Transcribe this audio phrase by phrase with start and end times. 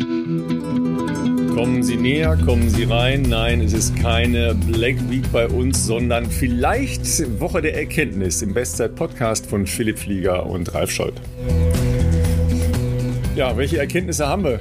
[0.00, 3.22] Kommen Sie näher, kommen Sie rein.
[3.22, 7.02] Nein, es ist keine Black Week bei uns, sondern vielleicht
[7.38, 11.16] Woche der Erkenntnis im Bestzeit-Podcast von Philipp Flieger und Ralf Scholz.
[13.36, 14.60] Ja, welche Erkenntnisse haben wir?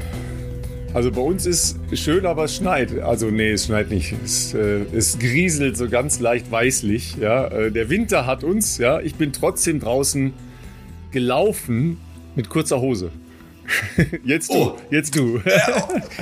[0.94, 3.00] Also bei uns ist schön, aber es schneit.
[3.00, 4.14] Also nee, es schneit nicht.
[4.26, 7.16] Es, äh, es grieselt so ganz leicht weißlich.
[7.22, 8.78] Ja, äh, der Winter hat uns.
[8.78, 10.34] Ja, ich bin trotzdem draußen
[11.12, 11.98] gelaufen
[12.36, 13.12] mit kurzer Hose.
[14.24, 14.78] Jetzt du, oh.
[14.90, 15.42] jetzt du.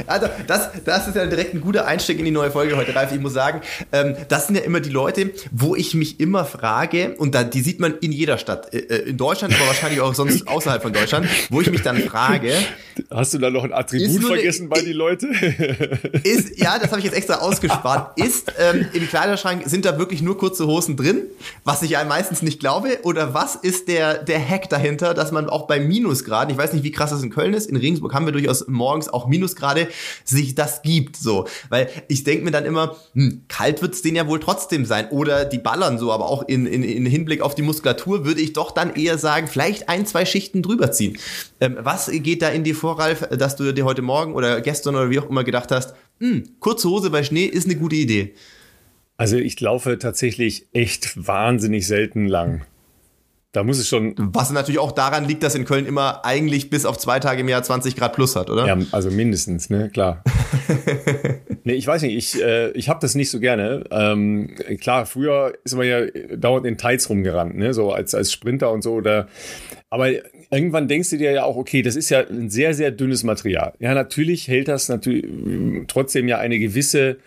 [0.06, 3.12] also das, das ist ja direkt ein guter Einstieg in die neue Folge heute, Ralf.
[3.12, 3.62] Ich muss sagen,
[3.92, 7.62] ähm, das sind ja immer die Leute, wo ich mich immer frage, und da, die
[7.62, 10.94] sieht man in jeder Stadt, äh, äh in Deutschland, aber wahrscheinlich auch sonst außerhalb von
[10.94, 12.54] Deutschland, wo ich mich dann frage.
[13.12, 15.28] Hast du da noch ein Attribut vergessen eine, bei die Leute?
[16.24, 18.20] Ist, ja, das habe ich jetzt extra ausgespart.
[18.20, 21.22] Ist ähm, im Kleiderschrank, sind da wirklich nur kurze Hosen drin,
[21.64, 23.00] was ich ja meistens nicht glaube?
[23.04, 26.84] Oder was ist der, der Hack dahinter, dass man auch bei Minusgraden, ich weiß nicht,
[26.84, 29.90] wie krass das in Köln ist, in Regensburg haben wir durchaus morgens auch Minusgrade,
[30.24, 31.48] sich das gibt, so.
[31.70, 35.10] Weil ich denke mir dann immer, hm, kalt wird es denen ja wohl trotzdem sein.
[35.10, 38.54] Oder die ballern so, aber auch in, in, in Hinblick auf die Muskulatur würde ich
[38.54, 41.18] doch dann eher sagen, vielleicht ein, zwei Schichten drüber ziehen.
[41.60, 44.96] Ähm, was geht da in dir vor, Ralf, dass du dir heute Morgen oder gestern
[44.96, 48.34] oder wie auch immer gedacht hast, hm, kurze Hose bei Schnee ist eine gute Idee?
[49.18, 52.66] Also ich laufe tatsächlich echt wahnsinnig selten lang.
[53.54, 54.14] Da muss es schon.
[54.18, 57.50] Was natürlich auch daran liegt, dass in Köln immer eigentlich bis auf zwei Tage im
[57.50, 58.68] Jahr 20 Grad plus hat, oder?
[58.68, 60.22] Ja, also mindestens, ne, klar.
[61.64, 63.86] nee, ich weiß nicht, ich, äh, ich habe das nicht so gerne.
[63.90, 68.72] Ähm, klar, früher ist man ja dauernd in Tights rumgerannt, ne, so als, als Sprinter
[68.72, 68.94] und so.
[68.94, 69.28] Oder,
[69.90, 70.10] aber
[70.52, 73.74] irgendwann denkst du dir ja auch, okay, das ist ja ein sehr, sehr dünnes Material.
[73.80, 75.26] Ja, natürlich hält das natürlich
[75.88, 77.18] trotzdem ja eine gewisse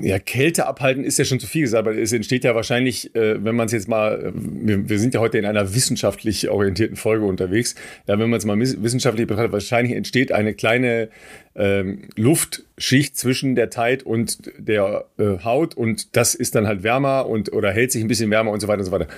[0.00, 3.44] ja, Kälte abhalten ist ja schon zu viel gesagt, aber es entsteht ja wahrscheinlich, äh,
[3.44, 7.24] wenn man es jetzt mal, wir, wir, sind ja heute in einer wissenschaftlich orientierten Folge
[7.26, 7.74] unterwegs,
[8.06, 11.08] ja, wenn man es mal wissenschaftlich betrachtet, wahrscheinlich entsteht eine kleine
[11.54, 17.26] ähm, Luftschicht zwischen der Tide und der äh, Haut und das ist dann halt wärmer
[17.26, 19.08] und oder hält sich ein bisschen wärmer und so weiter und so weiter.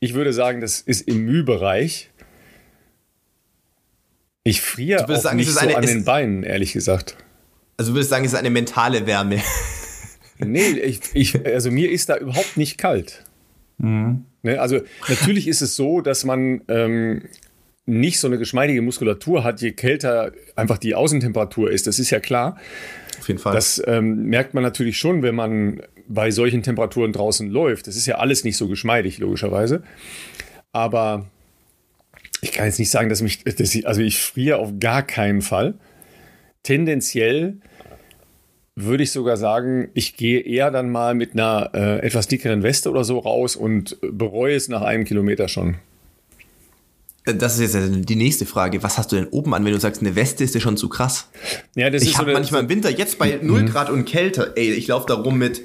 [0.00, 2.10] Ich würde sagen, das ist im Mühbereich.
[4.42, 7.16] Ich friere auch sagen, nicht so eine, an den Beinen, ehrlich gesagt.
[7.76, 9.40] Also du würdest sagen, es ist eine mentale Wärme.
[10.38, 13.24] nee, ich, ich, also mir ist da überhaupt nicht kalt.
[13.78, 14.24] Mhm.
[14.42, 17.22] Ne, also natürlich ist es so, dass man ähm,
[17.86, 21.86] nicht so eine geschmeidige Muskulatur hat, je kälter einfach die Außentemperatur ist.
[21.86, 22.58] Das ist ja klar.
[23.18, 23.54] Auf jeden Fall.
[23.54, 27.86] Das ähm, merkt man natürlich schon, wenn man bei solchen Temperaturen draußen läuft.
[27.86, 29.82] Das ist ja alles nicht so geschmeidig, logischerweise.
[30.72, 31.26] Aber
[32.42, 35.40] ich kann jetzt nicht sagen, dass mich, dass ich, also ich friere auf gar keinen
[35.40, 35.74] Fall
[36.64, 37.58] tendenziell
[38.76, 42.90] würde ich sogar sagen, ich gehe eher dann mal mit einer äh, etwas dickeren Weste
[42.90, 45.76] oder so raus und bereue es nach einem Kilometer schon.
[47.24, 48.82] Äh, das ist jetzt die nächste Frage.
[48.82, 50.88] Was hast du denn oben an, wenn du sagst, eine Weste ist dir schon zu
[50.88, 51.28] krass?
[51.76, 53.66] Ja, das ich habe so manchmal im Winter, jetzt bei 0 mhm.
[53.66, 55.62] Grad und Kälte, ey, ich laufe da rum mit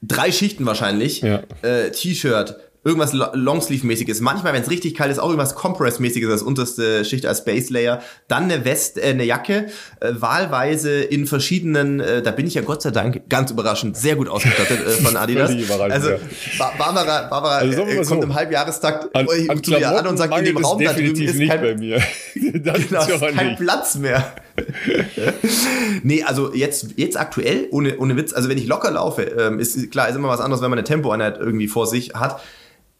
[0.00, 1.42] drei Schichten wahrscheinlich, ja.
[1.62, 4.20] äh, T-Shirt, irgendwas Longsleeve-mäßiges.
[4.20, 8.02] Manchmal, wenn es richtig kalt ist, auch irgendwas Compress-mäßiges als unterste Schicht als Base Layer.
[8.28, 9.66] Dann eine West, äh, eine Jacke,
[10.00, 14.16] äh, wahlweise in verschiedenen, äh, da bin ich ja Gott sei Dank ganz überraschend sehr
[14.16, 15.50] gut ausgestattet äh, von Adidas.
[15.90, 16.10] also
[16.58, 20.36] Barbara, Barbara also, äh, kommt so, im Halbjahrestakt an, an zu dir an und sagt,
[20.38, 22.02] in dem Raum da drüben ist kein, bei mir.
[22.34, 23.58] genau, ist kein nicht.
[23.60, 24.34] Platz mehr.
[26.02, 29.90] nee, also jetzt, jetzt aktuell, ohne, ohne Witz, also wenn ich locker laufe, ähm, ist
[29.90, 32.40] klar, ist immer was anderes, wenn man eine Tempoeinheit irgendwie vor sich hat.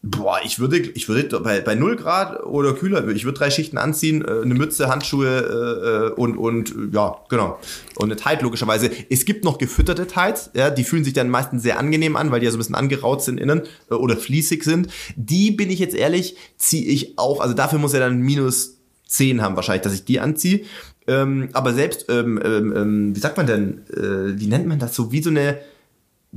[0.07, 3.79] Boah, ich würde, ich würde bei, bei 0 Grad oder kühler, ich würde drei Schichten
[3.79, 7.57] anziehen, äh, eine Mütze, Handschuhe äh, und, und ja, genau.
[7.95, 8.91] Und eine Tide logischerweise.
[9.09, 12.39] Es gibt noch gefütterte Tides, ja, die fühlen sich dann meistens sehr angenehm an, weil
[12.39, 14.89] die ja so ein bisschen angeraut sind innen äh, oder fließig sind.
[15.15, 18.77] Die bin ich jetzt ehrlich, ziehe ich auch, also dafür muss er dann minus
[19.07, 20.65] 10 haben wahrscheinlich, dass ich die anziehe.
[21.07, 24.93] Ähm, aber selbst, ähm, ähm, ähm, wie sagt man denn, äh, wie nennt man das
[24.93, 25.57] so, wie so eine,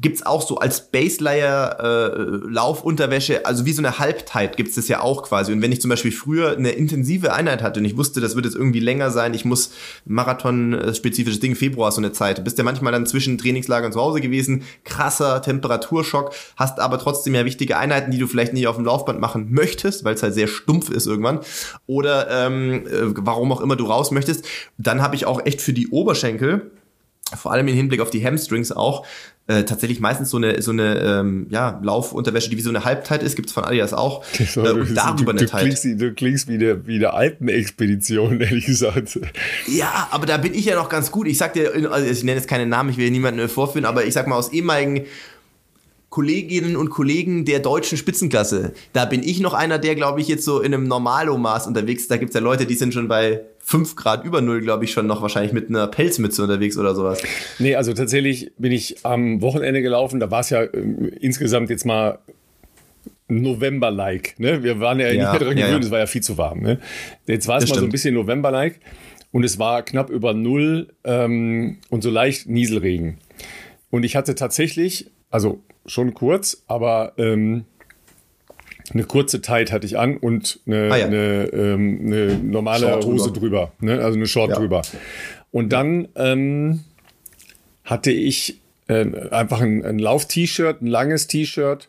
[0.01, 4.89] gibt's auch so als Base Layer äh, Laufunterwäsche, also wie so eine Halbtide gibt's das
[4.89, 5.53] ja auch quasi.
[5.53, 8.45] Und wenn ich zum Beispiel früher eine intensive Einheit hatte und ich wusste, das wird
[8.45, 9.73] jetzt irgendwie länger sein, ich muss
[10.07, 14.21] Marathon-spezifisches Ding, Februar so eine Zeit, bist ja manchmal dann zwischen Trainingslager und zu Hause
[14.21, 18.85] gewesen, krasser Temperaturschock, hast aber trotzdem ja wichtige Einheiten, die du vielleicht nicht auf dem
[18.85, 21.41] Laufband machen möchtest, weil es halt sehr stumpf ist irgendwann.
[21.87, 24.47] Oder ähm, äh, warum auch immer du raus möchtest.
[24.79, 26.71] Dann habe ich auch echt für die Oberschenkel
[27.37, 29.07] vor allem im Hinblick auf die Hamstrings auch,
[29.49, 33.23] äh, tatsächlich meistens so eine so eine ähm, ja, Laufunterwäsche, die wie so eine Halbzeit
[33.23, 34.25] ist, gibt's von Adidas auch.
[34.49, 38.41] So, äh, und darüber du, eine du klingst, du klingst wie eine, wie eine Alpenexpedition,
[38.41, 39.19] ehrlich gesagt.
[39.67, 41.27] Ja, aber da bin ich ja noch ganz gut.
[41.27, 44.15] Ich sag dir, also ich nenne jetzt keine Namen, ich will niemanden vorführen, aber ich
[44.15, 45.05] sag mal aus ehemaligen
[46.11, 48.73] Kolleginnen und Kollegen der deutschen Spitzenklasse.
[48.93, 52.11] Da bin ich noch einer, der, glaube ich, jetzt so in einem Normalomaß unterwegs ist.
[52.11, 55.07] Da gibt's ja Leute, die sind schon bei 5 Grad über Null, glaube ich, schon
[55.07, 57.21] noch wahrscheinlich mit einer Pelzmütze unterwegs oder sowas.
[57.59, 60.21] Nee, also tatsächlich bin ich am Wochenende gelaufen.
[60.21, 60.69] Da war es ja äh,
[61.21, 62.19] insgesamt jetzt mal
[63.29, 64.41] November-like.
[64.41, 64.63] Ne?
[64.63, 65.79] Wir waren ja, ja nicht mehr dran gewöhnt, ja, ja.
[65.79, 66.61] es war ja viel zu warm.
[66.61, 66.79] Ne?
[67.27, 67.81] Jetzt war es mal stimmt.
[67.81, 68.81] so ein bisschen November-like
[69.33, 73.19] und es war knapp über Null ähm, und so leicht Nieselregen.
[73.91, 77.67] Und ich hatte tatsächlich, also schon kurz, aber ähm,
[78.93, 81.07] eine kurze Tight hatte ich an und eine, ah, ja.
[81.07, 84.01] eine, ähm, eine normale Short Hose drüber, ne?
[84.01, 84.57] also eine Short ja.
[84.57, 84.83] drüber.
[85.51, 86.85] Und dann ähm,
[87.85, 91.89] hatte ich äh, einfach ein, ein Lauf-T-Shirt, ein langes T-Shirt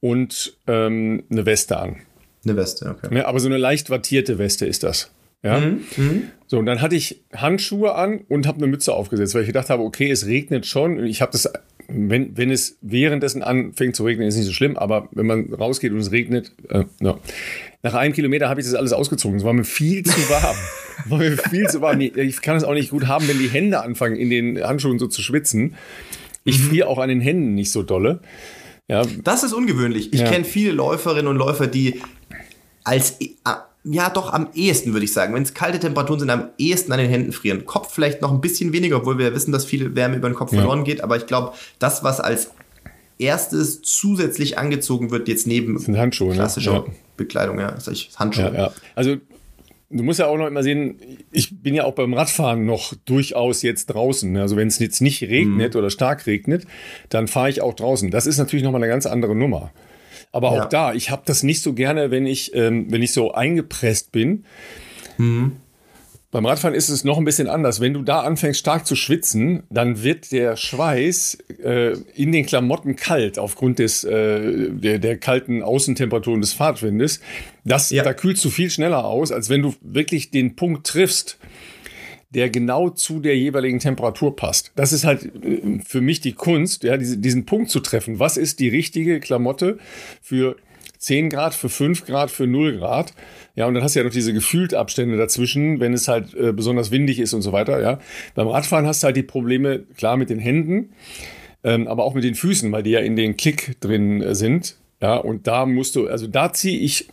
[0.00, 1.96] und ähm, eine Weste an.
[2.44, 3.14] Eine Weste, okay.
[3.14, 3.26] Ne?
[3.26, 5.10] Aber so eine leicht wattierte Weste ist das.
[5.42, 5.58] Ja.
[5.58, 6.22] Mhm, mhm.
[6.46, 9.70] So, und dann hatte ich Handschuhe an und habe eine Mütze aufgesetzt, weil ich gedacht
[9.70, 11.04] habe, okay, es regnet schon.
[11.04, 11.50] Ich habe das
[11.92, 15.92] wenn, wenn es währenddessen anfängt zu regnen, ist nicht so schlimm, aber wenn man rausgeht
[15.92, 17.18] und es regnet, äh, no.
[17.82, 19.38] nach einem Kilometer habe ich das alles ausgezogen.
[19.38, 20.56] Es war mir viel zu warm.
[21.06, 22.00] war mir viel zu warm.
[22.00, 25.06] Ich kann es auch nicht gut haben, wenn die Hände anfangen, in den Handschuhen so
[25.06, 25.74] zu schwitzen.
[26.44, 26.64] Ich mhm.
[26.64, 28.20] friere auch an den Händen nicht so dolle.
[28.88, 29.02] Ja.
[29.22, 30.12] Das ist ungewöhnlich.
[30.12, 30.30] Ich ja.
[30.30, 32.00] kenne viele Läuferinnen und Läufer, die
[32.84, 33.18] als
[33.84, 35.34] ja, doch am ehesten, würde ich sagen.
[35.34, 37.64] Wenn es kalte Temperaturen sind, am ehesten an den Händen frieren.
[37.64, 40.34] Kopf vielleicht noch ein bisschen weniger, obwohl wir ja wissen, dass viel Wärme über den
[40.34, 40.58] Kopf ja.
[40.58, 41.02] verloren geht.
[41.02, 42.50] Aber ich glaube, das, was als
[43.18, 46.10] erstes zusätzlich angezogen wird, jetzt neben ne?
[46.10, 46.84] klassischer ne?
[46.86, 46.92] ja.
[47.16, 48.52] Bekleidung, ja, das ist Handschuhe.
[48.54, 48.72] Ja, ja.
[48.94, 49.16] Also
[49.90, 50.96] du musst ja auch noch immer sehen,
[51.30, 54.36] ich bin ja auch beim Radfahren noch durchaus jetzt draußen.
[54.36, 55.78] Also wenn es jetzt nicht regnet mhm.
[55.78, 56.66] oder stark regnet,
[57.08, 58.10] dann fahre ich auch draußen.
[58.10, 59.70] Das ist natürlich nochmal eine ganz andere Nummer.
[60.32, 60.62] Aber ja.
[60.62, 64.12] auch da, ich habe das nicht so gerne, wenn ich, ähm, wenn ich so eingepresst
[64.12, 64.44] bin.
[65.18, 65.56] Mhm.
[66.32, 67.80] Beim Radfahren ist es noch ein bisschen anders.
[67.80, 72.94] Wenn du da anfängst stark zu schwitzen, dann wird der Schweiß äh, in den Klamotten
[72.94, 77.20] kalt aufgrund des, äh, der, der kalten Außentemperaturen des Fahrtwindes.
[77.64, 78.04] Das, ja.
[78.04, 81.36] Da kühlst du viel schneller aus, als wenn du wirklich den Punkt triffst,
[82.30, 84.72] der genau zu der jeweiligen Temperatur passt.
[84.76, 88.18] Das ist halt äh, für mich die Kunst, ja, diesen Punkt zu treffen.
[88.18, 89.78] Was ist die richtige Klamotte
[90.22, 90.56] für
[90.98, 93.14] 10 Grad, für 5 Grad, für 0 Grad?
[93.56, 96.52] Ja, und dann hast du ja noch diese gefühlt Abstände dazwischen, wenn es halt äh,
[96.52, 97.80] besonders windig ist und so weiter.
[97.80, 97.98] Ja,
[98.34, 100.90] beim Radfahren hast du halt die Probleme, klar, mit den Händen,
[101.64, 104.76] ähm, aber auch mit den Füßen, weil die ja in den Klick drin äh, sind.
[105.02, 107.08] Ja, und da musst du, also da ziehe ich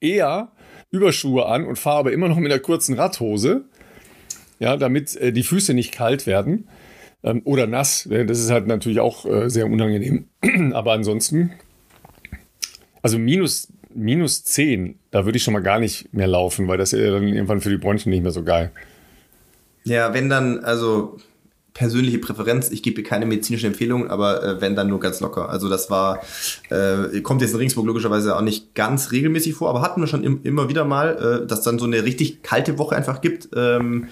[0.00, 0.52] eher
[0.90, 3.64] Überschuhe an und fahre aber immer noch mit einer kurzen Radhose
[4.64, 6.66] ja, damit äh, die Füße nicht kalt werden
[7.22, 8.06] ähm, oder nass.
[8.06, 10.24] Äh, das ist halt natürlich auch äh, sehr unangenehm.
[10.72, 11.52] Aber ansonsten,
[13.02, 16.94] also minus, minus 10, da würde ich schon mal gar nicht mehr laufen, weil das
[16.94, 18.72] ist ja dann irgendwann für die Bronchien nicht mehr so geil.
[19.84, 21.18] Ja, wenn dann, also
[21.74, 25.50] persönliche Präferenz, ich gebe keine medizinische Empfehlung, aber äh, wenn dann nur ganz locker.
[25.50, 26.22] Also das war,
[26.70, 30.24] äh, kommt jetzt in Ringsburg logischerweise auch nicht ganz regelmäßig vor, aber hatten wir schon
[30.24, 33.50] im, immer wieder mal, äh, dass dann so eine richtig kalte Woche einfach gibt.
[33.54, 34.08] Ähm,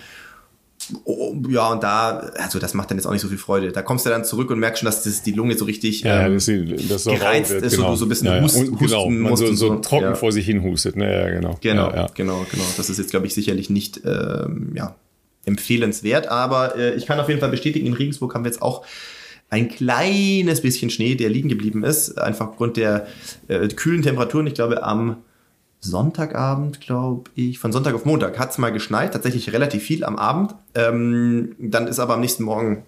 [1.04, 3.72] Oh, ja, und da, also das macht dann jetzt auch nicht so viel Freude.
[3.72, 6.26] Da kommst du dann zurück und merkst schon, dass das die Lunge so richtig ja,
[6.26, 7.90] ähm, das, das gereizt wird, ist, genau.
[7.90, 8.42] so, so ein bisschen ja, ja.
[8.42, 10.14] Hust, und, genau, man so, so, trocken ja.
[10.14, 10.96] vor sich hin hustet.
[10.96, 11.12] Ne?
[11.12, 11.58] Ja, genau.
[11.60, 12.64] Genau, ja, genau, genau.
[12.76, 14.96] Das ist jetzt, glaube ich, sicherlich nicht ähm, ja,
[15.44, 18.84] empfehlenswert, aber äh, ich kann auf jeden Fall bestätigen, in Regensburg haben wir jetzt auch
[19.50, 23.06] ein kleines bisschen Schnee, der liegen geblieben ist, einfach aufgrund der
[23.48, 24.46] äh, kühlen Temperaturen.
[24.46, 25.18] Ich glaube, am
[25.84, 30.16] Sonntagabend, glaube ich, von Sonntag auf Montag hat es mal geschneit, tatsächlich relativ viel am
[30.16, 30.54] Abend.
[30.74, 32.84] Ähm, dann ist aber am nächsten Morgen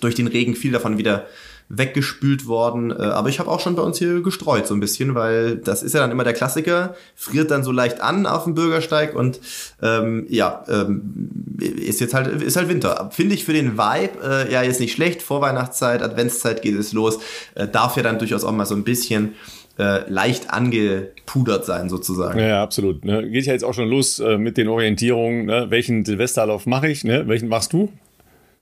[0.00, 1.26] durch den Regen viel davon wieder
[1.70, 2.90] weggespült worden.
[2.90, 5.82] Äh, aber ich habe auch schon bei uns hier gestreut so ein bisschen, weil das
[5.82, 9.40] ist ja dann immer der Klassiker, friert dann so leicht an auf dem Bürgersteig und
[9.82, 13.10] ähm, ja, ähm, ist jetzt halt, ist halt Winter.
[13.12, 15.22] Finde ich für den Vibe äh, ja jetzt nicht schlecht.
[15.22, 17.18] Vorweihnachtszeit, Adventszeit geht es los.
[17.54, 19.34] Äh, darf ja dann durchaus auch mal so ein bisschen
[19.78, 22.38] äh, leicht angepudert sein, sozusagen.
[22.38, 23.04] Ja, ja absolut.
[23.04, 23.28] Ne?
[23.30, 25.46] Geht ja jetzt auch schon los äh, mit den Orientierungen.
[25.46, 25.66] Ne?
[25.70, 27.04] Welchen Silvesterlauf mache ich?
[27.04, 27.28] Ne?
[27.28, 27.92] Welchen machst du?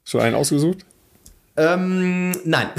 [0.05, 0.85] Schon einen ausgesucht?
[1.57, 2.69] Ähm, nein.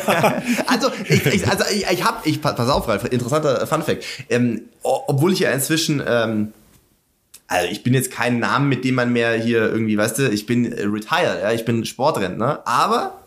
[0.66, 4.04] also, ich, ich, also ich, ich habe, ich, pass auf, Ralf, interessanter Funfact.
[4.30, 6.52] Ähm, obwohl ich ja inzwischen, ähm,
[7.46, 10.46] also ich bin jetzt kein Name, mit dem man mehr hier irgendwie, weißt du, ich
[10.46, 13.19] bin retired, ja, ich bin Sportrentner, aber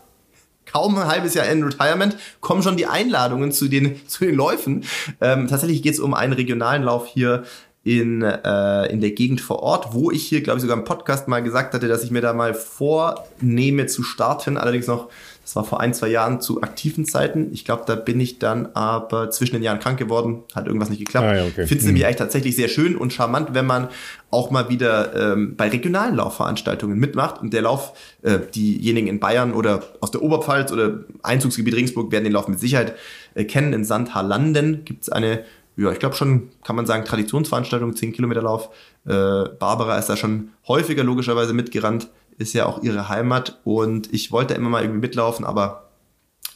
[0.74, 4.84] kaum ein halbes Jahr in Retirement kommen schon die Einladungen zu den, zu den Läufen.
[5.20, 7.44] Ähm, tatsächlich geht es um einen regionalen Lauf hier
[7.84, 11.28] in, äh, in der Gegend vor Ort, wo ich hier, glaube ich, sogar im Podcast
[11.28, 14.56] mal gesagt hatte, dass ich mir da mal vornehme zu starten.
[14.56, 15.10] Allerdings noch,
[15.44, 17.50] das war vor ein, zwei Jahren zu aktiven Zeiten.
[17.52, 21.00] Ich glaube, da bin ich dann aber zwischen den Jahren krank geworden, hat irgendwas nicht
[21.00, 21.26] geklappt.
[21.26, 21.66] Ah, ja, okay.
[21.66, 21.88] Finde es mhm.
[21.88, 23.88] nämlich eigentlich tatsächlich sehr schön und charmant, wenn man
[24.30, 27.42] auch mal wieder ähm, bei regionalen Laufveranstaltungen mitmacht.
[27.42, 32.24] Und der Lauf, äh, diejenigen in Bayern oder aus der Oberpfalz oder Einzugsgebiet Regensburg werden
[32.24, 32.94] den Lauf mit Sicherheit
[33.34, 33.74] äh, kennen.
[33.74, 35.44] In Sandharlanden gibt es eine
[35.76, 38.70] ja, ich glaube schon, kann man sagen, Traditionsveranstaltung, 10 Kilometer Lauf.
[39.06, 42.08] Äh, Barbara ist da schon häufiger logischerweise mitgerannt,
[42.38, 45.90] ist ja auch ihre Heimat und ich wollte immer mal irgendwie mitlaufen, aber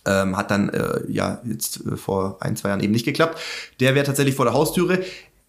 [0.07, 3.39] ähm, hat dann äh, ja jetzt äh, vor ein, zwei Jahren eben nicht geklappt.
[3.81, 5.01] Der wäre tatsächlich vor der Haustüre.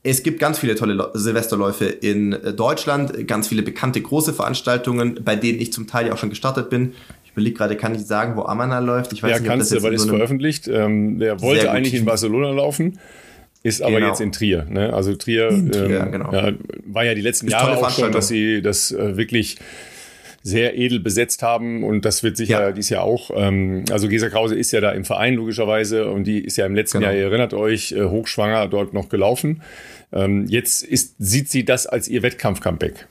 [0.01, 5.35] Es gibt ganz viele tolle Silvesterläufe in äh, Deutschland, ganz viele bekannte große Veranstaltungen, bei
[5.35, 6.93] denen ich zum Teil ja auch schon gestartet bin.
[7.25, 9.13] Ich überlege gerade, kann ich sagen, wo Amana läuft?
[9.13, 10.67] Ich weiß ja, nicht, kannst du, weil es veröffentlicht.
[10.67, 12.99] Ähm, der wollte eigentlich in Barcelona laufen.
[13.61, 14.07] Ist aber genau.
[14.07, 14.65] jetzt in Trier.
[14.69, 14.93] Ne?
[14.93, 16.31] Also Trier, Trier ähm, genau.
[16.31, 16.53] ja,
[16.85, 19.57] war ja die letzten ist Jahre auch schon, dass sie das äh, wirklich
[20.41, 22.71] sehr edel besetzt haben und das wird sicher ja.
[22.71, 23.31] dies Jahr auch.
[23.35, 26.75] Ähm, also Gesa Krause ist ja da im Verein logischerweise und die ist ja im
[26.75, 27.11] letzten genau.
[27.11, 29.61] Jahr, ihr erinnert euch, äh, hochschwanger dort noch gelaufen.
[30.11, 33.07] Ähm, jetzt ist, sieht sie das als ihr Wettkampf-Comeback.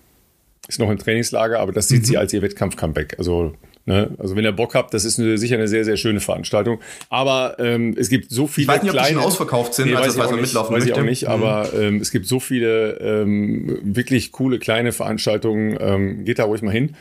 [0.69, 2.07] Ist noch im Trainingslager, aber das sieht mhm.
[2.07, 3.17] sie als ihr Wettkampf-Comeback.
[3.19, 3.55] Also
[3.89, 4.11] Ne?
[4.19, 6.79] Also wenn ihr Bock habt, das ist eine, sicher eine sehr, sehr schöne Veranstaltung.
[7.09, 9.95] Aber ähm, es gibt so viele Ich weiß nicht, ob die schon ausverkauft sind, nee,
[9.95, 11.29] also weiß, ich auch, mitlaufen weiß ich auch nicht, mhm.
[11.29, 15.79] aber ähm, es gibt so viele ähm, wirklich coole kleine Veranstaltungen.
[15.81, 16.97] Ähm, geht da ruhig mal hin.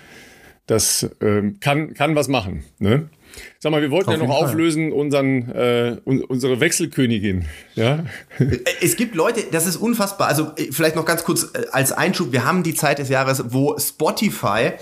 [0.67, 2.63] Das ähm, kann, kann was machen.
[2.79, 3.09] Ne?
[3.59, 7.45] Sag mal, wir wollten Auf ja noch auflösen unseren, äh, unsere Wechselkönigin.
[7.75, 8.05] Ja?
[8.81, 10.27] Es gibt Leute, das ist unfassbar.
[10.27, 12.31] Also äh, vielleicht noch ganz kurz äh, als Einschub.
[12.31, 14.73] Wir haben die Zeit des Jahres, wo Spotify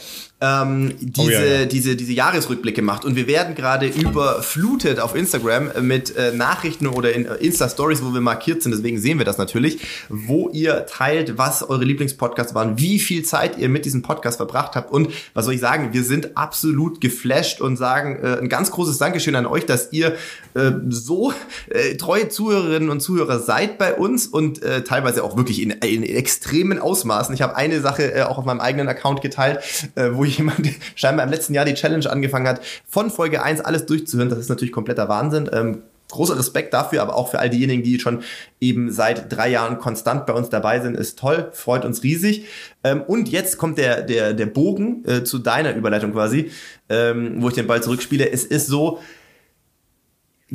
[0.41, 1.65] ähm, diese, oh, ja, ja.
[1.65, 3.05] diese, diese Jahresrückblicke macht.
[3.05, 8.13] Und wir werden gerade überflutet auf Instagram mit äh, Nachrichten oder in äh, Insta-Stories, wo
[8.13, 9.79] wir markiert sind, deswegen sehen wir das natürlich,
[10.09, 14.75] wo ihr teilt, was eure Lieblingspodcasts waren, wie viel Zeit ihr mit diesem Podcast verbracht
[14.75, 14.91] habt.
[14.91, 18.97] Und was soll ich sagen, wir sind absolut geflasht und sagen äh, ein ganz großes
[18.97, 20.15] Dankeschön an euch, dass ihr
[20.53, 21.33] äh, so
[21.69, 26.03] äh, treue Zuhörerinnen und Zuhörer seid bei uns und äh, teilweise auch wirklich in, in
[26.03, 27.33] extremen Ausmaßen.
[27.33, 29.59] Ich habe eine Sache äh, auch auf meinem eigenen Account geteilt,
[29.95, 33.85] äh, wo jemand scheinbar im letzten Jahr die Challenge angefangen hat, von Folge 1 alles
[33.85, 34.29] durchzuhören.
[34.29, 35.49] Das ist natürlich kompletter Wahnsinn.
[35.51, 38.23] Ähm, großer Respekt dafür, aber auch für all diejenigen, die schon
[38.61, 42.45] eben seit drei Jahren konstant bei uns dabei sind, ist toll, freut uns riesig.
[42.83, 46.51] Ähm, und jetzt kommt der, der, der Bogen äh, zu deiner Überleitung quasi,
[46.89, 48.29] ähm, wo ich den Ball zurückspiele.
[48.29, 48.99] Es ist so,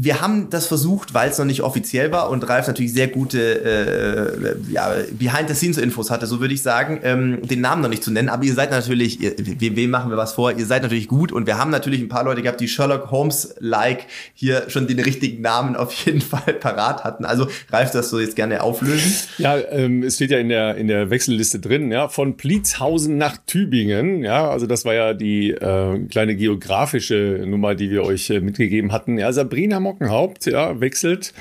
[0.02, 3.38] wir haben das versucht, weil es noch nicht offiziell war und Ralf natürlich sehr gute
[3.38, 8.30] äh, ja, Behind-the-Scenes-Infos hatte, so würde ich sagen, ähm, den Namen noch nicht zu nennen.
[8.30, 10.56] Aber ihr seid natürlich, ihr, wem machen wir was vor?
[10.56, 14.06] Ihr seid natürlich gut und wir haben natürlich ein paar Leute gehabt, die Sherlock Holmes-like
[14.32, 17.26] hier schon den richtigen Namen auf jeden Fall parat hatten.
[17.26, 19.12] Also Ralf, das du jetzt gerne auflösen?
[19.36, 23.36] Ja, ähm, es steht ja in der, in der Wechselliste drin, ja, von Pliezhausen nach
[23.46, 24.22] Tübingen.
[24.22, 28.92] Ja, also das war ja die äh, kleine geografische Nummer, die wir euch äh, mitgegeben
[28.92, 29.18] hatten.
[29.18, 31.32] Ja, Sabrina Mockenhaupt, ja, wechselt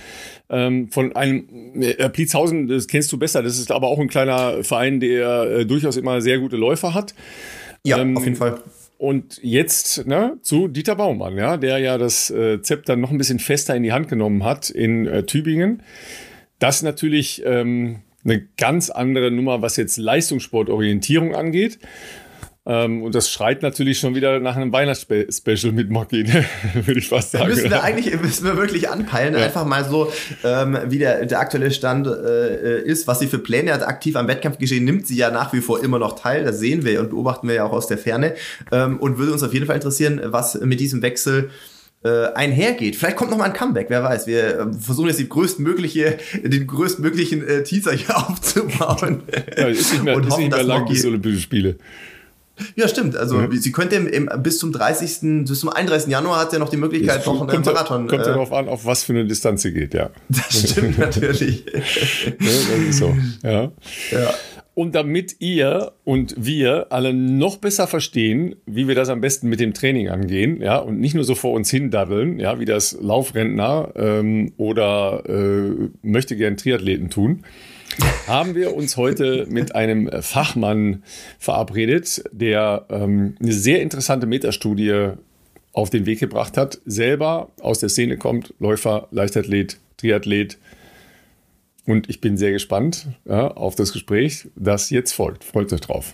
[0.49, 4.63] ähm, von einem äh, Pliezhausen, das kennst du besser, das ist aber auch ein kleiner
[4.63, 7.13] Verein, der äh, durchaus immer sehr gute Läufer hat.
[7.83, 8.61] Ja, ähm, auf jeden Fall.
[8.97, 13.39] Und jetzt ne, zu Dieter Baumann, ja, der ja das äh, Zepter noch ein bisschen
[13.39, 15.83] fester in die Hand genommen hat in äh, Tübingen.
[16.57, 21.79] Das natürlich ähm, eine ganz andere Nummer, was jetzt Leistungssportorientierung angeht.
[22.69, 26.45] Ähm, und das schreit natürlich schon wieder nach einem Weihnachtsspecial mit Mocky, ne?
[26.85, 27.47] würde ich fast sagen.
[27.47, 29.43] Müssen wir eigentlich müssen wir wirklich anpeilen, ja.
[29.43, 30.11] einfach mal so,
[30.43, 33.81] ähm, wie der, der aktuelle Stand äh, ist, was sie für Pläne hat.
[33.81, 36.43] Aktiv am Wettkampfgeschehen nimmt sie ja nach wie vor immer noch teil.
[36.43, 38.35] Das sehen wir und beobachten wir ja auch aus der Ferne.
[38.71, 41.49] Ähm, und würde uns auf jeden Fall interessieren, was mit diesem Wechsel
[42.03, 42.95] äh, einhergeht.
[42.95, 44.27] Vielleicht kommt noch mal ein Comeback, wer weiß.
[44.27, 49.23] Wir äh, versuchen jetzt die größtmögliche, den größtmöglichen äh, Teaser hier aufzubauen.
[49.57, 51.77] Ja, ist nicht mehr, und ist hoffen, nicht mehr lang bis Olympische Spiele.
[52.75, 53.15] Ja, stimmt.
[53.15, 53.47] Also ja.
[53.51, 56.09] sie könnte im, im, bis zum 30., bis zum 31.
[56.09, 58.07] Januar hat sie ja noch die Möglichkeit, noch einen Marathon.
[58.07, 60.09] Kommt ja äh, darauf an, auf was für eine Distanz sie geht, ja.
[60.29, 61.65] Das stimmt natürlich.
[61.73, 61.79] ja,
[62.39, 63.15] das ist so.
[63.43, 63.71] Ja.
[64.11, 64.33] ja.
[64.79, 69.59] Und damit ihr und wir alle noch besser verstehen, wie wir das am besten mit
[69.59, 72.97] dem Training angehen, ja, und nicht nur so vor uns hin daddeln, ja, wie das
[73.01, 77.43] Laufrentner ähm, oder äh, möchte gern Triathleten tun,
[78.27, 81.03] haben wir uns heute mit einem Fachmann
[81.37, 85.11] verabredet, der ähm, eine sehr interessante Metastudie
[85.73, 90.57] auf den Weg gebracht hat, selber aus der Szene kommt, Läufer, Leichtathlet, Triathlet.
[91.85, 95.43] Und ich bin sehr gespannt ja, auf das Gespräch, das jetzt folgt.
[95.43, 96.13] Freut euch drauf.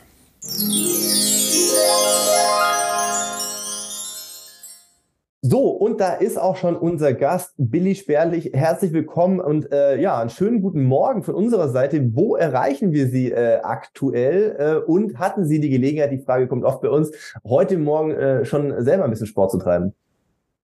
[5.47, 8.49] So, und da ist auch schon unser Gast, Billy Sperlich.
[8.55, 12.15] Herzlich willkommen und äh, ja, einen schönen guten Morgen von unserer Seite.
[12.15, 14.55] Wo erreichen wir Sie äh, aktuell?
[14.57, 17.11] Äh, und hatten Sie die Gelegenheit, die Frage kommt oft bei uns,
[17.47, 19.93] heute Morgen äh, schon selber ein bisschen Sport zu treiben?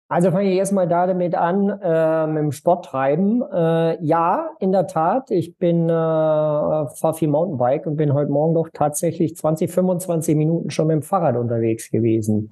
[0.07, 3.43] Also fange ich erstmal damit an, äh, mit dem Sport treiben.
[3.53, 5.29] Äh, ja, in der Tat.
[5.29, 10.71] Ich bin äh, fahre viel Mountainbike und bin heute Morgen doch tatsächlich 20, 25 Minuten
[10.71, 12.50] schon mit dem Fahrrad unterwegs gewesen.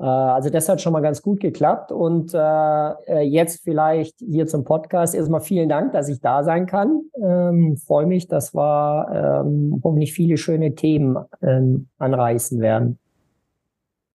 [0.00, 1.92] Äh, also das hat schon mal ganz gut geklappt.
[1.92, 6.66] Und äh, äh, jetzt vielleicht hier zum Podcast erstmal vielen Dank, dass ich da sein
[6.66, 7.02] kann.
[7.22, 12.98] Ähm, Freue mich, dass wir ähm, hoffentlich viele schöne Themen ähm, anreißen werden.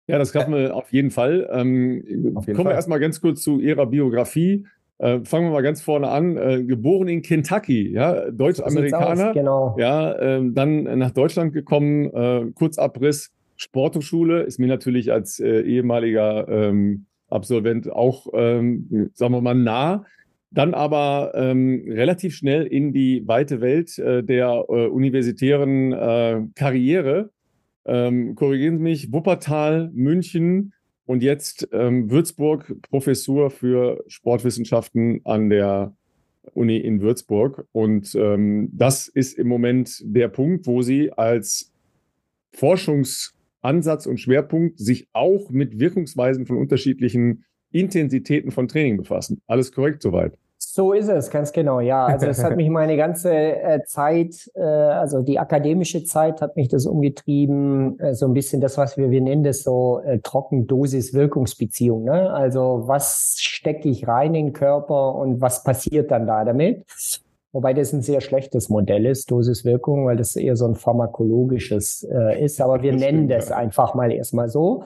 [0.08, 1.50] Ja, das schaffen wir auf jeden Fall.
[1.52, 2.66] Ähm, auf jeden kommen Fall.
[2.66, 4.66] wir erstmal ganz kurz zu Ihrer Biografie.
[4.98, 6.38] Äh, fangen wir mal ganz vorne an.
[6.38, 9.28] Äh, geboren in Kentucky, ja, Deutsch-Amerikaner.
[9.28, 9.76] So genau.
[9.80, 13.32] Ja, äh, dann nach Deutschland gekommen, äh, Kurzabriss
[13.62, 20.06] Sporthochschule ist mir natürlich als äh, ehemaliger ähm, Absolvent auch, ähm, sagen wir mal, nah.
[20.50, 27.30] Dann aber ähm, relativ schnell in die weite Welt äh, der äh, universitären äh, Karriere.
[27.86, 30.74] Ähm, korrigieren Sie mich, Wuppertal, München
[31.06, 35.96] und jetzt ähm, Würzburg, Professur für Sportwissenschaften an der
[36.54, 37.66] Uni in Würzburg.
[37.72, 41.72] Und ähm, das ist im Moment der Punkt, wo Sie als
[42.54, 49.42] Forschungs- Ansatz und Schwerpunkt sich auch mit Wirkungsweisen von unterschiedlichen Intensitäten von Training befassen.
[49.48, 50.38] Alles korrekt soweit?
[50.64, 52.06] So ist es, ganz genau, ja.
[52.06, 56.70] Also das hat mich meine ganze äh, Zeit, äh, also die akademische Zeit hat mich
[56.70, 62.04] das umgetrieben, äh, so ein bisschen das, was wir, wir nennen das so äh, Trockendosis-Wirkungsbeziehung.
[62.04, 62.32] Ne?
[62.32, 66.86] Also was stecke ich rein in den Körper und was passiert dann da damit?
[67.54, 72.44] Wobei das ein sehr schlechtes Modell ist, Dosiswirkung, weil das eher so ein pharmakologisches äh,
[72.44, 72.62] ist.
[72.62, 73.58] Aber wir das nennen stimmt, das ja.
[73.58, 74.84] einfach mal erstmal so.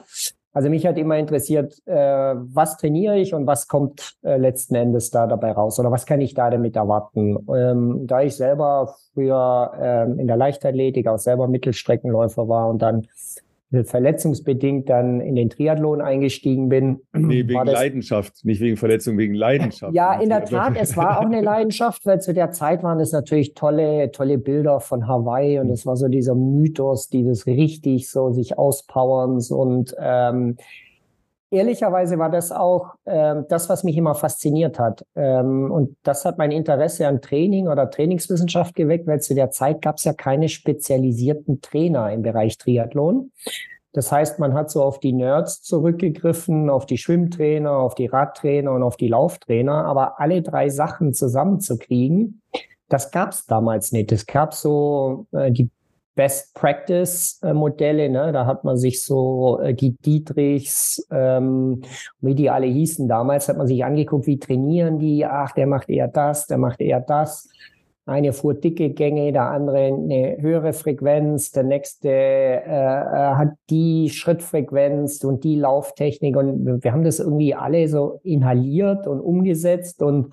[0.56, 5.10] Also mich hat immer interessiert, äh, was trainiere ich und was kommt äh, letzten Endes
[5.10, 7.36] da dabei raus oder was kann ich da damit erwarten.
[7.54, 13.06] Ähm, da ich selber früher ähm, in der Leichtathletik auch selber Mittelstreckenläufer war und dann
[13.70, 17.00] verletzungsbedingt dann in den Triathlon eingestiegen bin.
[17.12, 19.92] Nee, wegen Leidenschaft, nicht wegen Verletzung, wegen Leidenschaft.
[19.94, 23.12] Ja, in der Tat, es war auch eine Leidenschaft, weil zu der Zeit waren es
[23.12, 28.30] natürlich tolle, tolle Bilder von Hawaii und es war so dieser Mythos, dieses richtig so
[28.30, 30.56] sich auspowerns und ähm,
[31.50, 35.04] ehrlicherweise war das auch ähm, das, was mich immer fasziniert hat.
[35.14, 39.82] Ähm, und das hat mein Interesse an Training oder Trainingswissenschaft geweckt, weil zu der Zeit
[39.82, 43.32] gab es ja keine spezialisierten Trainer im Bereich Triathlon.
[43.92, 48.72] Das heißt, man hat so auf die Nerds zurückgegriffen, auf die Schwimmtrainer, auf die Radtrainer
[48.72, 52.42] und auf die Lauftrainer, aber alle drei Sachen zusammenzukriegen,
[52.88, 54.12] das gab es damals nicht.
[54.12, 55.70] Es gab so äh, die
[56.16, 58.32] Best Practice äh, Modelle, ne?
[58.32, 61.82] da hat man sich so äh, die Dietrichs, ähm,
[62.20, 65.90] wie die alle hießen damals, hat man sich angeguckt, wie trainieren die, ach, der macht
[65.90, 67.48] eher das, der macht eher das.
[68.06, 74.08] Eine fuhr dicke Gänge, der andere eine höhere Frequenz, der nächste äh, äh hat die
[74.08, 80.32] Schrittfrequenz und die Lauftechnik und wir haben das irgendwie alle so inhaliert und umgesetzt und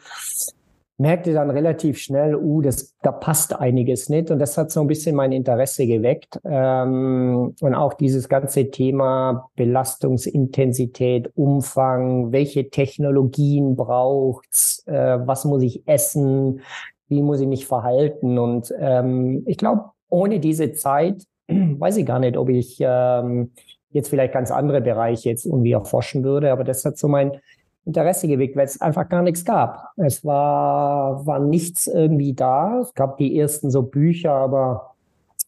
[1.04, 4.32] merkte dann relativ schnell, uh, das, da passt einiges nicht.
[4.32, 6.40] Und das hat so ein bisschen mein Interesse geweckt.
[6.46, 15.86] Ähm, und auch dieses ganze Thema Belastungsintensität, Umfang, welche Technologien braucht's, äh, was muss ich
[15.86, 16.62] essen,
[17.10, 18.40] wie muss ich mich verhalten.
[18.40, 23.52] Und ähm, ich glaube, ohne diese Zeit weiß ich gar nicht, ob ich ähm,
[23.90, 26.54] jetzt vielleicht ganz andere Bereiche jetzt irgendwie erforschen würde.
[26.54, 27.42] Aber das hat so mein
[27.86, 29.90] Interesse geweckt, weil es einfach gar nichts gab.
[29.98, 32.80] Es war, war nichts irgendwie da.
[32.82, 34.96] Es gab die ersten so Bücher, aber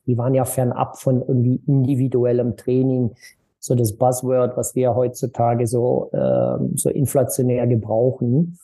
[0.06, 3.12] die waren ja fernab von irgendwie individuellem Training.
[3.60, 8.60] So das Buzzword, was wir heutzutage so, äh, so inflationär gebrauchen.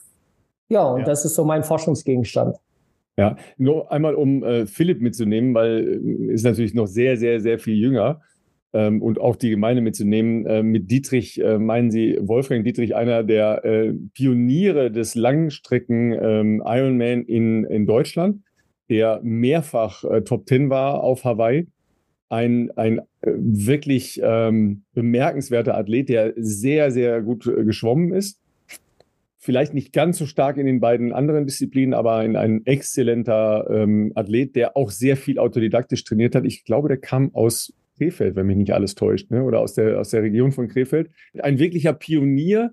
[0.68, 1.06] Ja, und ja.
[1.06, 2.56] das ist so mein Forschungsgegenstand.
[3.16, 7.58] Ja, nur einmal, um äh, Philipp mitzunehmen, weil äh, ist natürlich noch sehr, sehr, sehr
[7.58, 8.20] viel jünger
[8.72, 10.46] ähm, und auch die Gemeinde mitzunehmen.
[10.46, 16.62] Äh, mit Dietrich äh, meinen Sie Wolfgang Dietrich, einer der äh, Pioniere des Langstrecken ähm,
[16.64, 18.42] Ironman in, in Deutschland,
[18.88, 21.66] der mehrfach äh, Top Ten war auf Hawaii.
[22.28, 28.40] Ein, ein äh, wirklich ähm, bemerkenswerter Athlet, der sehr, sehr gut äh, geschwommen ist.
[29.38, 34.12] Vielleicht nicht ganz so stark in den beiden anderen Disziplinen, aber ein, ein exzellenter ähm,
[34.14, 36.44] Athlet, der auch sehr viel autodidaktisch trainiert hat.
[36.46, 39.42] Ich glaube, der kam aus Krefeld, wenn mich nicht alles täuscht, ne?
[39.42, 41.10] oder aus der, aus der Region von Krefeld.
[41.38, 42.72] Ein wirklicher Pionier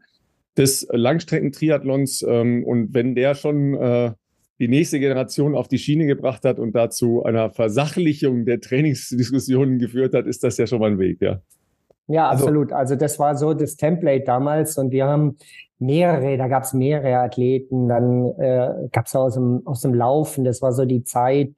[0.57, 2.25] des Langstreckentriathlons.
[2.27, 4.11] Ähm, und wenn der schon äh,
[4.59, 10.13] die nächste Generation auf die Schiene gebracht hat und dazu einer Versachlichung der Trainingsdiskussionen geführt
[10.13, 11.41] hat, ist das ja schon mal ein Weg, ja.
[12.07, 12.73] Ja, also absolut.
[12.73, 15.37] Also das war so das Template damals und wir haben
[15.77, 20.43] mehrere, da gab es mehrere Athleten, dann äh, gab es aus dem, aus dem Laufen,
[20.43, 21.51] das war so die Zeit,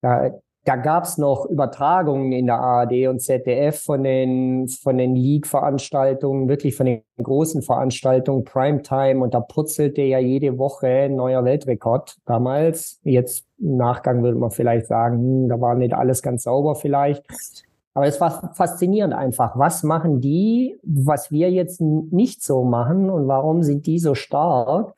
[0.00, 0.30] da,
[0.68, 6.46] da gab es noch Übertragungen in der ARD und ZDF von den, von den League-Veranstaltungen,
[6.46, 12.18] wirklich von den großen Veranstaltungen, Primetime, und da purzelte ja jede Woche ein neuer Weltrekord
[12.26, 13.00] damals.
[13.02, 17.24] Jetzt im Nachgang würde man vielleicht sagen, hm, da war nicht alles ganz sauber vielleicht.
[17.94, 19.58] Aber es war faszinierend einfach.
[19.58, 24.94] Was machen die, was wir jetzt nicht so machen und warum sind die so stark?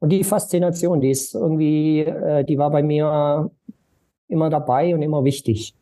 [0.00, 3.50] Und die Faszination, die ist irgendwie, äh, die war bei mir
[4.32, 5.74] immer dabei und immer wichtig.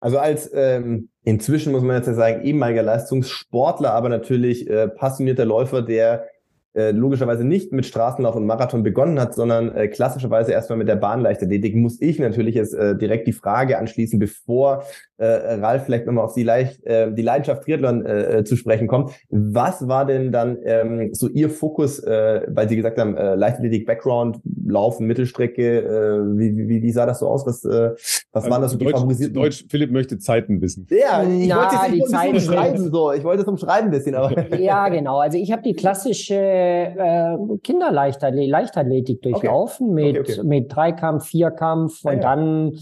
[0.00, 5.44] Also als ähm, inzwischen muss man jetzt ja sagen, ehemaliger Leistungssportler, aber natürlich äh, passionierter
[5.44, 6.24] Läufer, der
[6.72, 10.94] äh, logischerweise nicht mit Straßenlauf und Marathon begonnen hat, sondern äh, klassischerweise erstmal mit der
[10.94, 14.84] Bahnleichtathletik, muss ich natürlich jetzt äh, direkt die Frage anschließen, bevor
[15.16, 18.86] äh, Ralf vielleicht nochmal auf die, Leicht, äh, die Leidenschaft Triathlon äh, äh, zu sprechen
[18.86, 19.10] kommt.
[19.30, 23.84] Was war denn dann ähm, so Ihr Fokus, äh, weil Sie gesagt haben, äh, Leichtathletik,
[23.84, 24.38] Background,
[24.70, 27.46] Laufen, Mittelstrecke, äh, wie, wie, wie sah das so aus?
[27.46, 27.90] Was, äh,
[28.32, 29.34] was also waren das so die Deutsch, favorisierten?
[29.34, 30.86] Deutsch, Philipp möchte Zeiten wissen.
[30.90, 33.12] Ja, ich Na, wollte es nicht umschreiben, so.
[33.12, 34.30] Ich wollte es umschreiben ein bisschen, aber.
[34.60, 35.18] Ja, genau.
[35.18, 40.12] Also ich habe die klassische äh, Kinderleichtathletik Leichtathletik durchlaufen okay.
[40.12, 40.46] mit, okay, okay.
[40.46, 42.20] mit Dreikampf, Vierkampf und ah, ja.
[42.20, 42.78] dann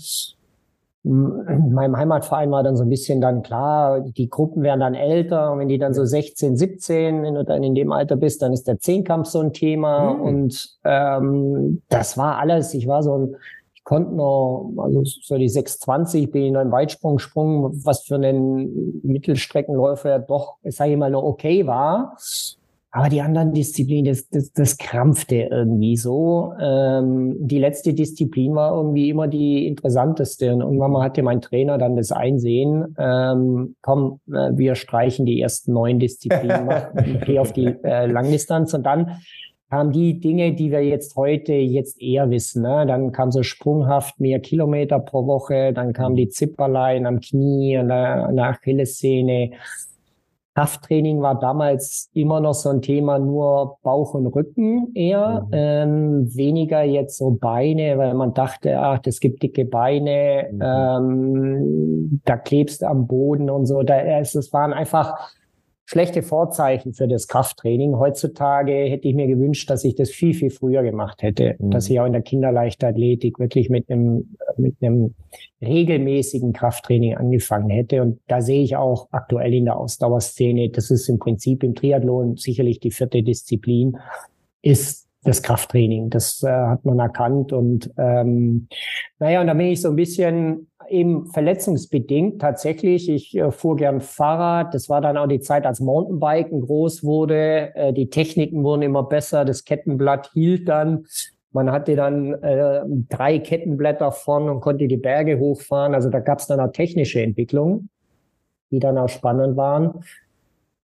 [1.08, 5.52] in meinem Heimatverein war dann so ein bisschen dann klar, die Gruppen werden dann älter
[5.52, 8.52] und wenn die dann so 16, 17, wenn du dann in dem Alter bist, dann
[8.52, 10.20] ist der Zehnkampf so ein Thema mhm.
[10.20, 12.74] und ähm, das war alles.
[12.74, 13.36] Ich war so ein,
[13.74, 19.00] ich konnte noch, also so die 620, bin in einen Weitsprung gesprungen, was für einen
[19.02, 22.16] Mittelstreckenläufer doch, sage ich mal, noch okay war.
[22.90, 26.52] Aber die anderen Disziplinen, das, das, das krampfte irgendwie so.
[26.58, 30.54] Ähm, die letzte Disziplin war irgendwie immer die interessanteste.
[30.54, 35.40] Und irgendwann mal hatte mein Trainer dann das Einsehen, ähm, komm, äh, wir streichen die
[35.40, 36.70] ersten neun Disziplinen,
[37.26, 38.72] geh auf die äh, Langdistanz.
[38.72, 39.18] Und dann
[39.68, 42.62] kamen die Dinge, die wir jetzt heute jetzt eher wissen.
[42.62, 42.86] Ne?
[42.86, 47.88] Dann kam so sprunghaft mehr Kilometer pro Woche, dann kam die Zipperlein am Knie, an
[47.88, 49.50] der, an der Achillessehne.
[50.58, 55.50] Krafttraining war damals immer noch so ein Thema, nur Bauch und Rücken eher, mhm.
[55.52, 60.60] ähm, weniger jetzt so Beine, weil man dachte, ach, das gibt dicke Beine, mhm.
[60.60, 63.84] ähm, da klebst du am Boden und so.
[63.84, 65.30] Da, es, es waren einfach
[65.88, 67.96] schlechte Vorzeichen für das Krafttraining.
[67.96, 71.70] Heutzutage hätte ich mir gewünscht, dass ich das viel, viel früher gemacht hätte, mhm.
[71.70, 75.14] dass ich auch in der Kinderleichtathletik wirklich mit einem, mit einem
[75.62, 78.02] regelmäßigen Krafttraining angefangen hätte.
[78.02, 82.36] Und da sehe ich auch aktuell in der Ausdauerszene, das ist im Prinzip im Triathlon
[82.36, 83.96] sicherlich die vierte Disziplin,
[84.60, 86.10] ist das Krafttraining.
[86.10, 87.54] Das äh, hat man erkannt.
[87.54, 88.68] Und ähm,
[89.20, 93.08] naja, und da bin ich so ein bisschen eben verletzungsbedingt tatsächlich.
[93.08, 94.74] Ich äh, fuhr gern Fahrrad.
[94.74, 97.74] Das war dann auch die Zeit, als Mountainbiken groß wurde.
[97.74, 99.44] Äh, die Techniken wurden immer besser.
[99.44, 101.06] Das Kettenblatt hielt dann.
[101.52, 105.94] Man hatte dann äh, drei Kettenblätter vorn und konnte die Berge hochfahren.
[105.94, 107.88] Also da gab es dann auch technische Entwicklungen,
[108.70, 110.04] die dann auch spannend waren.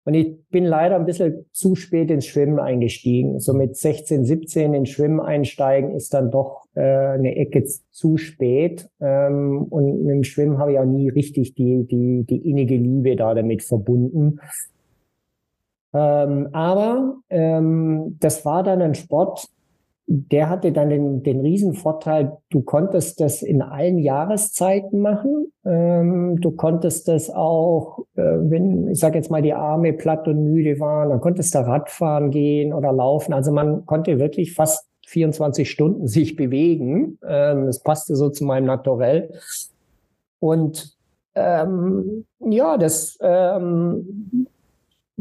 [0.04, 3.38] Und ich bin leider ein bisschen zu spät ins Schwimmen eingestiegen.
[3.38, 8.88] So mit 16, 17 ins Schwimmen einsteigen ist dann doch äh, eine Ecke zu spät.
[9.00, 13.34] Ähm, und dem Schwimmen habe ich auch nie richtig die, die, die innige Liebe da
[13.34, 14.40] damit verbunden.
[15.92, 19.48] Ähm, aber ähm, das war dann ein Sport,
[20.06, 25.52] der hatte dann den, den Riesenvorteil, du konntest das in allen Jahreszeiten machen.
[25.64, 30.42] Ähm, du konntest das auch, äh, wenn, ich sage jetzt mal, die Arme platt und
[30.42, 33.32] müde waren, dann konntest du Radfahren gehen oder laufen.
[33.32, 37.18] Also man konnte wirklich fast 24 Stunden sich bewegen.
[37.24, 39.30] Ähm, das passte so zu meinem Naturell.
[40.40, 40.96] Und
[41.34, 44.46] ähm, ja, das ähm,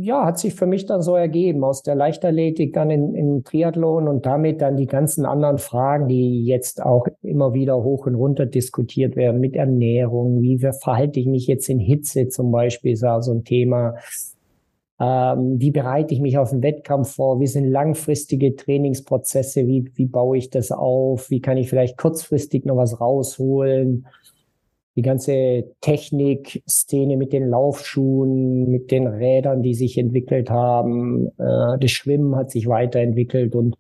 [0.02, 4.08] ja, hat sich für mich dann so ergeben, aus der Leichtathletik dann in, in Triathlon
[4.08, 8.46] und damit dann die ganzen anderen Fragen, die jetzt auch immer wieder hoch und runter
[8.46, 13.22] diskutiert werden, mit Ernährung, wie verhalte ich mich jetzt in Hitze zum Beispiel, ist auch
[13.22, 13.96] so ein Thema.
[15.02, 17.42] Ähm, wie bereite ich mich auf den Wettkampf vor?
[17.42, 19.68] Wie sind langfristige Trainingsprozesse?
[19.68, 21.30] Wie, wie baue ich das auf?
[21.30, 24.06] Wie kann ich vielleicht kurzfristig noch was rausholen?
[25.00, 31.28] Die ganze Technik-Szene mit den Laufschuhen, mit den Rädern, die sich entwickelt haben.
[31.38, 33.78] Äh, das Schwimmen hat sich weiterentwickelt und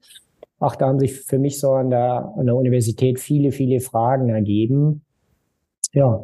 [0.61, 4.29] ach, da haben sich für mich so an der, an der Universität viele, viele Fragen
[4.29, 5.01] ergeben.
[5.91, 6.23] Ja.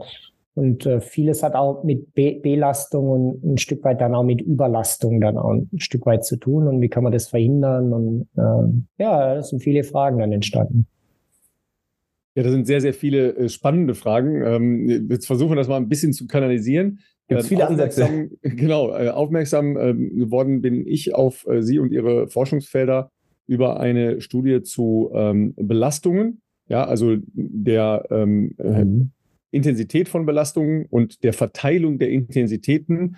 [0.53, 4.41] Und äh, vieles hat auch mit Be Belastung und ein Stück weit dann auch mit
[4.41, 6.69] Überlastung dann auch ein Stück weit zu tun.
[6.69, 7.91] Und wie kann man das verhindern?
[7.91, 10.87] Und äh, ja, es sind viele Fragen dann entstanden.
[12.35, 14.43] Ja, das sind sehr, sehr viele äh, spannende Fragen.
[14.45, 16.99] Ähm, jetzt versuchen wir das mal ein bisschen zu kanalisieren.
[17.27, 18.29] Gibt es viele Ansätze.
[18.41, 23.11] Genau, äh, aufmerksam äh, geworden bin ich auf äh, Sie und Ihre Forschungsfelder
[23.47, 29.11] über eine Studie zu ähm, Belastungen, ja, also der ähm, äh, mhm.
[29.51, 33.17] Intensität von Belastungen und der Verteilung der Intensitäten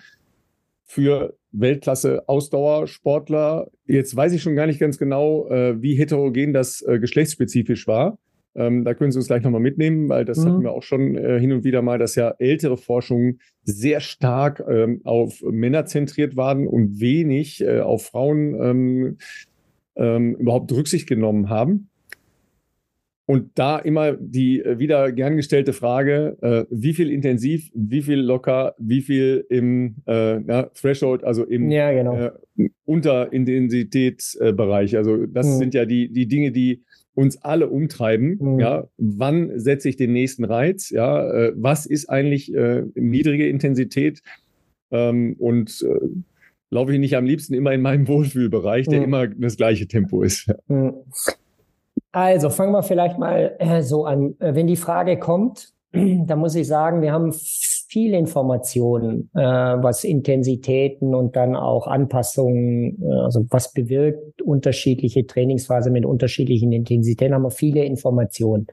[0.84, 3.70] für Weltklasse-Ausdauersportler.
[3.86, 8.18] Jetzt weiß ich schon gar nicht ganz genau, äh, wie heterogen das äh, geschlechtsspezifisch war.
[8.58, 10.48] Ähm, da können Sie uns gleich nochmal mitnehmen, weil das mhm.
[10.48, 14.60] hatten wir auch schon äh, hin und wieder mal, dass ja ältere Forschungen sehr stark
[14.68, 19.18] ähm, auf Männer zentriert waren und wenig äh, auf Frauen ähm,
[19.96, 21.88] ähm überhaupt Rücksicht genommen haben.
[23.26, 28.20] Und da immer die äh, wieder gern gestellte Frage, äh, wie viel intensiv, wie viel
[28.20, 32.30] locker, wie viel im äh, ja, Threshold, also im ja, genau.
[32.86, 34.96] Unterintensitätsbereich.
[34.96, 35.58] also das mhm.
[35.58, 36.84] sind ja die, die Dinge, die
[37.18, 38.38] uns alle umtreiben.
[38.40, 38.60] Mhm.
[38.60, 40.90] Ja, wann setze ich den nächsten Reiz?
[40.90, 44.22] Ja, äh, was ist eigentlich äh, niedrige Intensität?
[44.92, 46.08] Ähm, und äh,
[46.70, 49.04] laufe ich nicht am liebsten immer in meinem Wohlfühlbereich, der mhm.
[49.04, 50.46] immer das gleiche Tempo ist.
[50.46, 50.54] Ja.
[50.68, 50.94] Mhm.
[52.12, 54.36] Also fangen wir vielleicht mal äh, so an.
[54.38, 57.32] Äh, wenn die Frage kommt, da muss ich sagen, wir haben
[57.88, 65.90] viele Informationen, äh, was Intensitäten und dann auch Anpassungen, äh, also was bewirkt unterschiedliche Trainingsphase
[65.90, 68.66] mit unterschiedlichen Intensitäten, haben wir viele Informationen.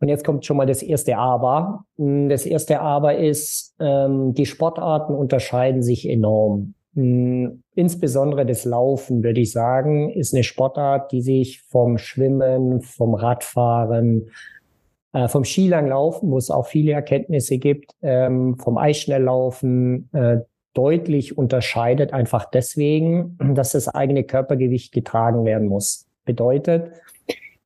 [0.00, 1.84] Und jetzt kommt schon mal das erste Aber.
[1.96, 6.74] Das erste Aber ist, ähm, die Sportarten unterscheiden sich enorm.
[6.94, 13.14] Hm, insbesondere das Laufen, würde ich sagen, ist eine Sportart, die sich vom Schwimmen, vom
[13.14, 14.30] Radfahren,
[15.16, 20.38] äh, vom Skilanglaufen, wo es auch viele Erkenntnisse gibt, ähm, vom Eisschnelllaufen äh,
[20.74, 26.06] deutlich unterscheidet, einfach deswegen, dass das eigene Körpergewicht getragen werden muss.
[26.26, 26.90] Bedeutet,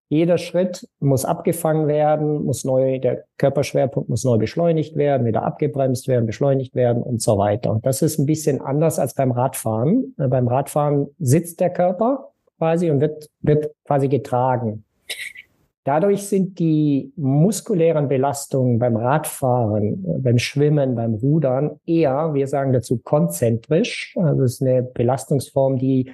[0.08, 6.06] jeder Schritt muss abgefangen werden, muss neu, der Körperschwerpunkt muss neu beschleunigt werden, wieder abgebremst
[6.06, 7.72] werden, beschleunigt werden und so weiter.
[7.72, 10.14] Und das ist ein bisschen anders als beim Radfahren.
[10.18, 14.84] Äh, beim Radfahren sitzt der Körper quasi und wird, wird quasi getragen.
[15.84, 22.72] Dadurch sind die muskulären Belastungen beim Radfahren, äh, beim Schwimmen, beim Rudern eher, wir sagen
[22.72, 24.14] dazu konzentrisch.
[24.20, 26.12] Also es ist eine Belastungsform, die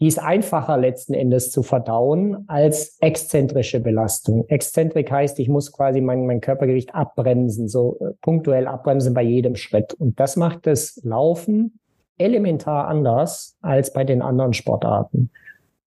[0.00, 4.48] die ist einfacher letzten Endes zu verdauen als exzentrische Belastung.
[4.48, 9.56] Exzentrik heißt, ich muss quasi mein, mein Körpergewicht abbremsen, so äh, punktuell abbremsen bei jedem
[9.56, 9.92] Schritt.
[9.92, 11.78] Und das macht das Laufen
[12.16, 15.30] elementar anders als bei den anderen Sportarten.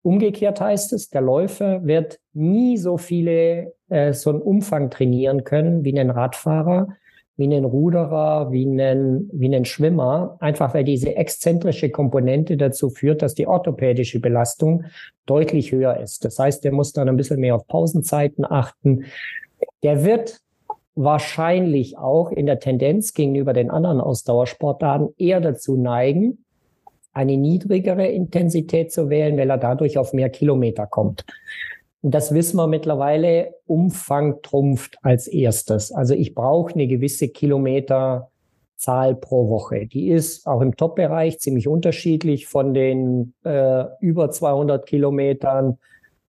[0.04, 5.86] Umgekehrt heißt es, der Läufer wird nie so viele, äh, so einen Umfang trainieren können
[5.86, 6.89] wie ein Radfahrer,
[7.38, 13.22] wie einen Ruderer, wie einen, wie einen Schwimmer, einfach weil diese exzentrische Komponente dazu führt,
[13.22, 14.84] dass die orthopädische Belastung
[15.26, 16.26] deutlich höher ist.
[16.26, 19.06] Das heißt, der muss dann ein bisschen mehr auf Pausenzeiten achten.
[19.84, 20.42] Der wird
[20.96, 26.42] wahrscheinlich auch in der Tendenz gegenüber den anderen Ausdauersportarten eher dazu neigen,
[27.13, 31.26] eine niedrigere Intensität zu wählen, weil er dadurch auf mehr Kilometer kommt.
[32.02, 35.91] Und das wissen wir mittlerweile, Umfang trumpft als erstes.
[35.91, 39.86] Also ich brauche eine gewisse Kilometerzahl pro Woche.
[39.88, 45.78] Die ist auch im Top-Bereich ziemlich unterschiedlich von den äh, über 200 Kilometern,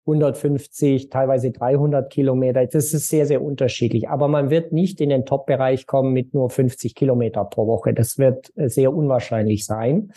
[0.07, 2.67] 150, teilweise 300 Kilometer.
[2.67, 4.09] Das ist sehr, sehr unterschiedlich.
[4.09, 7.95] Aber man wird nicht in den Top-Bereich kommen mit nur 50 Kilometer pro Woche.
[7.95, 10.11] Das wird äh, sehr unwahrscheinlich sein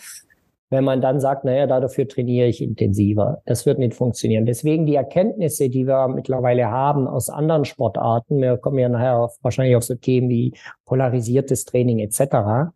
[0.74, 3.40] wenn man dann sagt, naja, dafür trainiere ich intensiver.
[3.46, 4.44] Das wird nicht funktionieren.
[4.44, 9.38] Deswegen die Erkenntnisse, die wir mittlerweile haben aus anderen Sportarten, wir kommen ja nachher auf,
[9.42, 10.52] wahrscheinlich auf so Themen wie
[10.84, 12.72] polarisiertes Training etc.,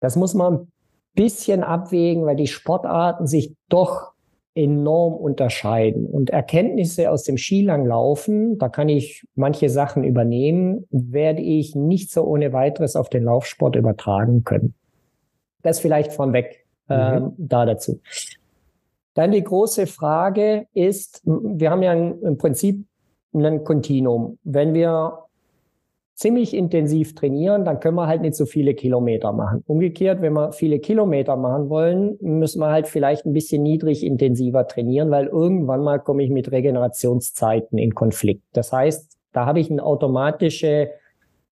[0.00, 0.72] das muss man ein
[1.14, 4.12] bisschen abwägen, weil die Sportarten sich doch
[4.54, 6.06] enorm unterscheiden.
[6.06, 12.24] Und Erkenntnisse aus dem Skilanglaufen, da kann ich manche Sachen übernehmen, werde ich nicht so
[12.24, 14.74] ohne weiteres auf den Laufsport übertragen können.
[15.62, 17.32] Das vielleicht von weg äh, mhm.
[17.38, 18.00] da dazu.
[19.14, 22.84] Dann die große Frage ist, wir haben ja im Prinzip
[23.32, 24.38] ein Kontinuum.
[24.42, 25.24] Wenn wir
[26.14, 29.64] ziemlich intensiv trainieren, dann können wir halt nicht so viele Kilometer machen.
[29.66, 34.66] Umgekehrt, wenn wir viele Kilometer machen wollen, müssen wir halt vielleicht ein bisschen niedrig intensiver
[34.66, 38.44] trainieren, weil irgendwann mal komme ich mit Regenerationszeiten in Konflikt.
[38.52, 40.90] Das heißt, da habe ich eine automatische,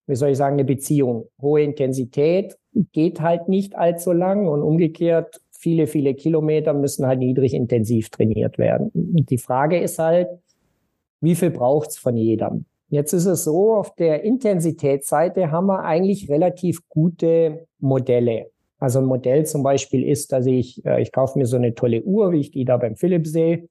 [0.07, 1.29] wie soll ich sagen, eine Beziehung.
[1.41, 2.57] Hohe Intensität
[2.93, 8.59] geht halt nicht allzu lang und umgekehrt viele, viele Kilometer müssen halt niedrig intensiv trainiert
[8.59, 8.91] werden.
[8.95, 10.29] Die Frage ist halt,
[11.21, 12.65] wie viel braucht's von jedem?
[12.89, 18.51] Jetzt ist es so, auf der Intensitätsseite haben wir eigentlich relativ gute Modelle.
[18.79, 22.03] Also ein Modell zum Beispiel ist, dass ich, äh, ich kaufe mir so eine tolle
[22.03, 23.69] Uhr, wie ich die da beim Philips sehe.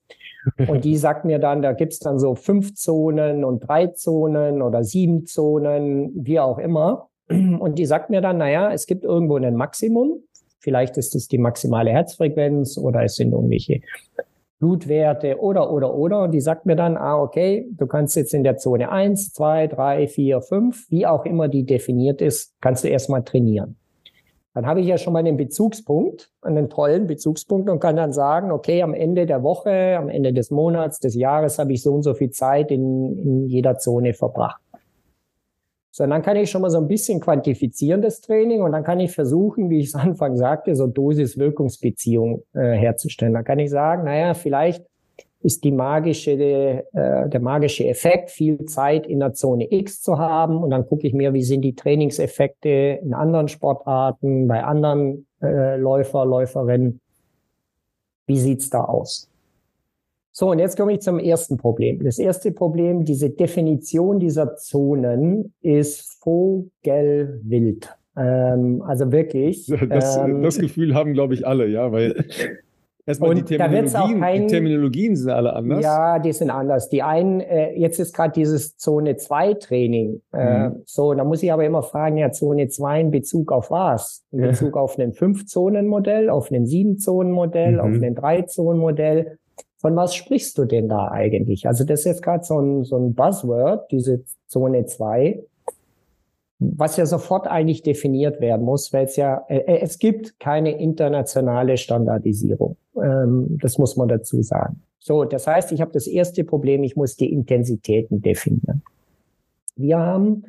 [0.68, 4.84] Und die sagt mir dann, da gibt's dann so fünf Zonen und drei Zonen oder
[4.84, 7.10] sieben Zonen, wie auch immer.
[7.30, 10.20] Und die sagt mir dann, naja, es gibt irgendwo ein Maximum.
[10.60, 13.82] Vielleicht ist es die maximale Herzfrequenz oder es sind irgendwelche
[14.60, 16.24] Blutwerte oder, oder, oder.
[16.24, 19.68] Und die sagt mir dann, ah, okay, du kannst jetzt in der Zone eins, zwei,
[19.68, 23.78] drei, vier, fünf, wie auch immer die definiert ist, kannst du erstmal trainieren.
[24.54, 28.52] Dann habe ich ja schon mal einen Bezugspunkt, einen tollen Bezugspunkt und kann dann sagen,
[28.52, 32.04] okay, am Ende der Woche, am Ende des Monats, des Jahres habe ich so und
[32.04, 34.62] so viel Zeit in, in jeder Zone verbracht.
[35.94, 39.02] So, dann kann ich schon mal so ein bisschen quantifizieren, das Training, und dann kann
[39.02, 43.34] ich versuchen, wie ich es Anfang sagte, so Dosis-Wirkungsbeziehung äh, herzustellen.
[43.34, 44.86] Dann kann ich sagen, naja, vielleicht
[45.44, 50.58] ist die magische, äh, der magische Effekt, viel Zeit in der Zone X zu haben.
[50.64, 55.78] Und dann gucke ich mir, wie sind die Trainingseffekte in anderen Sportarten, bei anderen äh,
[55.78, 57.00] Läufer, Läuferinnen.
[58.28, 59.30] Wie sieht's da aus?
[60.34, 62.04] So, und jetzt komme ich zum ersten Problem.
[62.04, 67.90] Das erste Problem, diese Definition dieser Zonen ist vogelwild.
[68.16, 69.72] Ähm, also wirklich.
[69.90, 72.26] Das, ähm, das Gefühl haben, glaube ich, alle, ja, weil
[73.06, 75.84] Erstmal die Terminologien, kein, die Terminologien sind alle anders.
[75.84, 76.90] Ja, die sind anders.
[76.90, 80.22] Die einen, äh, jetzt ist gerade dieses Zone 2 Training.
[80.34, 80.82] Äh, mhm.
[80.86, 84.24] So, da muss ich aber immer fragen, ja, Zone 2 in Bezug auf was?
[84.32, 87.80] In Bezug auf ein Fünf-Zonen-Modell, auf ein Sieben-Zonen-Modell, mhm.
[87.80, 89.38] auf ein Drei-Zonen-Modell.
[89.78, 91.68] Von was sprichst du denn da eigentlich?
[91.68, 95.44] Also das ist jetzt gerade so ein, so ein Buzzword, diese Zone 2
[96.64, 100.80] was ja sofort eigentlich definiert werden muss, weil es ja, äh, äh, es gibt keine
[100.80, 102.78] internationale Standardisierung.
[102.96, 104.82] Ähm, das muss man dazu sagen.
[105.00, 108.84] So, das heißt, ich habe das erste Problem, ich muss die Intensitäten definieren.
[109.76, 110.44] Wir haben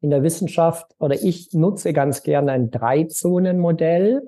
[0.00, 4.22] in der Wissenschaft oder ich nutze ganz gerne ein Drei-Zonen-Modell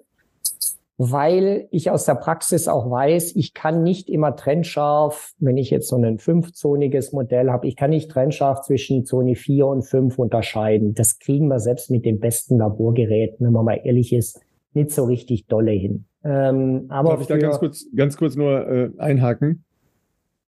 [0.98, 5.88] weil ich aus der Praxis auch weiß, ich kann nicht immer trennscharf, wenn ich jetzt
[5.88, 10.94] so ein fünfzoniges Modell habe, ich kann nicht trennscharf zwischen Zone 4 und 5 unterscheiden.
[10.94, 14.40] Das kriegen wir selbst mit den besten Laborgeräten, wenn man mal ehrlich ist,
[14.76, 16.04] nicht so richtig dolle hin.
[16.22, 19.64] Ähm, aber Darf ich da ganz kurz, ganz kurz nur äh, einhaken?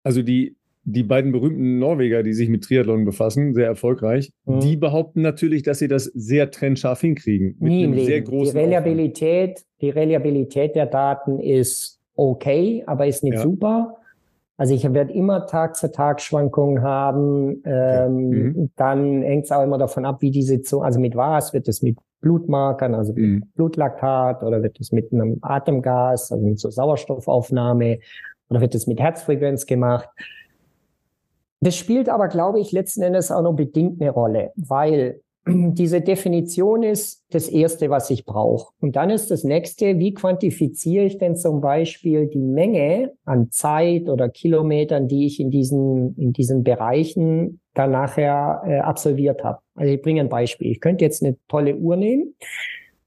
[0.04, 0.56] Also die
[0.86, 4.60] die beiden berühmten Norweger, die sich mit Triathlon befassen, sehr erfolgreich, mhm.
[4.60, 7.56] die behaupten natürlich, dass sie das sehr trennscharf hinkriegen.
[7.60, 13.24] Mit Nie einem sehr großen die Reliabilität, die Reliabilität der Daten ist okay, aber ist
[13.24, 13.42] nicht ja.
[13.42, 13.98] super.
[14.58, 17.64] Also ich werde immer Tag zu Tag Schwankungen haben.
[17.66, 18.70] Ähm, mhm.
[18.76, 21.82] Dann hängt es auch immer davon ab, wie diese Zone, also mit was wird es
[21.82, 23.44] mit Blutmarkern, also mhm.
[23.54, 28.00] Blutlaktat oder wird es mit einem Atemgas, also mit so Sauerstoffaufnahme
[28.50, 30.10] oder wird es mit Herzfrequenz gemacht.
[31.60, 36.84] Das spielt aber, glaube ich, letzten Endes auch noch bedingt eine Rolle, weil diese Definition
[36.84, 38.74] ist das Erste, was ich brauche.
[38.80, 44.10] Und dann ist das Nächste, wie quantifiziere ich denn zum Beispiel die Menge an Zeit
[44.10, 49.60] oder Kilometern, die ich in diesen, in diesen Bereichen dann nachher äh, absolviert habe.
[49.76, 50.72] Also ich bringe ein Beispiel.
[50.72, 52.36] Ich könnte jetzt eine tolle Uhr nehmen,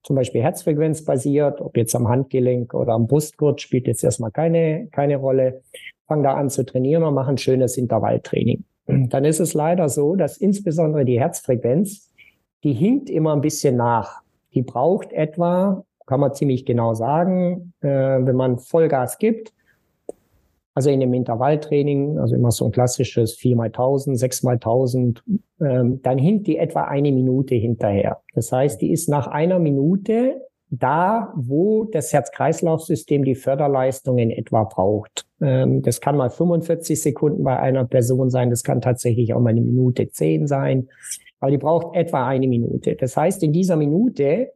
[0.03, 5.17] zum Beispiel herzfrequenzbasiert, ob jetzt am Handgelenk oder am Brustgurt, spielt jetzt erstmal keine, keine
[5.17, 5.63] Rolle
[6.07, 8.65] fange da an zu trainieren und mache ein schönes Intervalltraining.
[8.87, 12.06] Dann ist es leider so, dass insbesondere die Herzfrequenz,
[12.67, 14.23] die hinkt immer ein bisschen nach.
[14.53, 19.53] Die braucht etwa, kann man ziemlich genau sagen, äh, wenn man Vollgas gibt,
[20.75, 25.23] also in dem Intervalltraining, also immer so ein klassisches 4 mal 1000, 6 mal 1000,
[25.61, 28.21] ähm, dann hinkt die etwa eine Minute hinterher.
[28.35, 35.25] Das heißt, die ist nach einer Minute da, wo das Herz-Kreislauf-System die Förderleistungen etwa braucht.
[35.41, 39.51] Ähm, das kann mal 45 Sekunden bei einer Person sein, das kann tatsächlich auch mal
[39.51, 40.89] eine Minute zehn sein,
[41.41, 42.97] aber die braucht etwa eine Minute.
[42.97, 44.53] Das heißt, in dieser Minute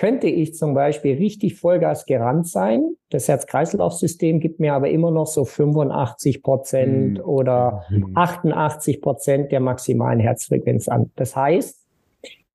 [0.00, 2.94] könnte ich zum Beispiel richtig Vollgas gerannt sein.
[3.10, 7.24] Das Herz-Kreislauf-System gibt mir aber immer noch so 85 Prozent mhm.
[7.24, 9.00] oder 88 hm.
[9.02, 11.10] Prozent der maximalen Herzfrequenz an.
[11.16, 11.86] Das heißt,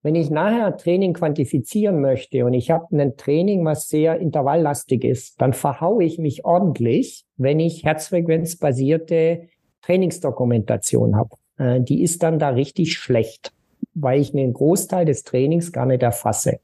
[0.01, 5.39] wenn ich nachher Training quantifizieren möchte und ich habe ein Training, was sehr intervalllastig ist,
[5.39, 9.49] dann verhaue ich mich ordentlich, wenn ich herzfrequenzbasierte
[9.83, 11.35] Trainingsdokumentation habe.
[11.57, 13.53] Äh, die ist dann da richtig schlecht,
[13.93, 16.59] weil ich einen Großteil des Trainings gar nicht erfasse.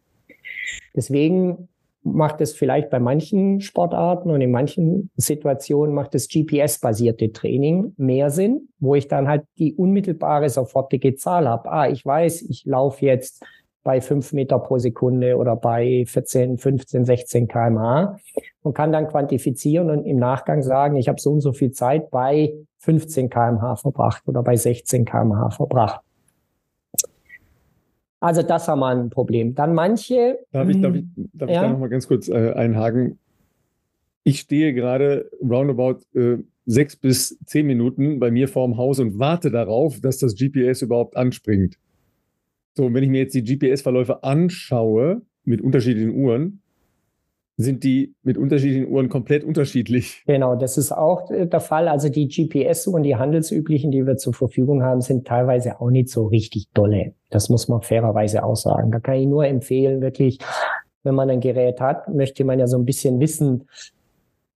[0.95, 1.69] Deswegen
[2.03, 8.31] macht es vielleicht bei manchen Sportarten und in manchen Situationen macht das GPS-basierte Training mehr
[8.31, 11.71] Sinn, wo ich dann halt die unmittelbare, sofortige Zahl habe.
[11.71, 13.43] Ah, ich weiß, ich laufe jetzt
[13.83, 18.17] bei fünf Meter pro Sekunde oder bei 14, 15, 16 kmh
[18.61, 22.09] und kann dann quantifizieren und im Nachgang sagen, ich habe so und so viel Zeit
[22.11, 26.01] bei 15 kmh verbracht oder bei 16 kmh verbracht.
[28.19, 29.55] Also das haben wir ein Problem.
[29.55, 30.39] Dann manche.
[30.51, 31.55] Darf ich, darf ich, darf ja?
[31.55, 33.17] ich da nochmal ganz kurz äh, einhaken?
[34.23, 39.49] Ich stehe gerade roundabout äh, sechs bis zehn Minuten bei mir vorm Haus und warte
[39.49, 41.77] darauf, dass das GPS überhaupt anspringt.
[42.75, 46.60] So, und wenn ich mir jetzt die GPS-Verläufe anschaue mit unterschiedlichen Uhren,
[47.61, 50.23] sind die mit unterschiedlichen Uhren komplett unterschiedlich.
[50.25, 51.87] Genau, das ist auch äh, der Fall.
[51.87, 56.27] Also die GPS-Uhren, die handelsüblichen, die wir zur Verfügung haben, sind teilweise auch nicht so
[56.27, 57.13] richtig dolle.
[57.29, 58.91] Das muss man fairerweise auch sagen.
[58.91, 60.39] Da kann ich nur empfehlen, wirklich,
[61.03, 63.67] wenn man ein Gerät hat, möchte man ja so ein bisschen wissen,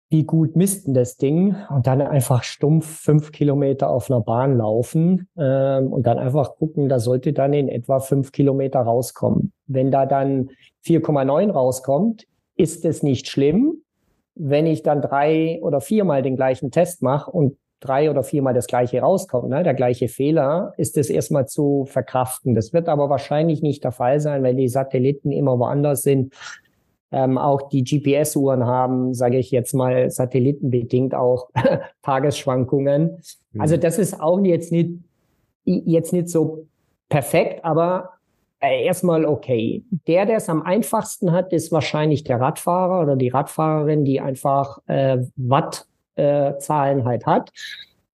[0.09, 1.55] wie gut misst denn das Ding?
[1.69, 6.89] Und dann einfach stumpf fünf Kilometer auf einer Bahn laufen ähm, und dann einfach gucken,
[6.89, 9.51] da sollte dann in etwa fünf Kilometer rauskommen.
[9.67, 10.49] Wenn da dann
[10.85, 13.83] 4,9 rauskommt, ist es nicht schlimm,
[14.35, 18.67] wenn ich dann drei oder viermal den gleichen Test mache und drei oder viermal das
[18.67, 22.55] gleiche rauskommt, ne, der gleiche Fehler, ist es erstmal zu verkraften.
[22.55, 26.33] Das wird aber wahrscheinlich nicht der Fall sein, weil die Satelliten immer woanders sind.
[27.11, 31.49] Ähm, auch die GPS-Uhren haben, sage ich jetzt mal, satellitenbedingt auch
[32.01, 33.21] Tagesschwankungen.
[33.51, 33.61] Mhm.
[33.61, 34.99] Also das ist auch jetzt nicht,
[35.63, 36.67] jetzt nicht so
[37.07, 38.14] perfekt, aber
[38.67, 39.83] erstmal okay.
[40.07, 44.79] Der, der es am einfachsten hat, ist wahrscheinlich der Radfahrer oder die Radfahrerin, die einfach
[44.87, 47.51] äh, Wattzahlen äh, halt hat.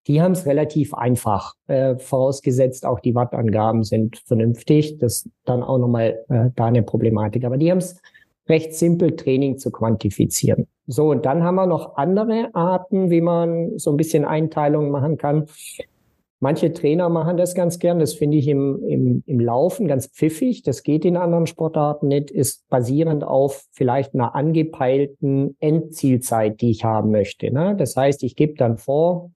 [0.07, 4.97] Die haben es relativ einfach, äh, vorausgesetzt auch die Wattangaben sind vernünftig.
[4.97, 7.45] Das ist dann auch nochmal äh, da eine Problematik.
[7.45, 8.01] Aber die haben es
[8.49, 10.67] recht simpel, Training zu quantifizieren.
[10.87, 15.17] So, und dann haben wir noch andere Arten, wie man so ein bisschen Einteilungen machen
[15.17, 15.45] kann.
[16.43, 17.99] Manche Trainer machen das ganz gern.
[17.99, 20.63] Das finde ich im, im, im Laufen ganz pfiffig.
[20.63, 22.31] Das geht in anderen Sportarten nicht.
[22.31, 27.53] Ist basierend auf vielleicht einer angepeilten Endzielzeit, die ich haben möchte.
[27.53, 27.75] Ne?
[27.77, 29.29] Das heißt, ich gebe dann vor,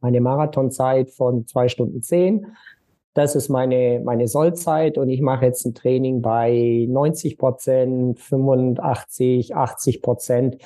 [0.00, 2.46] eine Marathonzeit von zwei Stunden zehn.
[3.12, 9.54] Das ist meine, meine Sollzeit und ich mache jetzt ein Training bei 90 Prozent, 85,
[9.54, 10.56] 80 Prozent.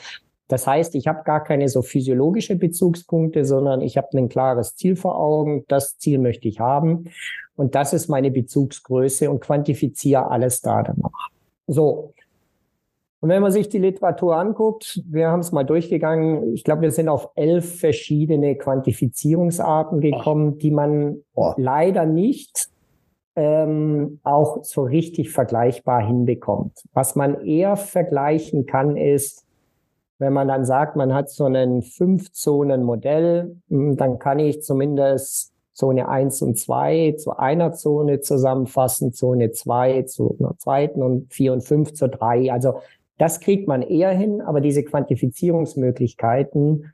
[0.49, 4.95] Das heißt, ich habe gar keine so physiologische Bezugspunkte, sondern ich habe ein klares Ziel
[4.97, 5.64] vor Augen.
[5.68, 7.05] Das Ziel möchte ich haben.
[7.57, 11.30] Und das ist meine Bezugsgröße und quantifiziere alles da danach.
[11.66, 12.12] So.
[13.20, 16.90] Und wenn man sich die Literatur anguckt, wir haben es mal durchgegangen, ich glaube, wir
[16.90, 21.55] sind auf elf verschiedene Quantifizierungsarten gekommen, die man oh.
[21.57, 22.68] leider nicht
[23.36, 26.82] ähm, auch so richtig vergleichbar hinbekommt.
[26.92, 29.43] Was man eher vergleichen kann, ist,
[30.19, 36.09] wenn man dann sagt, man hat so ein Fünf-Zonen-Modell, hm, dann kann ich zumindest Zone
[36.09, 41.62] 1 und 2 zu einer Zone zusammenfassen, Zone 2 zu einer zweiten und 4 und
[41.62, 42.53] 5 zu 3.
[42.53, 42.75] Also
[43.19, 46.93] das kriegt man eher hin, aber diese Quantifizierungsmöglichkeiten,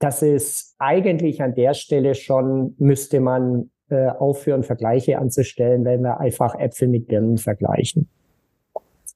[0.00, 6.20] das ist eigentlich an der Stelle schon, müsste man äh, aufhören, Vergleiche anzustellen, wenn wir
[6.20, 8.08] einfach Äpfel mit Birnen vergleichen.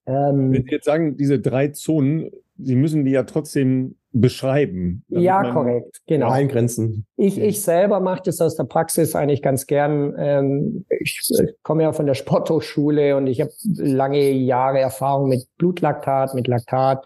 [0.06, 5.04] Ähm, Wenn Sie jetzt sagen, diese drei Zonen, Sie müssen die ja trotzdem beschreiben.
[5.08, 6.30] Ja, korrekt, genau.
[6.30, 7.04] Eingrenzen.
[7.16, 10.14] Ich, ich selber mache das aus der Praxis eigentlich ganz gern.
[10.16, 11.20] Ähm, ich
[11.62, 17.04] komme ja von der Sporthochschule und ich habe lange Jahre Erfahrung mit Blutlaktat, mit Laktat.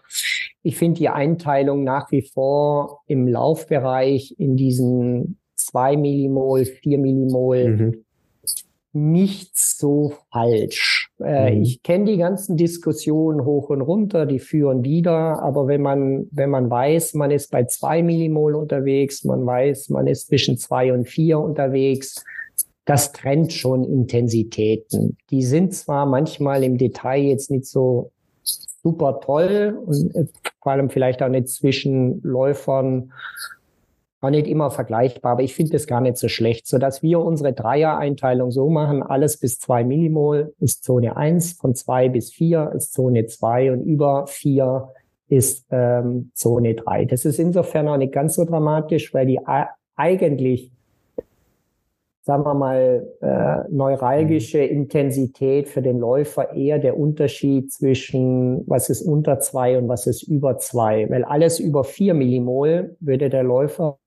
[0.61, 7.69] Ich finde die Einteilung nach wie vor im Laufbereich in diesen zwei Millimol, vier Millimol
[7.69, 8.05] mhm.
[8.93, 11.63] Nicht so falsch äh, mhm.
[11.63, 16.49] Ich kenne die ganzen Diskussionen hoch und runter, die führen wieder, aber wenn man, wenn
[16.49, 21.07] man weiß, man ist bei zwei Millimol unterwegs, man weiß, man ist zwischen zwei und
[21.07, 22.23] vier unterwegs,
[22.85, 25.17] das trennt schon Intensitäten.
[25.29, 28.11] Die sind zwar manchmal im Detail jetzt nicht so
[28.81, 30.25] super toll und äh,
[30.61, 33.11] vor allem vielleicht auch nicht zwischen Läufern
[34.21, 37.19] war nicht immer vergleichbar, aber ich finde das gar nicht so schlecht, so dass wir
[37.19, 42.71] unsere Dreier-Einteilung so machen, alles bis zwei Millimol ist Zone eins, von zwei bis vier
[42.75, 44.89] ist Zone zwei und über vier
[45.27, 47.05] ist ähm, Zone drei.
[47.05, 49.39] Das ist insofern auch nicht ganz so dramatisch, weil die
[49.95, 50.71] eigentlich
[52.29, 54.81] sagen wir mal, äh, neuralgische mhm.
[54.81, 60.23] Intensität für den Läufer eher der Unterschied zwischen was ist unter zwei und was ist
[60.23, 61.09] über zwei.
[61.09, 63.97] Weil alles über vier Millimol würde der Läufer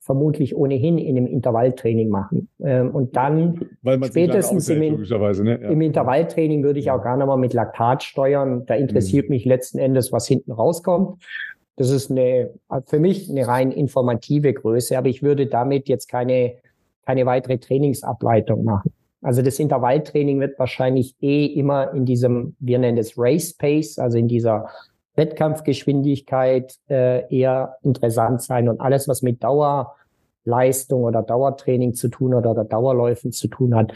[0.00, 2.48] vermutlich ohnehin in einem Intervalltraining machen.
[2.60, 3.60] Ähm, und dann
[4.04, 5.60] spätestens im, ne?
[5.62, 5.68] ja.
[5.68, 8.64] im, Intervalltraining würde ich auch gar nicht mal mit Laktat steuern.
[8.66, 9.34] Da interessiert mhm.
[9.34, 11.22] mich letzten Endes, was hinten rauskommt.
[11.76, 12.50] Das ist eine,
[12.86, 16.54] für mich eine rein informative Größe, aber ich würde damit jetzt keine
[17.10, 18.92] keine weitere Trainingsableitung machen.
[19.22, 24.16] Also das Intervalltraining wird wahrscheinlich eh immer in diesem, wir nennen es Race Pace, also
[24.16, 24.68] in dieser
[25.16, 32.46] Wettkampfgeschwindigkeit äh, eher interessant sein und alles, was mit Dauerleistung oder Dauertraining zu tun hat
[32.46, 33.92] oder Dauerläufen zu tun hat,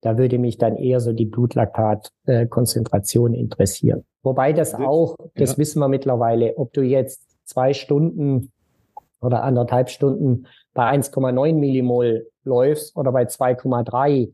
[0.00, 4.04] da würde mich dann eher so die Blutlaktat-Konzentration äh, interessieren.
[4.22, 5.58] Wobei das auch, das ja.
[5.58, 8.52] wissen wir mittlerweile, ob du jetzt zwei Stunden
[9.20, 14.32] oder anderthalb Stunden bei 1,9 Millimol läufst oder bei 2,3,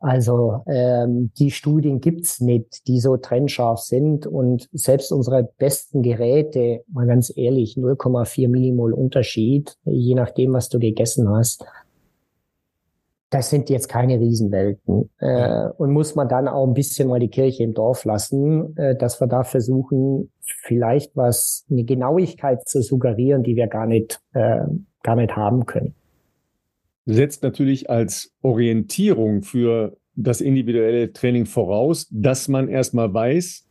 [0.00, 4.26] Also ähm, die Studien gibt's nicht, die so trennscharf sind.
[4.26, 10.78] Und selbst unsere besten Geräte, mal ganz ehrlich, 0,4 Millimol Unterschied, je nachdem, was du
[10.78, 11.64] gegessen hast.
[13.30, 15.10] Das sind jetzt keine Riesenwelten.
[15.18, 18.94] Äh, und muss man dann auch ein bisschen mal die Kirche im Dorf lassen, äh,
[18.94, 24.60] dass wir da versuchen, vielleicht was, eine Genauigkeit zu suggerieren, die wir gar nicht, äh,
[25.02, 25.96] gar nicht haben können
[27.06, 33.64] setzt natürlich als Orientierung für das individuelle Training voraus, dass man erstmal weiß,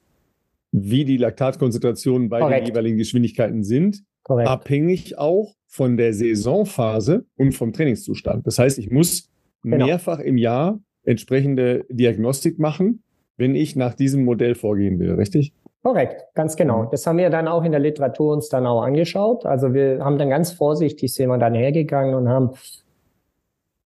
[0.71, 2.61] wie die Laktatkonzentrationen bei Korrekt.
[2.61, 4.49] den jeweiligen Geschwindigkeiten sind, Korrekt.
[4.49, 8.47] abhängig auch von der Saisonphase und vom Trainingszustand.
[8.47, 9.29] Das heißt, ich muss
[9.63, 9.86] genau.
[9.86, 13.03] mehrfach im Jahr entsprechende Diagnostik machen,
[13.38, 15.53] wenn ich nach diesem Modell vorgehen will, richtig?
[15.83, 16.86] Korrekt, ganz genau.
[16.86, 19.45] Das haben wir dann auch in der Literatur uns dann auch angeschaut.
[19.45, 22.51] Also wir haben dann ganz vorsichtig sind wir dann hergegangen und haben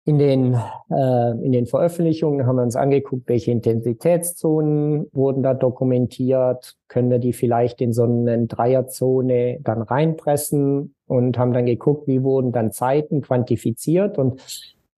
[0.06, 0.54] in den,
[0.90, 6.76] äh, in den Veröffentlichungen haben wir uns angeguckt, welche Intensitätszonen wurden da dokumentiert.
[6.88, 12.22] Können wir die vielleicht in so eine Dreierzone dann reinpressen und haben dann geguckt, wie
[12.22, 14.18] wurden dann Zeiten quantifiziert.
[14.18, 14.42] Und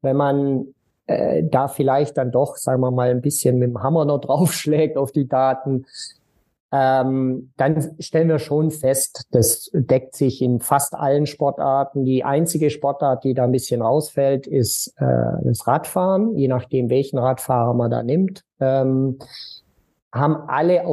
[0.02, 0.74] wenn man
[1.06, 4.96] äh, da vielleicht dann doch, sagen wir mal, ein bisschen mit dem Hammer noch draufschlägt
[4.96, 5.86] auf die Daten,
[6.72, 12.04] ähm, dann stellen wir schon fest, das deckt sich in fast allen Sportarten.
[12.04, 15.04] Die einzige Sportart, die da ein bisschen rausfällt, ist äh,
[15.44, 18.42] das Radfahren, je nachdem, welchen Radfahrer man da nimmt.
[18.60, 19.18] Ähm,
[20.12, 20.86] haben alle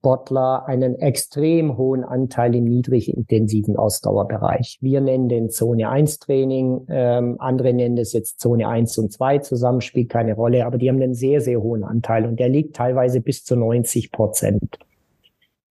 [0.00, 4.78] Ausdauersportler einen extrem hohen Anteil im niedrig intensiven Ausdauerbereich.
[4.80, 9.38] Wir nennen den Zone 1 Training, ähm, andere nennen das jetzt Zone 1 und 2
[9.38, 12.76] zusammen, spielt keine Rolle, aber die haben einen sehr, sehr hohen Anteil und der liegt
[12.76, 14.78] teilweise bis zu 90 Prozent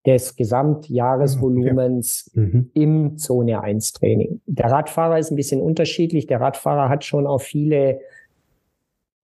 [0.06, 2.40] des Gesamtjahresvolumens okay.
[2.40, 2.72] mhm.
[2.74, 4.42] im Zone 1 Training.
[4.46, 6.28] Der Radfahrer ist ein bisschen unterschiedlich.
[6.28, 8.00] Der Radfahrer hat schon auch viele,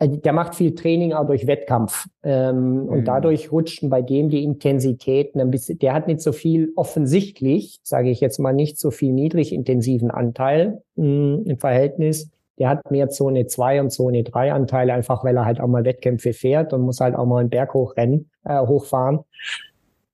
[0.01, 2.07] der macht viel Training auch durch Wettkampf.
[2.23, 2.89] Ähm, mhm.
[2.89, 7.79] Und dadurch rutschen bei dem die Intensitäten ein bisschen, der hat nicht so viel offensichtlich,
[7.83, 12.29] sage ich jetzt mal, nicht so viel niedrig intensiven Anteil mh, mm, im Verhältnis.
[12.57, 15.83] Der hat mehr Zone 2 und Zone 3 Anteile, einfach weil er halt auch mal
[15.85, 19.19] Wettkämpfe fährt und muss halt auch mal einen Berg hochrennen, äh, hochfahren.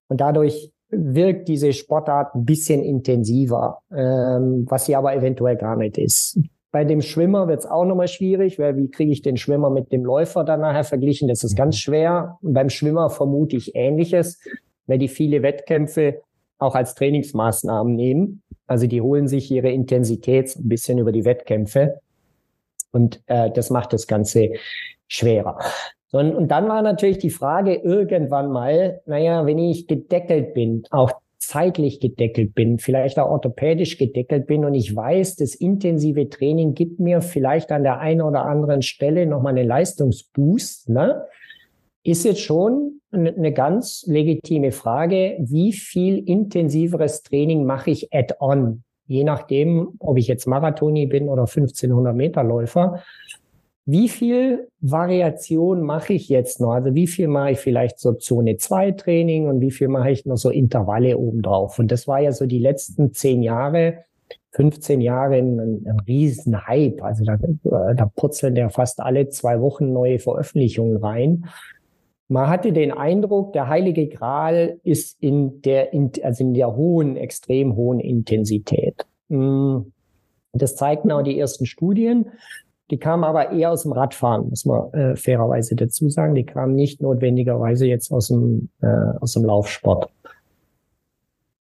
[0.07, 5.97] Und dadurch wirkt diese Sportart ein bisschen intensiver, ähm, was sie aber eventuell gar nicht
[5.97, 6.39] ist.
[6.71, 9.91] Bei dem Schwimmer wird es auch nochmal schwierig, weil wie kriege ich den Schwimmer mit
[9.91, 11.27] dem Läufer dann nachher verglichen?
[11.27, 12.37] Das ist ganz schwer.
[12.41, 14.39] Und beim Schwimmer vermute ich Ähnliches,
[14.87, 16.21] weil die viele Wettkämpfe
[16.59, 18.43] auch als Trainingsmaßnahmen nehmen.
[18.67, 21.99] Also die holen sich ihre Intensität ein bisschen über die Wettkämpfe.
[22.91, 24.51] Und äh, das macht das Ganze
[25.07, 25.59] schwerer.
[26.11, 31.99] Und dann war natürlich die Frage irgendwann mal, naja, wenn ich gedeckelt bin, auch zeitlich
[31.99, 37.21] gedeckelt bin, vielleicht auch orthopädisch gedeckelt bin und ich weiß, das intensive Training gibt mir
[37.21, 41.25] vielleicht an der einen oder anderen Stelle nochmal einen Leistungsboost, ne?
[42.03, 48.83] ist jetzt schon eine ganz legitime Frage, wie viel intensiveres Training mache ich add-on?
[49.05, 53.03] Je nachdem, ob ich jetzt Marathoni bin oder 1500 Meter Läufer
[53.85, 56.71] wie viel Variation mache ich jetzt noch?
[56.71, 60.25] Also wie viel mache ich vielleicht so Zone 2 Training und wie viel mache ich
[60.25, 61.79] noch so Intervalle obendrauf?
[61.79, 64.03] Und das war ja so die letzten zehn Jahre,
[64.51, 67.01] 15 Jahre ein, ein riesen Hype.
[67.03, 67.37] Also da,
[67.93, 71.45] da purzeln ja fast alle zwei Wochen neue Veröffentlichungen rein.
[72.27, 75.89] Man hatte den Eindruck, der heilige Gral ist in der,
[76.23, 79.05] also in der hohen, extrem hohen Intensität.
[79.29, 79.91] Hm.
[80.53, 82.27] Das zeigten auch die ersten Studien.
[82.91, 86.35] Die kamen aber eher aus dem Radfahren, muss man äh, fairerweise dazu sagen.
[86.35, 88.87] Die kamen nicht notwendigerweise jetzt aus dem, äh,
[89.19, 90.09] aus dem Laufsport.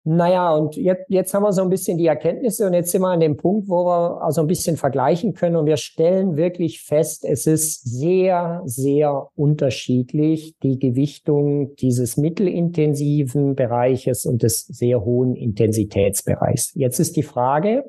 [0.09, 3.09] Naja, und jetzt, jetzt haben wir so ein bisschen die Erkenntnisse und jetzt sind wir
[3.09, 7.25] an dem Punkt, wo wir also ein bisschen vergleichen können und wir stellen wirklich fest,
[7.25, 16.71] es ist sehr, sehr unterschiedlich, die Gewichtung dieses mittelintensiven Bereiches und des sehr hohen Intensitätsbereichs.
[16.75, 17.83] Jetzt ist die Frage,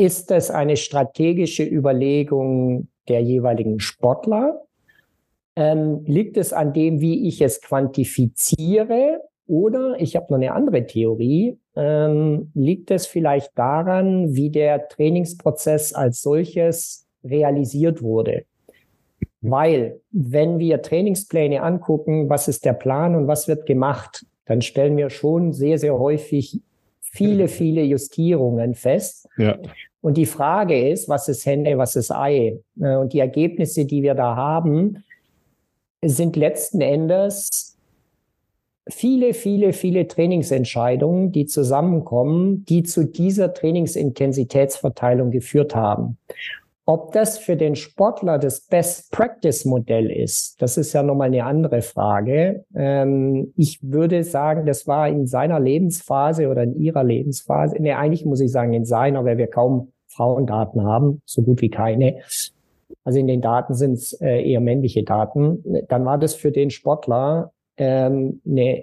[0.00, 4.62] ist es eine strategische Überlegung der jeweiligen Sportler?
[5.56, 9.20] Ähm, liegt es an dem, wie ich es quantifiziere?
[9.46, 11.58] Oder ich habe noch eine andere Theorie.
[11.76, 18.44] Ähm, liegt es vielleicht daran, wie der Trainingsprozess als solches realisiert wurde?
[19.42, 24.96] Weil, wenn wir Trainingspläne angucken, was ist der Plan und was wird gemacht, dann stellen
[24.96, 26.62] wir schon sehr, sehr häufig
[27.00, 29.28] viele, viele Justierungen fest.
[29.36, 29.58] Ja.
[30.00, 32.58] Und die Frage ist, was ist Henne, was ist Ei?
[32.80, 35.04] Äh, und die Ergebnisse, die wir da haben,
[36.02, 37.76] sind letzten Endes
[38.88, 46.18] viele, viele, viele Trainingsentscheidungen, die zusammenkommen, die zu dieser Trainingsintensitätsverteilung geführt haben.
[46.86, 51.44] Ob das für den Sportler das Best Practice Modell ist, das ist ja nochmal eine
[51.44, 52.64] andere Frage.
[52.74, 58.24] Ähm, ich würde sagen, das war in seiner Lebensphase oder in ihrer Lebensphase, nee, eigentlich
[58.24, 62.16] muss ich sagen in seiner, weil wir kaum Frauendaten haben, so gut wie keine.
[63.04, 65.62] Also in den Daten sind es äh, eher männliche Daten.
[65.88, 68.82] Dann war das für den Sportler ähm, eine,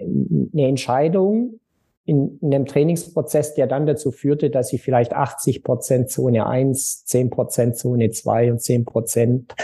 [0.52, 1.60] eine Entscheidung,
[2.08, 7.04] in, in einem Trainingsprozess, der dann dazu führte, dass ich vielleicht 80 Prozent Zone 1,
[7.04, 9.54] 10 Prozent Zone 2 und 10 Prozent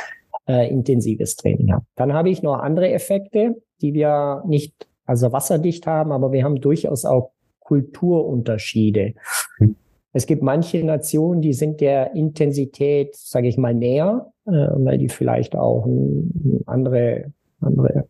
[0.47, 1.87] äh, intensives Training habe.
[1.97, 6.61] Dann habe ich noch andere Effekte, die wir nicht also wasserdicht haben, aber wir haben
[6.61, 9.15] durchaus auch Kulturunterschiede.
[10.13, 15.09] Es gibt manche Nationen, die sind der Intensität, sage ich mal, näher, äh, weil die
[15.09, 15.87] vielleicht auch
[16.67, 18.07] andere, andere,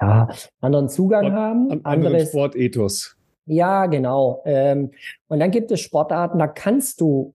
[0.00, 0.28] ja,
[0.60, 1.84] anderen Zugang Sport, haben.
[1.84, 3.15] Anderes Sportethos.
[3.46, 4.42] Ja, genau.
[4.44, 4.90] Ähm,
[5.28, 7.34] und dann gibt es Sportarten, da kannst du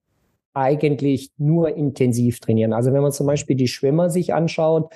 [0.53, 2.73] eigentlich nur intensiv trainieren.
[2.73, 4.93] Also wenn man zum Beispiel die Schwimmer sich anschaut,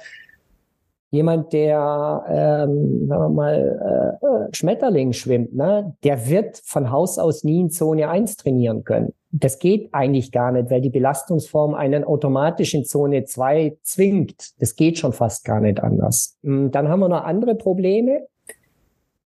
[1.11, 7.43] jemand, der ähm, sagen wir mal äh, Schmetterling schwimmt, ne, der wird von Haus aus
[7.43, 9.13] nie in Zone 1 trainieren können.
[9.31, 14.59] Das geht eigentlich gar nicht, weil die Belastungsform einen automatisch in Zone 2 zwingt.
[14.59, 16.37] Das geht schon fast gar nicht anders.
[16.43, 18.27] Hm, dann haben wir noch andere Probleme.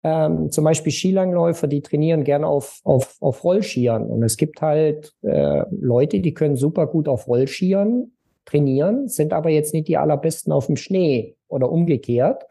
[0.05, 4.05] Ähm, zum Beispiel Skilangläufer, die trainieren gerne auf, auf, auf Rollskiern.
[4.05, 8.11] Und es gibt halt äh, Leute, die können super gut auf Rollskiern
[8.45, 12.45] trainieren, sind aber jetzt nicht die allerbesten auf dem Schnee oder umgekehrt.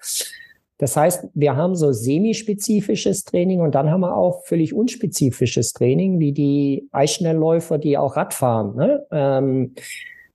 [0.78, 6.18] Das heißt, wir haben so semispezifisches Training und dann haben wir auch völlig unspezifisches Training,
[6.18, 8.74] wie die Eisschnellläufer, die auch Rad fahren.
[8.74, 9.06] Ne?
[9.12, 9.74] Ähm,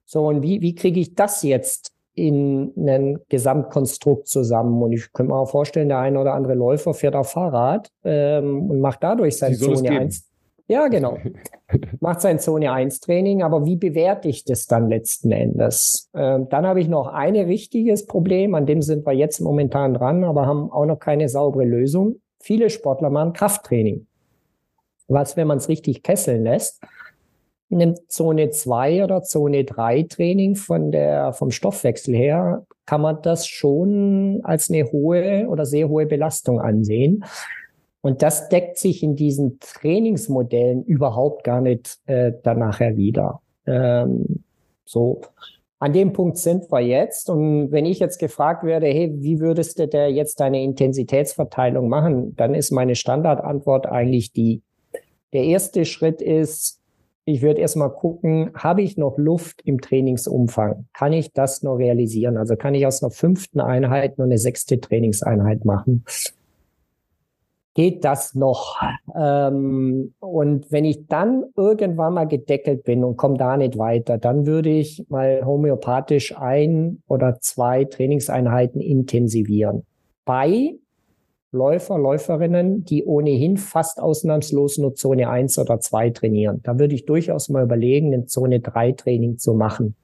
[0.06, 1.92] so, und wie, wie kriege ich das jetzt
[2.28, 4.82] in ein Gesamtkonstrukt zusammen.
[4.82, 8.70] Und ich könnte mir auch vorstellen, der eine oder andere Läufer fährt auf Fahrrad ähm,
[8.70, 10.26] und macht dadurch sein Zone 1.
[10.68, 11.18] Ja, genau.
[12.00, 16.10] macht sein Zone 1 Training, aber wie bewerte ich das dann letzten Endes?
[16.14, 20.24] Ähm, dann habe ich noch ein richtiges Problem, an dem sind wir jetzt momentan dran,
[20.24, 22.18] aber haben auch noch keine saubere Lösung.
[22.40, 24.06] Viele Sportler machen Krafttraining.
[25.08, 26.82] Was, wenn man es richtig kesseln lässt,
[27.70, 33.22] in einem Zone 2 oder Zone 3 Training von der, vom Stoffwechsel her kann man
[33.22, 37.24] das schon als eine hohe oder sehr hohe Belastung ansehen.
[38.02, 43.42] Und das deckt sich in diesen Trainingsmodellen überhaupt gar nicht äh, danach wieder.
[43.68, 44.44] Ähm,
[44.86, 45.22] so.
[45.78, 47.30] An dem Punkt sind wir jetzt.
[47.30, 52.36] Und wenn ich jetzt gefragt werde, hey, wie würdest du da jetzt deine Intensitätsverteilung machen?
[52.36, 54.62] Dann ist meine Standardantwort eigentlich die.
[55.32, 56.79] Der erste Schritt ist,
[57.26, 60.88] ich würde erstmal gucken, habe ich noch Luft im Trainingsumfang?
[60.94, 62.38] Kann ich das noch realisieren?
[62.38, 66.04] Also kann ich aus einer fünften Einheit nur eine sechste Trainingseinheit machen?
[67.76, 68.78] Geht das noch?
[69.16, 74.48] Ähm, und wenn ich dann irgendwann mal gedeckelt bin und komme da nicht weiter, dann
[74.48, 79.86] würde ich mal homöopathisch ein oder zwei Trainingseinheiten intensivieren.
[80.26, 80.74] Bei
[81.52, 86.62] Läufer, Läuferinnen, die ohnehin fast ausnahmslos nur Zone 1 oder 2 trainieren.
[86.64, 89.95] Da würde ich durchaus mal überlegen, ein Zone 3 Training zu machen.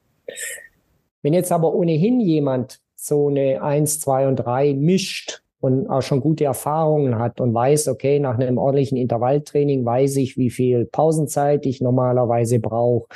[1.22, 6.44] Wenn jetzt aber ohnehin jemand Zone 1, 2 und 3 mischt und auch schon gute
[6.44, 11.80] Erfahrungen hat und weiß, okay, nach einem ordentlichen Intervalltraining weiß ich, wie viel Pausenzeit ich
[11.80, 13.06] normalerweise brauche.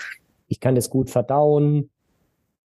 [0.47, 1.91] Ich kann das gut verdauen.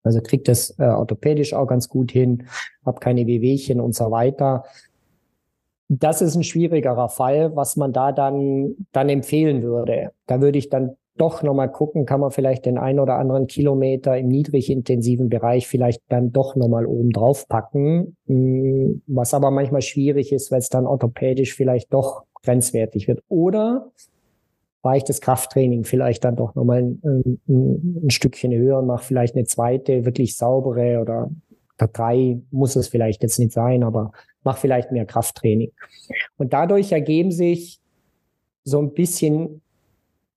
[0.02, 2.46] Also kriegt das äh, orthopädisch auch ganz gut hin,
[2.84, 4.64] habe keine Wehwehchen und so weiter
[5.88, 10.12] das ist ein schwierigerer Fall, was man da dann, dann empfehlen würde.
[10.26, 14.18] Da würde ich dann doch nochmal gucken, kann man vielleicht den ein oder anderen Kilometer
[14.18, 20.32] im niedrigintensiven Bereich vielleicht dann doch nochmal oben drauf packen, hm, was aber manchmal schwierig
[20.32, 23.22] ist, weil es dann orthopädisch vielleicht doch grenzwertig wird.
[23.28, 23.90] Oder
[24.82, 27.00] war ich das Krafttraining vielleicht dann doch nochmal ein,
[27.46, 31.30] ein, ein Stückchen höher und mache vielleicht eine zweite, wirklich saubere oder
[31.78, 34.12] drei muss es vielleicht jetzt nicht sein, aber
[34.44, 35.72] mach vielleicht mehr Krafttraining.
[36.36, 37.80] Und dadurch ergeben sich
[38.64, 39.62] so ein bisschen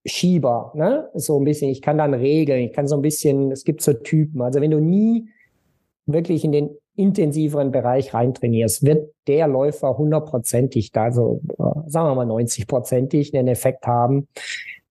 [0.05, 1.09] Schieber, ne?
[1.13, 3.93] So ein bisschen, ich kann dann regeln, ich kann so ein bisschen, es gibt so
[3.93, 4.41] Typen.
[4.41, 5.27] Also wenn du nie
[6.05, 12.25] wirklich in den intensiveren Bereich reintrainierst, wird der Läufer hundertprozentig, also äh, sagen wir mal
[12.25, 14.27] 90-prozentig einen Effekt haben,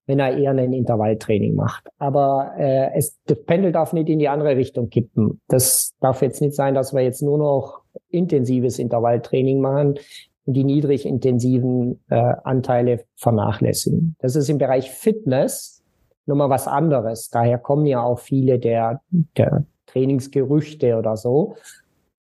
[0.06, 1.88] wenn er eher ein Intervalltraining macht.
[1.98, 5.40] Aber äh, es, das Pendel darf nicht in die andere Richtung kippen.
[5.48, 9.98] Das darf jetzt nicht sein, dass wir jetzt nur noch intensives Intervalltraining machen
[10.44, 14.16] und die niedrig intensiven äh, Anteile vernachlässigen.
[14.20, 15.82] Das ist im Bereich Fitness
[16.26, 17.30] nochmal was anderes.
[17.30, 19.00] Daher kommen ja auch viele der,
[19.36, 21.56] der Trainingsgerüchte oder so.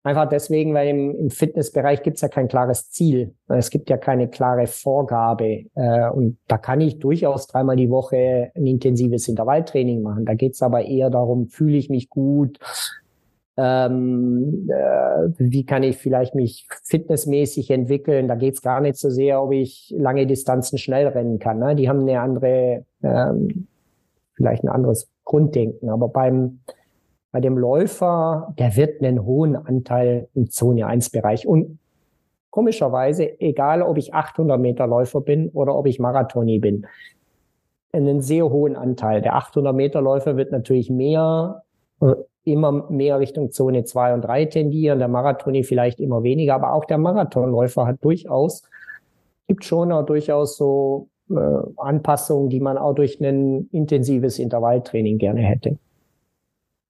[0.03, 3.33] Einfach deswegen, weil im, im Fitnessbereich gibt es ja kein klares Ziel.
[3.47, 5.65] Es gibt ja keine klare Vorgabe.
[5.73, 10.25] Äh, und da kann ich durchaus dreimal die Woche ein intensives Intervalltraining machen.
[10.25, 12.59] Da geht es aber eher darum, fühle ich mich gut,
[13.57, 18.27] ähm, äh, wie kann ich vielleicht mich fitnessmäßig entwickeln.
[18.27, 21.59] Da geht es gar nicht so sehr, ob ich lange Distanzen schnell rennen kann.
[21.59, 21.75] Ne?
[21.75, 23.67] Die haben eine andere, ähm,
[24.33, 25.89] vielleicht ein anderes Grunddenken.
[25.89, 26.59] Aber beim
[27.35, 31.45] bei dem Läufer, der wird einen hohen Anteil im Zone 1 Bereich.
[31.45, 31.79] Und
[32.49, 36.87] komischerweise, egal ob ich 800 Meter Läufer bin oder ob ich Marathoni bin,
[37.91, 39.21] einen sehr hohen Anteil.
[39.21, 41.63] Der 800 Meter Läufer wird natürlich mehr,
[41.99, 42.13] äh,
[42.45, 46.85] immer mehr Richtung Zone 2 und 3 tendieren, der Marathoni vielleicht immer weniger, aber auch
[46.85, 48.63] der Marathonläufer hat durchaus,
[49.47, 51.35] gibt schon auch durchaus so äh,
[51.77, 55.77] Anpassungen, die man auch durch ein intensives Intervalltraining gerne hätte.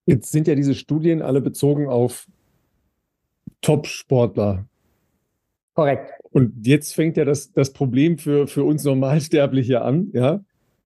[0.06, 2.28] Jetzt sind ja diese Studien alle bezogen auf
[3.62, 4.66] Top-Sportler.
[5.74, 6.12] Korrekt.
[6.32, 10.42] Und jetzt fängt ja das, das Problem für, für uns Normalsterbliche an, ja.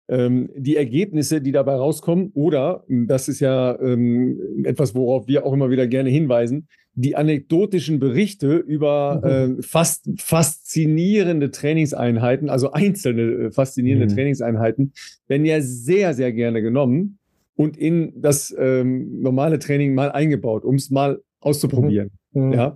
[0.10, 5.54] Ähm, die Ergebnisse, die dabei rauskommen, oder, das ist ja ähm, etwas, worauf wir auch
[5.54, 9.60] immer wieder gerne hinweisen, die anekdotischen Berichte über mhm.
[9.60, 14.16] äh, fast faszinierende Trainingseinheiten, also einzelne äh, faszinierende mhm.
[14.16, 14.94] Trainingseinheiten,
[15.28, 17.20] werden ja sehr, sehr gerne genommen
[17.56, 22.10] und in das ähm, normale Training mal eingebaut, um es mal auszuprobieren.
[22.34, 22.48] Mhm.
[22.48, 22.54] mhm.
[22.54, 22.76] Ja.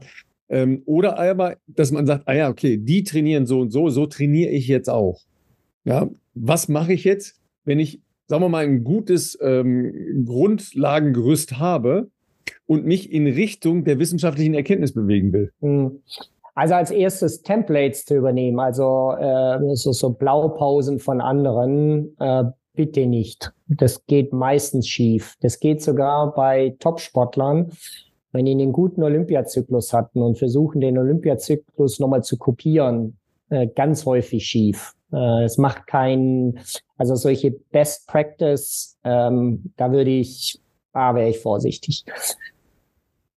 [0.50, 4.06] Ähm, oder aber, dass man sagt, ah ja, okay, die trainieren so und so, so
[4.06, 5.22] trainiere ich jetzt auch.
[5.84, 12.10] Ja, was mache ich jetzt, wenn ich, sagen wir mal, ein gutes ähm, Grundlagengerüst habe
[12.66, 15.52] und mich in Richtung der wissenschaftlichen Erkenntnis bewegen will?
[15.62, 16.00] Mhm.
[16.56, 22.44] Also als erstes Templates zu übernehmen, also äh, so, so Blaupausen von anderen, äh,
[22.76, 23.52] bitte nicht.
[23.68, 25.36] Das geht meistens schief.
[25.42, 27.72] Das geht sogar bei Topsportlern,
[28.32, 33.18] wenn die einen guten Olympiazyklus hatten und versuchen, den Olympiazyklus nochmal zu kopieren,
[33.50, 34.94] äh, ganz häufig schief.
[35.14, 36.59] Äh, es macht kein,
[36.97, 40.59] also solche Best Practice, ähm, da würde ich,
[40.93, 42.03] ah, wäre ich vorsichtig.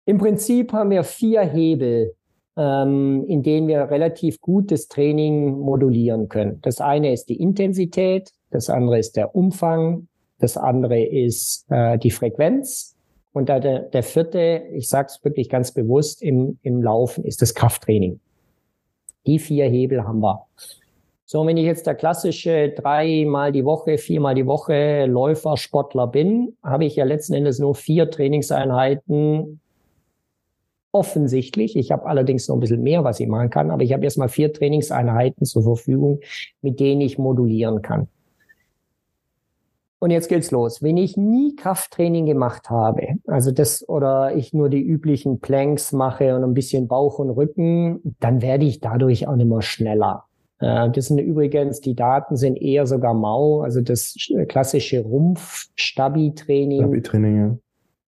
[0.07, 2.15] Im Prinzip haben wir vier Hebel,
[2.57, 6.61] ähm, in denen wir relativ gut das Training modulieren können.
[6.63, 10.09] Das eine ist die Intensität, das andere ist der Umfang,
[10.39, 12.95] das andere ist äh, die Frequenz
[13.33, 17.55] und der, der vierte, ich sage es wirklich ganz bewusst, im, im Laufen ist das
[17.55, 18.21] Krafttraining.
[19.27, 20.47] Die vier Hebel haben wir.
[21.27, 26.57] So, wenn ich jetzt der klassische dreimal die Woche, viermal die Woche Läufer, Sportler bin,
[26.63, 29.61] habe ich ja letzten Endes nur vier Trainingseinheiten
[30.93, 31.77] offensichtlich.
[31.77, 34.29] Ich habe allerdings noch ein bisschen mehr, was ich machen kann, aber ich habe erstmal
[34.29, 36.21] vier Trainingseinheiten zur Verfügung,
[36.61, 38.07] mit denen ich modulieren kann.
[39.99, 40.83] Und jetzt geht's los.
[40.83, 46.37] Wenn ich nie Krafttraining gemacht habe, also das oder ich nur die üblichen Planks mache
[46.37, 50.27] und ein bisschen Bauch und Rücken, dann werde ich dadurch auch nicht mehr schneller.
[50.59, 54.15] Das sind übrigens, die Daten sind eher sogar mau, also das
[54.49, 57.57] klassische Rumpf-Stabi-Training Stabi ja.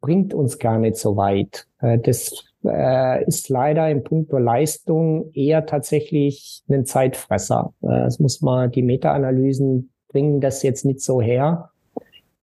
[0.01, 1.67] bringt uns gar nicht so weit.
[1.81, 7.73] Das äh, ist leider im Punkt der Leistung eher tatsächlich ein Zeitfresser.
[7.81, 11.71] Das muss man, die Meta-Analysen bringen das jetzt nicht so her.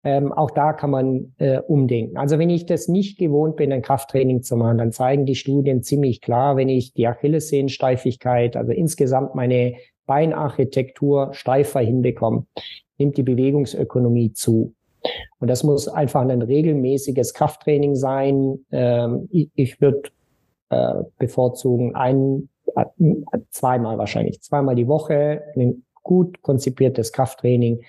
[0.05, 2.16] Ähm, auch da kann man äh, umdenken.
[2.16, 5.82] Also wenn ich das nicht gewohnt bin, ein Krafttraining zu machen, dann zeigen die Studien
[5.82, 9.74] ziemlich klar, wenn ich die Achillessehensteifigkeit, also insgesamt meine
[10.07, 12.46] Beinarchitektur steifer hinbekomme,
[12.96, 14.74] nimmt die Bewegungsökonomie zu.
[15.38, 18.61] Und das muss einfach ein regelmäßiges Krafttraining sein.
[18.70, 20.11] Ähm, ich ich würde
[20.70, 22.84] äh, bevorzugen ein, äh,
[23.51, 27.80] zweimal wahrscheinlich, zweimal die Woche, ein gut konzipiertes Krafttraining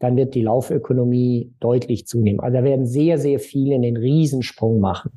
[0.00, 2.40] dann wird die Laufökonomie deutlich zunehmen.
[2.40, 5.12] Also da werden sehr, sehr viele einen Riesensprung machen.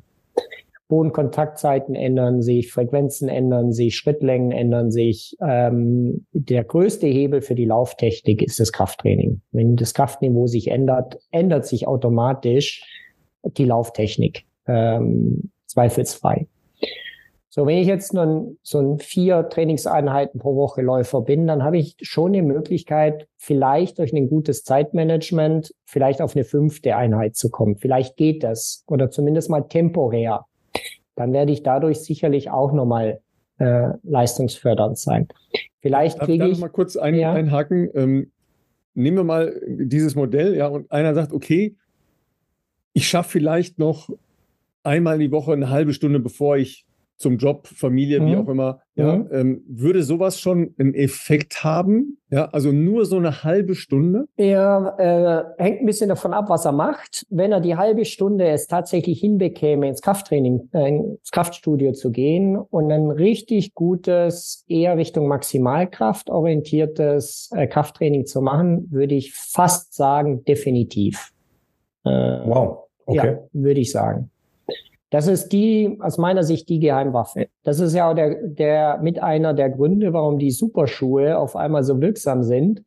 [0.88, 5.34] Bodenkontaktzeiten ändern sich, Frequenzen ändern sich, Schrittlängen ändern sich.
[5.40, 9.40] Ähm, der größte Hebel für die Lauftechnik ist das Krafttraining.
[9.50, 12.84] Wenn das Kraftniveau sich ändert, ändert sich automatisch
[13.42, 14.44] die Lauftechnik.
[14.66, 16.46] Ähm, zweifelsfrei.
[17.56, 21.78] So, wenn ich jetzt nun so ein vier Trainingseinheiten pro Woche Läufer bin, dann habe
[21.78, 27.50] ich schon die Möglichkeit, vielleicht durch ein gutes Zeitmanagement vielleicht auf eine fünfte Einheit zu
[27.50, 27.76] kommen.
[27.76, 30.46] Vielleicht geht das oder zumindest mal temporär.
[31.14, 33.20] Dann werde ich dadurch sicherlich auch nochmal
[33.58, 35.28] äh, leistungsfördernd sein.
[35.78, 37.32] Vielleicht kriege ich noch mal kurz ein, ja.
[37.32, 37.88] einhaken.
[37.94, 38.32] Ähm,
[38.94, 41.76] nehmen wir mal dieses Modell, ja, und einer sagt, okay,
[42.94, 44.10] ich schaffe vielleicht noch
[44.82, 46.84] einmal die Woche eine halbe Stunde, bevor ich
[47.16, 48.26] zum Job, Familie, mhm.
[48.26, 49.28] wie auch immer, ja, mhm.
[49.32, 52.18] ähm, würde sowas schon einen Effekt haben?
[52.30, 54.26] Ja, also nur so eine halbe Stunde?
[54.36, 57.24] Er äh, hängt ein bisschen davon ab, was er macht.
[57.30, 62.56] Wenn er die halbe Stunde es tatsächlich hinbekäme, ins Krafttraining, äh, ins Kraftstudio zu gehen
[62.56, 69.94] und ein richtig gutes, eher Richtung Maximalkraft orientiertes äh, Krafttraining zu machen, würde ich fast
[69.94, 71.32] sagen, definitiv.
[72.04, 72.84] Äh, wow.
[73.06, 73.26] Okay.
[73.32, 74.30] Ja, würde ich sagen.
[75.14, 77.46] Das ist die, aus meiner Sicht, die Geheimwaffe.
[77.62, 81.84] Das ist ja auch der, der, mit einer der Gründe, warum die Superschuhe auf einmal
[81.84, 82.82] so wirksam sind,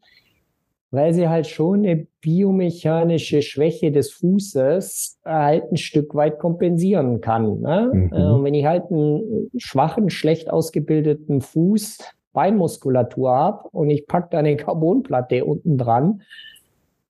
[0.92, 7.62] weil sie halt schon eine biomechanische Schwäche des Fußes halt ein Stück weit kompensieren kann.
[7.62, 7.92] Ne?
[7.94, 8.12] Mhm.
[8.12, 12.00] Äh, und wenn ich halt einen schwachen, schlecht ausgebildeten Fuß
[12.34, 16.24] Beinmuskulatur habe und ich pack da eine Carbonplatte unten dran,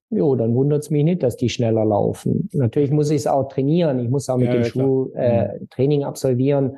[0.09, 2.49] Jo, dann wundert es mich nicht, dass die schneller laufen.
[2.53, 3.99] Natürlich muss ich es auch trainieren.
[3.99, 5.69] Ich muss auch mit ja, dem ja, Schuh äh, mhm.
[5.69, 6.77] Training absolvieren.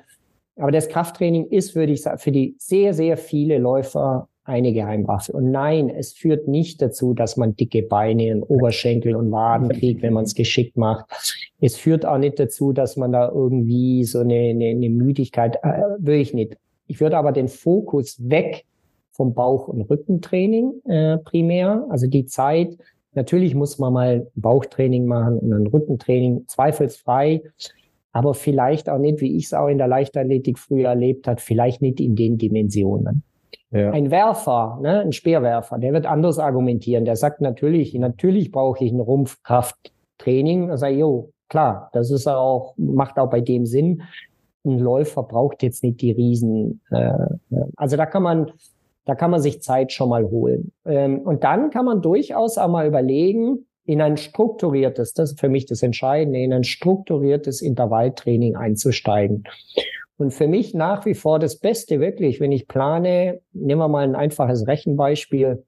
[0.56, 5.32] Aber das Krafttraining ist, würde ich sagen, für die sehr, sehr viele Läufer eine Geheimwaffe.
[5.32, 10.02] Und nein, es führt nicht dazu, dass man dicke Beine und Oberschenkel und Waden kriegt,
[10.02, 11.06] wenn man es geschickt macht.
[11.62, 15.82] Es führt auch nicht dazu, dass man da irgendwie so eine, eine, eine Müdigkeit, äh,
[16.00, 16.58] würde ich nicht.
[16.88, 18.66] Ich würde aber den Fokus weg
[19.12, 22.76] vom Bauch- und Rückentraining äh, primär, also die Zeit,
[23.14, 27.42] Natürlich muss man mal Bauchtraining machen und ein Rückentraining, zweifelsfrei,
[28.12, 31.82] aber vielleicht auch nicht, wie ich es auch in der Leichtathletik früher erlebt hat, vielleicht
[31.82, 33.24] nicht in den Dimensionen.
[33.72, 33.92] Ja.
[33.92, 37.06] Ein Werfer, ne, ein Speerwerfer, der wird anders argumentieren.
[37.06, 40.70] Der sagt natürlich, natürlich brauche ich ein Rumpfkrafttraining.
[40.70, 44.02] Da sage ich, jo, klar, das ist auch, macht auch bei dem Sinn.
[44.66, 46.82] Ein Läufer braucht jetzt nicht die Riesen.
[46.90, 47.14] Äh,
[47.76, 48.52] also da kann man
[49.10, 50.72] da kann man sich Zeit schon mal holen.
[50.86, 55.50] Ähm, und dann kann man durchaus auch mal überlegen, in ein strukturiertes, das ist für
[55.50, 59.46] mich das Entscheidende, in ein strukturiertes Intervalltraining einzusteigen.
[60.18, 64.04] Und für mich nach wie vor das Beste wirklich, wenn ich plane, nehmen wir mal
[64.04, 65.64] ein einfaches Rechenbeispiel.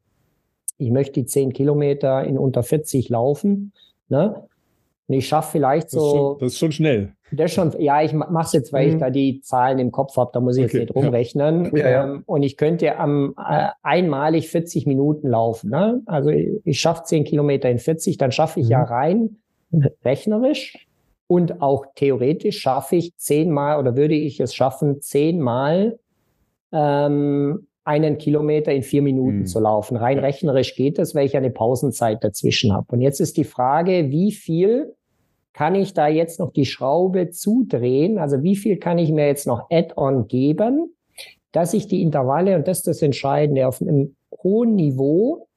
[0.78, 3.74] Ich möchte die zehn Kilometer in unter 40 laufen.
[4.08, 4.44] Ne?
[5.08, 5.98] Und ich schaffe vielleicht so.
[5.98, 7.14] Das ist schon, das ist schon schnell.
[7.32, 8.93] Das schon, ja, ich mache es jetzt, weil mhm.
[8.93, 11.71] ich da die Zahlen im Kopf habe, da muss ich okay, jetzt nicht rumrechnen.
[11.75, 11.89] Ja.
[11.89, 15.69] Ja, ähm, und ich könnte am äh, einmalig 40 Minuten laufen.
[15.69, 16.01] Ne?
[16.05, 18.71] Also ich, ich schaffe 10 Kilometer in 40, dann schaffe ich mhm.
[18.71, 19.38] ja rein
[20.03, 20.88] rechnerisch
[21.27, 25.97] und auch theoretisch schaffe ich zehnmal oder würde ich es schaffen, zehnmal
[26.73, 29.45] ähm, einen Kilometer in vier Minuten mhm.
[29.45, 29.97] zu laufen.
[29.97, 32.88] Rein rechnerisch geht das, weil ich eine Pausenzeit dazwischen habe.
[32.89, 34.93] Und jetzt ist die Frage, wie viel
[35.54, 38.18] kann ich da jetzt noch die Schraube zudrehen?
[38.18, 40.95] Also wie viel kann ich mir jetzt noch Add-on geben,
[41.52, 45.47] dass ich die Intervalle, und das ist das Entscheidende, auf einem hohen Niveau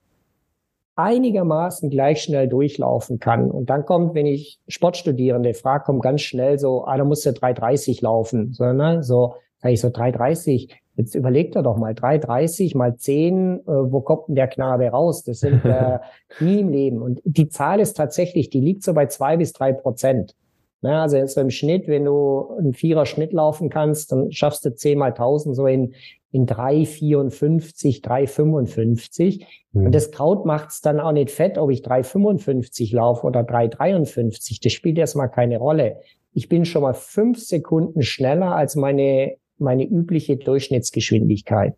[0.97, 3.51] einigermaßen gleich schnell durchlaufen kann.
[3.51, 7.31] Und dann kommt, wenn ich Sportstudierende frage, kommt ganz schnell so, ah, da musst du
[7.31, 8.53] 3,30 laufen.
[8.53, 9.03] So, ne?
[9.03, 10.71] so, sag ich so 3,30.
[10.97, 15.25] Jetzt überlegt er doch mal, 3,30 mal 10, äh, wo kommt denn der Knabe raus?
[15.25, 15.99] Das sind äh,
[16.41, 17.03] nie im Leben.
[17.03, 20.37] Und die Zahl ist tatsächlich, die liegt so bei zwei bis drei Prozent.
[20.83, 24.67] Na, also jetzt so im Schnitt, wenn du einen Vierer Schnitt laufen kannst, dann schaffst
[24.67, 25.95] du 10 mal 1000 so in,
[26.31, 29.47] in 3,54, 3,55.
[29.73, 29.87] Mhm.
[29.87, 34.61] Und das Kraut macht's dann auch nicht fett, ob ich 3,55 laufe oder 3,53.
[34.63, 36.01] Das spielt erstmal keine Rolle.
[36.35, 41.75] Ich bin schon mal fünf Sekunden schneller als meine meine übliche Durchschnittsgeschwindigkeit.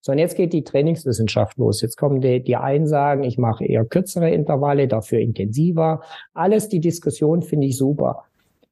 [0.00, 1.80] So, und jetzt geht die Trainingswissenschaft los.
[1.82, 6.02] Jetzt kommen die, die einen sagen, ich mache eher kürzere Intervalle, dafür intensiver.
[6.34, 8.24] Alles die Diskussion finde ich super.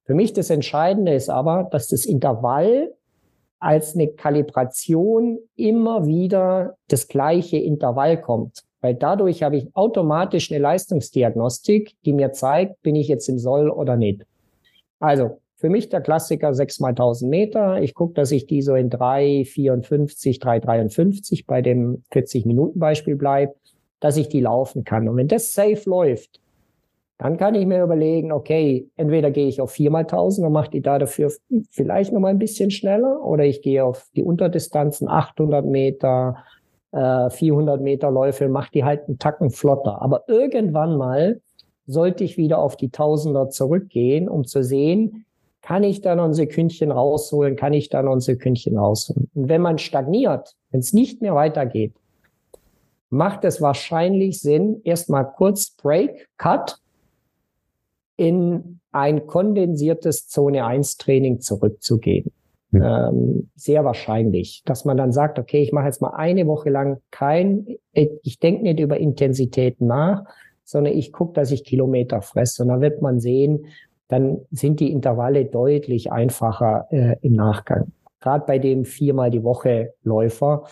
[0.04, 2.92] Für mich das Entscheidende ist aber, dass das Intervall
[3.59, 8.62] als eine Kalibration immer wieder das gleiche Intervall kommt.
[8.80, 13.70] Weil dadurch habe ich automatisch eine Leistungsdiagnostik, die mir zeigt, bin ich jetzt im Soll
[13.70, 14.22] oder nicht.
[15.00, 17.82] Also für mich der Klassiker 6 mal 1000 Meter.
[17.82, 23.56] Ich gucke, dass ich die so in 3,54, 3,53 bei dem 40-Minuten-Beispiel bleibe,
[23.98, 25.08] dass ich die laufen kann.
[25.08, 26.40] Und wenn das safe läuft,
[27.18, 30.70] dann kann ich mir überlegen, okay, entweder gehe ich auf 4 mal 1000 und mache
[30.70, 31.32] die da dafür
[31.72, 36.44] vielleicht noch mal ein bisschen schneller oder ich gehe auf die Unterdistanzen 800 Meter,
[36.92, 40.00] äh, 400 Meter Läufe, mache die halt einen Tacken flotter.
[40.00, 41.40] Aber irgendwann mal
[41.88, 45.25] sollte ich wieder auf die Tausender zurückgehen, um zu sehen,
[45.66, 47.56] kann ich da noch ein Sekündchen rausholen?
[47.56, 49.28] Kann ich da noch ein Sekündchen rausholen?
[49.34, 51.92] Und wenn man stagniert, wenn es nicht mehr weitergeht,
[53.10, 56.78] macht es wahrscheinlich Sinn, erstmal kurz Break, Cut
[58.16, 62.30] in ein kondensiertes Zone 1 Training zurückzugehen.
[62.70, 62.82] Mhm.
[62.84, 66.98] Ähm, sehr wahrscheinlich, dass man dann sagt, okay, ich mache jetzt mal eine Woche lang
[67.10, 70.26] kein, ich denke nicht über Intensitäten nach,
[70.62, 72.62] sondern ich gucke, dass ich Kilometer fresse.
[72.62, 73.66] Und dann wird man sehen,
[74.09, 77.92] dann sind die Intervalle deutlich einfacher äh, im Nachgang.
[78.20, 80.64] gerade bei dem viermal die Woche Läufer,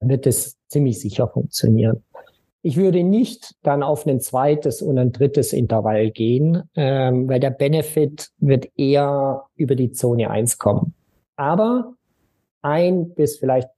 [0.00, 2.02] wird es ziemlich sicher funktionieren.
[2.64, 7.50] Ich würde nicht dann auf ein zweites und ein drittes Intervall gehen, ähm, weil der
[7.50, 10.94] Benefit wird eher über die Zone 1 kommen.
[11.36, 11.94] Aber
[12.62, 13.68] ein bis vielleicht,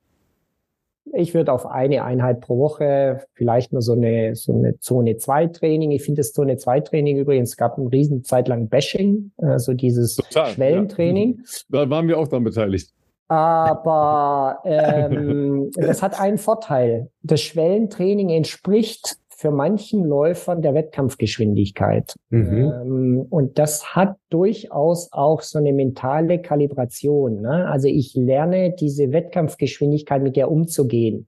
[1.12, 5.48] ich würde auf eine Einheit pro Woche, vielleicht nur so eine, so eine Zone 2
[5.48, 5.90] Training.
[5.90, 10.16] Ich finde das Zone 2 Training übrigens, gab eine riesen Zeit lang Bashing, also dieses
[10.16, 11.40] Total, Schwellentraining.
[11.68, 11.84] Ja.
[11.84, 12.90] Da waren wir auch dran beteiligt.
[13.28, 17.10] Aber ähm, das hat einen Vorteil.
[17.22, 22.14] Das Schwellentraining entspricht für manchen Läufern der Wettkampfgeschwindigkeit.
[22.30, 22.72] Mhm.
[22.82, 27.42] Ähm, und das hat durchaus auch so eine mentale Kalibration.
[27.42, 27.68] Ne?
[27.68, 31.26] Also ich lerne diese Wettkampfgeschwindigkeit, mit der umzugehen.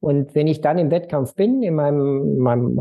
[0.00, 2.80] Und wenn ich dann im Wettkampf bin, in meinem, meinem,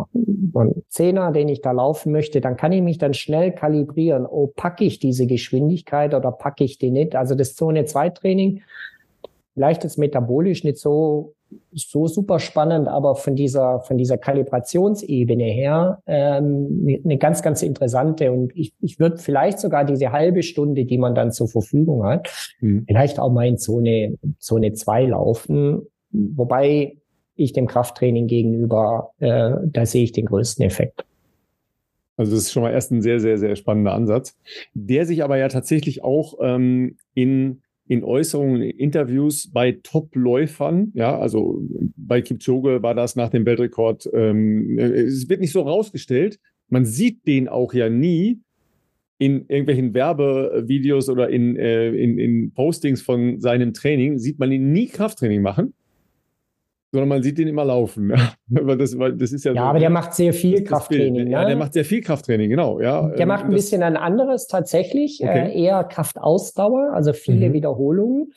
[0.54, 4.26] meinem Zehner, den ich da laufen möchte, dann kann ich mich dann schnell kalibrieren.
[4.26, 7.18] Oh, packe ich diese Geschwindigkeit oder packe ich die nicht?
[7.18, 8.62] Also das Zone 2 Training,
[9.60, 11.36] vielleicht ist metabolisch nicht so,
[11.74, 18.32] so super spannend, aber von dieser, von dieser Kalibrationsebene her ähm, eine ganz, ganz interessante.
[18.32, 22.30] Und ich, ich würde vielleicht sogar diese halbe Stunde, die man dann zur Verfügung hat,
[22.62, 22.86] mhm.
[22.88, 25.82] vielleicht auch mal in Zone, Zone 2 laufen.
[26.12, 26.95] Wobei
[27.36, 31.03] ich dem Krafttraining gegenüber, äh, da sehe ich den größten Effekt.
[32.16, 34.38] Also das ist schon mal erst ein sehr, sehr, sehr spannender Ansatz,
[34.74, 41.18] der sich aber ja tatsächlich auch ähm, in, in Äußerungen, in Interviews bei Top-Läufern, ja,
[41.18, 41.60] also
[41.98, 47.26] bei Kipchoge war das nach dem Weltrekord, ähm, es wird nicht so rausgestellt, man sieht
[47.26, 48.42] den auch ja nie
[49.18, 54.72] in irgendwelchen Werbevideos oder in, äh, in, in Postings von seinem Training, sieht man ihn
[54.72, 55.74] nie Krafttraining machen
[56.92, 58.14] sondern man sieht den immer laufen.
[58.48, 61.26] weil das, weil das ist ja, ja so, aber der macht sehr viel Krafttraining.
[61.26, 61.32] Ne?
[61.32, 62.80] Ja, der macht sehr viel Krafttraining, genau.
[62.80, 65.52] Ja, der macht ein das, bisschen ein anderes tatsächlich, okay.
[65.52, 67.54] äh, eher Kraftausdauer, also viele mhm.
[67.54, 68.34] Wiederholungen.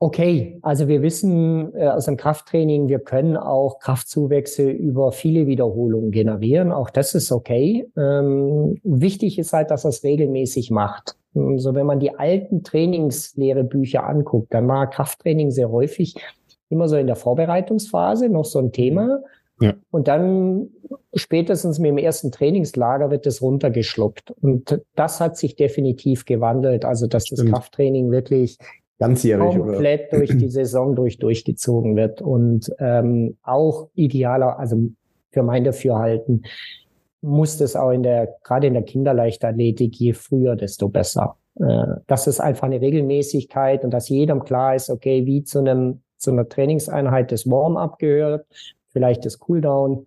[0.00, 6.12] Okay, also wir wissen äh, aus dem Krafttraining, wir können auch Kraftzuwächse über viele Wiederholungen
[6.12, 6.70] generieren.
[6.70, 7.84] Auch das ist okay.
[7.96, 11.16] Ähm, wichtig ist halt, dass er es regelmäßig macht.
[11.58, 16.14] So, wenn man die alten Trainingslehrebücher anguckt, dann war Krafttraining sehr häufig
[16.70, 19.20] immer so in der Vorbereitungsphase noch so ein Thema.
[19.60, 19.74] Ja.
[19.90, 20.68] Und dann
[21.14, 24.30] spätestens mit dem ersten Trainingslager wird es runtergeschluckt.
[24.40, 26.84] Und das hat sich definitiv gewandelt.
[26.84, 27.54] Also, dass das Stimmt.
[27.54, 28.58] Krafttraining wirklich
[28.98, 30.18] ganzjährig komplett oder?
[30.18, 34.76] durch die Saison durch durchgezogen wird und ähm, auch idealer, also
[35.30, 36.44] für mein Dafürhalten,
[37.20, 41.36] muss das auch in der, gerade in der Kinderleichtathletik, je früher, desto besser.
[41.56, 46.02] Äh, das ist einfach eine Regelmäßigkeit und dass jedem klar ist, okay, wie zu einem,
[46.16, 48.46] zu einer Trainingseinheit das Warm-up gehört,
[48.88, 50.06] vielleicht das Cooldown,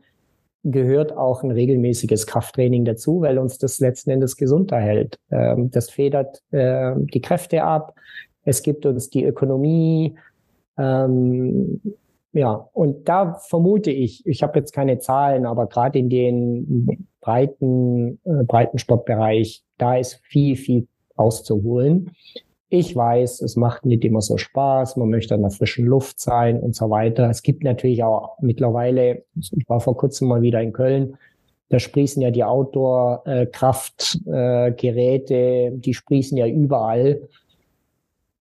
[0.63, 5.19] gehört auch ein regelmäßiges Krafttraining dazu, weil uns das letzten Endes gesund erhält.
[5.31, 7.95] Ähm, das federt äh, die Kräfte ab,
[8.43, 10.15] es gibt uns die Ökonomie,
[10.77, 11.81] ähm,
[12.33, 18.21] ja, und da vermute ich, ich habe jetzt keine Zahlen, aber gerade in den breiten,
[18.23, 22.11] äh, breiten Sportbereich, da ist viel, viel auszuholen.
[22.69, 26.57] Ich weiß, es macht nicht immer so Spaß, man möchte an der frischen Luft sein
[26.57, 27.29] und so weiter.
[27.29, 31.17] Es gibt natürlich auch mittlerweile, ich war vor kurzem mal wieder in Köln,
[31.67, 37.21] da sprießen ja die Outdoor-Kraftgeräte, äh, die sprießen ja überall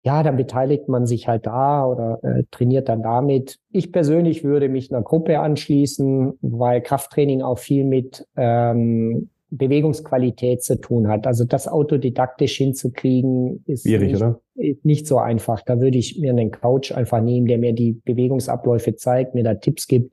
[0.04, 3.58] ja, dann beteiligt man sich halt da oder äh, trainiert dann damit.
[3.70, 10.78] Ich persönlich würde mich einer Gruppe anschließen, weil Krafttraining auch viel mit ähm, Bewegungsqualität zu
[10.78, 11.26] tun hat.
[11.26, 14.40] Also das autodidaktisch hinzukriegen, ist nicht, oder?
[14.54, 15.62] nicht so einfach.
[15.62, 19.54] Da würde ich mir einen Coach einfach nehmen, der mir die Bewegungsabläufe zeigt, mir da
[19.54, 20.10] Tipps gibt.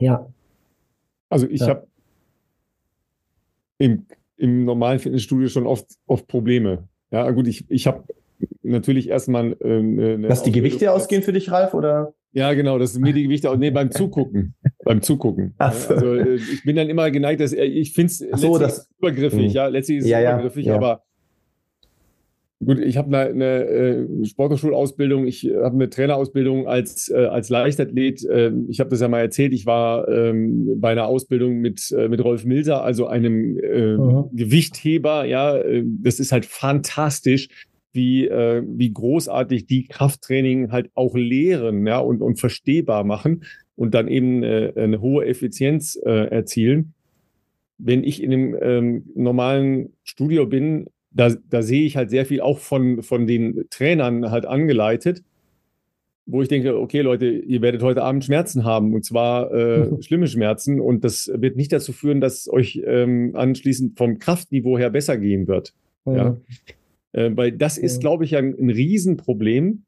[0.00, 0.26] Ja.
[1.28, 1.68] Also ich ja.
[1.68, 1.86] habe
[3.78, 4.06] im,
[4.36, 8.04] im normalen Fitnessstudio schon oft, oft Probleme ja, gut, ich, ich habe
[8.62, 9.56] natürlich erstmal.
[9.60, 12.14] Äh, eine Dass die Gewichte ausgehen für dich, Ralf, oder?
[12.32, 13.56] Ja, genau, das sind mir die Gewichte aus.
[13.56, 14.54] Nee, beim Zugucken.
[14.84, 15.54] beim Zugucken.
[15.58, 15.64] So.
[15.64, 19.52] Also äh, ich bin dann immer geneigt, dass ich finde es so, das übergriffig, mh.
[19.52, 19.66] ja.
[19.68, 20.74] Letztlich ist es ja, übergriffig, ja.
[20.74, 21.05] aber
[22.64, 28.24] Gut, ich habe eine, eine äh, Sporthochschulausbildung, ich habe eine Trainerausbildung als, äh, als Leichtathlet.
[28.24, 32.08] Äh, ich habe das ja mal erzählt, ich war ähm, bei einer Ausbildung mit, äh,
[32.08, 34.30] mit Rolf Milser, also einem äh, mhm.
[34.32, 35.26] Gewichtheber.
[35.26, 37.48] Ja, äh, das ist halt fantastisch,
[37.92, 43.44] wie, äh, wie großartig die Krafttraining halt auch lehren ja, und, und verstehbar machen
[43.74, 46.94] und dann eben äh, eine hohe Effizienz äh, erzielen.
[47.76, 50.86] Wenn ich in einem ähm, normalen Studio bin,
[51.16, 55.22] da, da sehe ich halt sehr viel auch von, von den Trainern halt angeleitet,
[56.26, 60.26] wo ich denke, okay, Leute, ihr werdet heute Abend Schmerzen haben und zwar äh, schlimme
[60.26, 65.16] Schmerzen und das wird nicht dazu führen, dass euch ähm, anschließend vom Kraftniveau her besser
[65.16, 65.72] gehen wird.
[66.04, 66.14] Mhm.
[66.14, 66.36] Ja.
[67.12, 69.84] Äh, weil das ist, glaube ich, ein, ein Riesenproblem.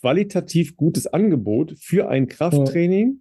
[0.00, 3.20] Qualitativ gutes Angebot für ein Krafttraining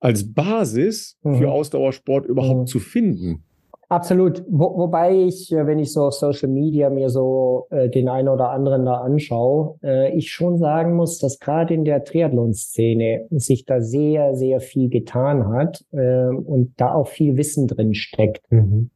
[0.00, 1.50] als Basis für.
[1.50, 3.44] Ausdauersport überhaupt zu finden.
[3.92, 4.42] Absolut.
[4.48, 8.28] Wo, wobei ich, äh, wenn ich so auf Social Media mir so äh, den einen
[8.28, 13.66] oder anderen da anschaue, äh, ich schon sagen muss, dass gerade in der Triathlon-Szene sich
[13.66, 18.50] da sehr, sehr viel getan hat äh, und da auch viel Wissen drin steckt.
[18.50, 18.88] Mhm.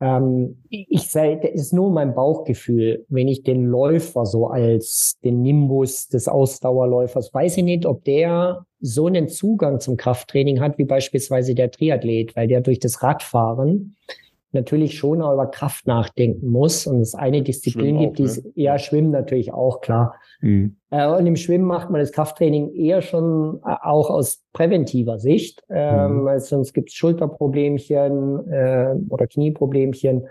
[0.00, 5.42] Ähm, ich sage, das ist nur mein Bauchgefühl, wenn ich den Läufer so als den
[5.42, 10.84] Nimbus des Ausdauerläufers, weiß ich nicht, ob der so einen Zugang zum Krafttraining hat wie
[10.84, 13.96] beispielsweise der Triathlet, weil der durch das Radfahren
[14.52, 18.52] natürlich schon auch über Kraft nachdenken muss und es eine Disziplin Schwimmen gibt, die ne?
[18.54, 20.14] ja Schwimmen natürlich auch klar.
[20.40, 20.76] Mhm.
[20.90, 25.62] Äh, und im Schwimmen macht man das Krafttraining eher schon äh, auch aus präventiver Sicht,
[25.68, 26.24] ähm, mhm.
[26.24, 30.26] weil sonst gibt es Schulterproblemchen äh, oder Knieproblemchen.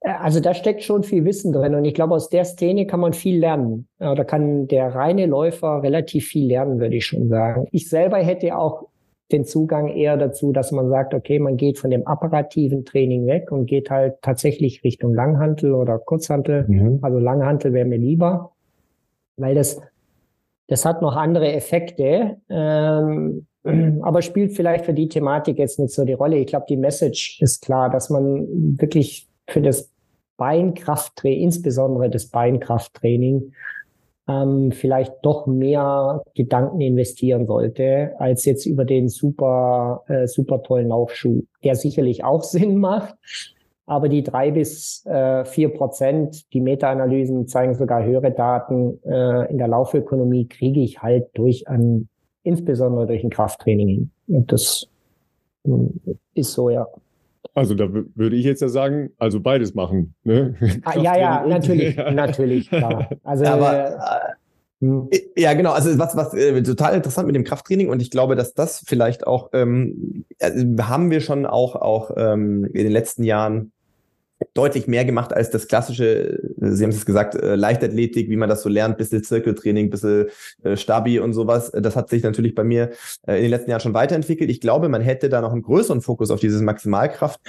[0.00, 3.00] Äh, also da steckt schon viel Wissen drin und ich glaube, aus der Szene kann
[3.00, 3.88] man viel lernen.
[3.98, 7.66] Da kann der reine Läufer relativ viel lernen, würde ich schon sagen.
[7.70, 8.88] Ich selber hätte auch
[9.32, 13.50] den Zugang eher dazu, dass man sagt, okay, man geht von dem apparativen Training weg
[13.50, 16.66] und geht halt tatsächlich Richtung Langhantel oder Kurzhantel.
[16.68, 16.98] Mhm.
[17.02, 18.52] Also Langhantel wäre mir lieber,
[19.36, 19.80] weil das,
[20.68, 23.46] das hat noch andere Effekte, ähm,
[24.02, 26.36] aber spielt vielleicht für die Thematik jetzt nicht so die Rolle.
[26.36, 28.46] Ich glaube, die Message ist klar, dass man
[28.78, 29.90] wirklich für das
[30.36, 33.52] Beinkrafttraining, insbesondere das Beinkrafttraining,
[34.28, 40.88] ähm, vielleicht doch mehr Gedanken investieren sollte, als jetzt über den super, äh, super tollen
[40.88, 43.14] Laufschuh, der sicherlich auch Sinn macht.
[43.84, 49.58] Aber die drei bis äh, vier Prozent, die Meta-Analysen zeigen sogar höhere Daten äh, in
[49.58, 52.08] der Laufökonomie, kriege ich halt durch ein,
[52.44, 54.10] insbesondere durch ein Krafttraining hin.
[54.28, 54.86] Und das
[55.64, 55.70] äh,
[56.34, 56.86] ist so, ja.
[57.54, 60.14] Also da würde ich jetzt ja sagen, also beides machen.
[60.24, 60.54] Ne?
[60.84, 63.10] Ah, ja, ja, natürlich, natürlich, klar.
[63.24, 63.96] Also, Aber, äh,
[64.80, 65.10] hm.
[65.36, 65.72] ja, genau.
[65.72, 69.26] Also was, was äh, total interessant mit dem Krafttraining und ich glaube, dass das vielleicht
[69.26, 73.72] auch ähm, also haben wir schon auch auch ähm, in den letzten Jahren
[74.54, 78.62] deutlich mehr gemacht als das klassische, Sie haben es gesagt, äh, Leichtathletik, wie man das
[78.62, 80.26] so lernt, bisschen Zirkeltraining, bisschen
[80.62, 81.72] äh, Stabi und sowas.
[81.72, 82.90] Das hat sich natürlich bei mir
[83.26, 84.50] äh, in den letzten Jahren schon weiterentwickelt.
[84.50, 87.40] Ich glaube, man hätte da noch einen größeren Fokus auf dieses Maximalkraft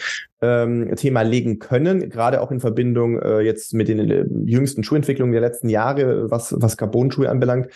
[0.41, 5.41] ähm, legen können, gerade auch in Verbindung äh, jetzt mit den äh, jüngsten Schuhentwicklungen der
[5.41, 7.67] letzten Jahre, was, was Carbon-Schuhe anbelangt.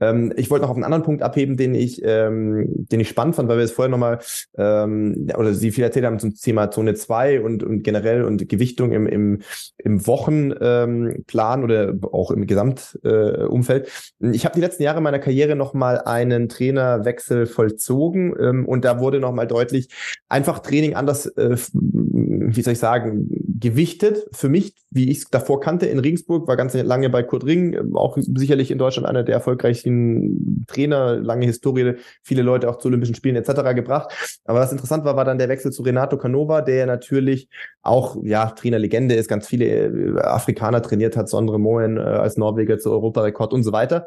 [0.00, 3.36] Ähm, ich wollte noch auf einen anderen Punkt abheben, den ich, ähm, den ich spannend
[3.36, 4.18] fand, weil wir es vorher nochmal,
[4.56, 9.06] oder Sie viel erzählt haben zum Thema Zone 2 und, und generell und Gewichtung im,
[9.06, 9.42] im,
[9.78, 13.88] im Wochenplan ähm, oder auch im Gesamtumfeld.
[14.20, 18.98] Äh, ich habe die letzten Jahre meiner Karriere nochmal einen Trainerwechsel vollzogen ähm, und da
[18.98, 19.88] wurde nochmal deutlich,
[20.28, 23.28] einfach Training anders äh, wie soll ich sagen,
[23.58, 24.26] gewichtet.
[24.32, 27.94] Für mich, wie ich es davor kannte in Regensburg, war ganz lange bei Kurt Ring,
[27.94, 33.14] auch sicherlich in Deutschland einer der erfolgreichsten Trainer, lange Historie, viele Leute auch zu Olympischen
[33.14, 33.74] Spielen etc.
[33.74, 34.12] gebracht.
[34.44, 37.48] Aber was interessant war, war dann der Wechsel zu Renato Canova, der natürlich
[37.82, 42.78] auch ja Trainerlegende ist, ganz viele äh, Afrikaner trainiert hat, Sondre Moen äh, als Norweger
[42.78, 44.06] zu Europarekord und so weiter.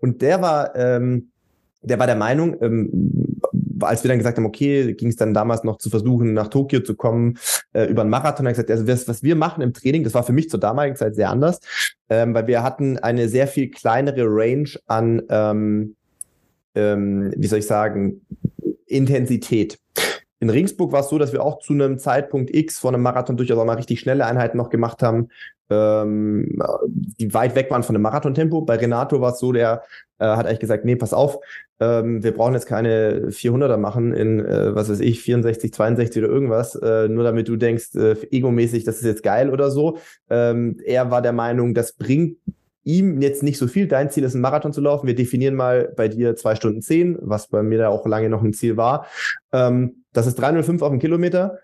[0.00, 1.30] Und der war ähm,
[1.82, 2.90] der war der Meinung, ähm,
[3.80, 6.80] als wir dann gesagt haben, okay, ging es dann damals noch zu versuchen, nach Tokio
[6.80, 7.38] zu kommen,
[7.72, 10.22] äh, über einen Marathon, hat gesagt, also was, was wir machen im Training, das war
[10.22, 11.60] für mich zur damaligen Zeit sehr anders,
[12.08, 15.96] ähm, weil wir hatten eine sehr viel kleinere Range an, ähm,
[16.74, 18.22] ähm, wie soll ich sagen,
[18.86, 19.78] Intensität.
[20.40, 23.36] In Ringsburg war es so, dass wir auch zu einem Zeitpunkt X vor einem Marathon
[23.36, 25.30] durchaus auch mal richtig schnelle Einheiten noch gemacht haben,
[25.70, 28.62] ähm, die weit weg waren von dem Marathontempo.
[28.62, 29.82] Bei Renato war es so, der
[30.18, 31.38] äh, hat eigentlich gesagt, nee, pass auf,
[31.80, 36.32] ähm, wir brauchen jetzt keine 400er machen in, äh, was weiß ich, 64, 62 oder
[36.32, 39.98] irgendwas, äh, nur damit du denkst, äh, egomäßig, das ist jetzt geil oder so.
[40.28, 42.36] Ähm, er war der Meinung, das bringt
[42.84, 43.86] ihm jetzt nicht so viel.
[43.86, 45.06] Dein Ziel ist, einen Marathon zu laufen.
[45.06, 48.42] Wir definieren mal bei dir zwei Stunden zehn, was bei mir da auch lange noch
[48.42, 49.06] ein Ziel war.
[49.52, 51.58] Ähm, das ist 305 auf den Kilometer.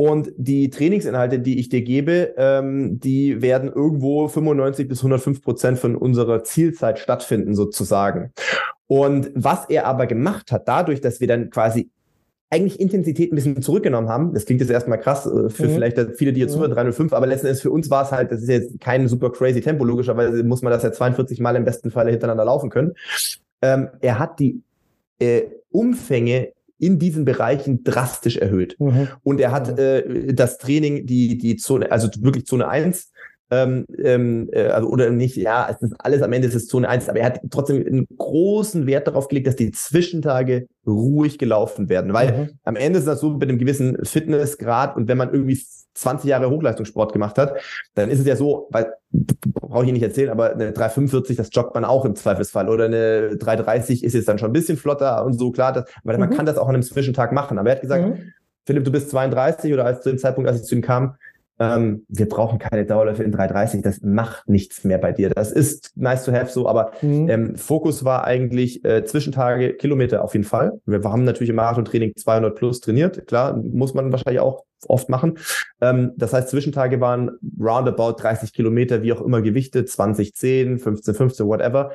[0.00, 5.78] Und die Trainingsinhalte, die ich dir gebe, ähm, die werden irgendwo 95 bis 105 Prozent
[5.78, 8.32] von unserer Zielzeit stattfinden, sozusagen.
[8.88, 11.90] Und was er aber gemacht hat, dadurch, dass wir dann quasi
[12.50, 14.32] eigentlich Intensität ein bisschen zurückgenommen haben.
[14.32, 15.74] Das klingt jetzt erstmal krass äh, für mhm.
[15.74, 16.54] vielleicht viele, die jetzt mhm.
[16.54, 19.30] zuhören, 305, aber letzten Endes für uns war es halt, das ist jetzt kein super
[19.30, 22.94] crazy Tempo, logischerweise muss man das ja 42 Mal im besten Falle hintereinander laufen können.
[23.60, 24.62] Ähm, er hat die
[25.18, 28.76] äh, Umfänge in diesen Bereichen drastisch erhöht.
[28.78, 29.08] Mhm.
[29.24, 33.12] Und er hat äh, das Training, die, die Zone, also wirklich Zone 1,
[33.50, 36.88] ähm, ähm, äh, also, oder nicht, ja, es ist alles am Ende ist es Zone
[36.88, 41.88] 1, aber er hat trotzdem einen großen Wert darauf gelegt, dass die Zwischentage ruhig gelaufen
[41.88, 42.48] werden, weil mhm.
[42.64, 45.60] am Ende ist das so mit einem gewissen Fitnessgrad und wenn man irgendwie
[45.94, 47.56] 20 Jahre Hochleistungssport gemacht hat,
[47.94, 51.48] dann ist es ja so, weil brauche ich Ihnen nicht erzählen, aber eine 345, das
[51.52, 55.24] joggt man auch im Zweifelsfall oder eine 330 ist jetzt dann schon ein bisschen flotter
[55.24, 56.20] und so klar, das, weil mhm.
[56.20, 57.58] man kann das auch an einem Zwischentag machen.
[57.58, 58.32] Aber er hat gesagt, mhm.
[58.66, 61.14] Philipp, du bist 32 oder als zu dem Zeitpunkt, als ich zu ihm kam,
[61.58, 65.30] ähm, wir brauchen keine Dauerläufe in 330, das macht nichts mehr bei dir.
[65.30, 67.28] Das ist nice to have so, aber mhm.
[67.28, 70.80] ähm, Fokus war eigentlich äh, Zwischentage, Kilometer auf jeden Fall.
[70.86, 75.38] Wir haben natürlich im Marathon-Training 200 plus trainiert, klar, muss man wahrscheinlich auch oft machen.
[75.80, 81.14] Ähm, das heißt, Zwischentage waren roundabout 30 Kilometer, wie auch immer Gewichte, 20, 10, 15,
[81.14, 81.90] 15, whatever.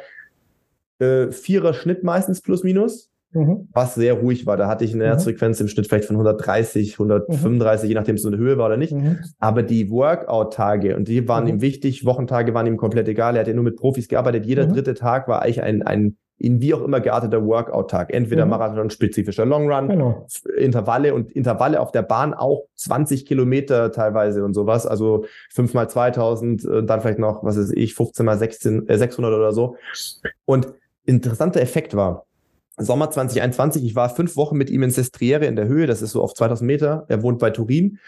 [0.99, 3.67] Äh, Vierer Schnitt meistens plus minus mhm.
[3.73, 4.57] was sehr ruhig war.
[4.57, 5.07] Da hatte ich eine mhm.
[5.07, 7.89] Herzfrequenz im Schnitt vielleicht von 130, 135, mhm.
[7.89, 8.93] je nachdem es so eine Höhe war oder nicht.
[8.93, 9.19] Mhm.
[9.39, 13.35] Aber die Workout-Tage, und die waren ihm wichtig, Wochentage waren ihm komplett egal.
[13.35, 14.45] Er hat ja nur mit Profis gearbeitet.
[14.45, 18.13] Jeder dritte Tag war eigentlich ein, ein in wie auch immer gearteter Workout-Tag.
[18.13, 18.51] Entweder mhm.
[18.51, 20.27] Marathon-spezifischer Longrun, genau.
[20.57, 24.85] Intervalle und Intervalle auf der Bahn auch 20 Kilometer teilweise und sowas.
[24.85, 29.33] Also 5 mal 2000, dann vielleicht noch, was weiß ich, 15 mal 16, äh, 600
[29.33, 29.77] oder so.
[30.45, 30.73] Und
[31.05, 32.25] interessanter Effekt war,
[32.77, 33.83] Sommer 2021.
[33.85, 35.85] Ich war fünf Wochen mit ihm in Sestriere in der Höhe.
[35.85, 37.05] Das ist so auf 2000 Meter.
[37.07, 37.99] Er wohnt bei Turin.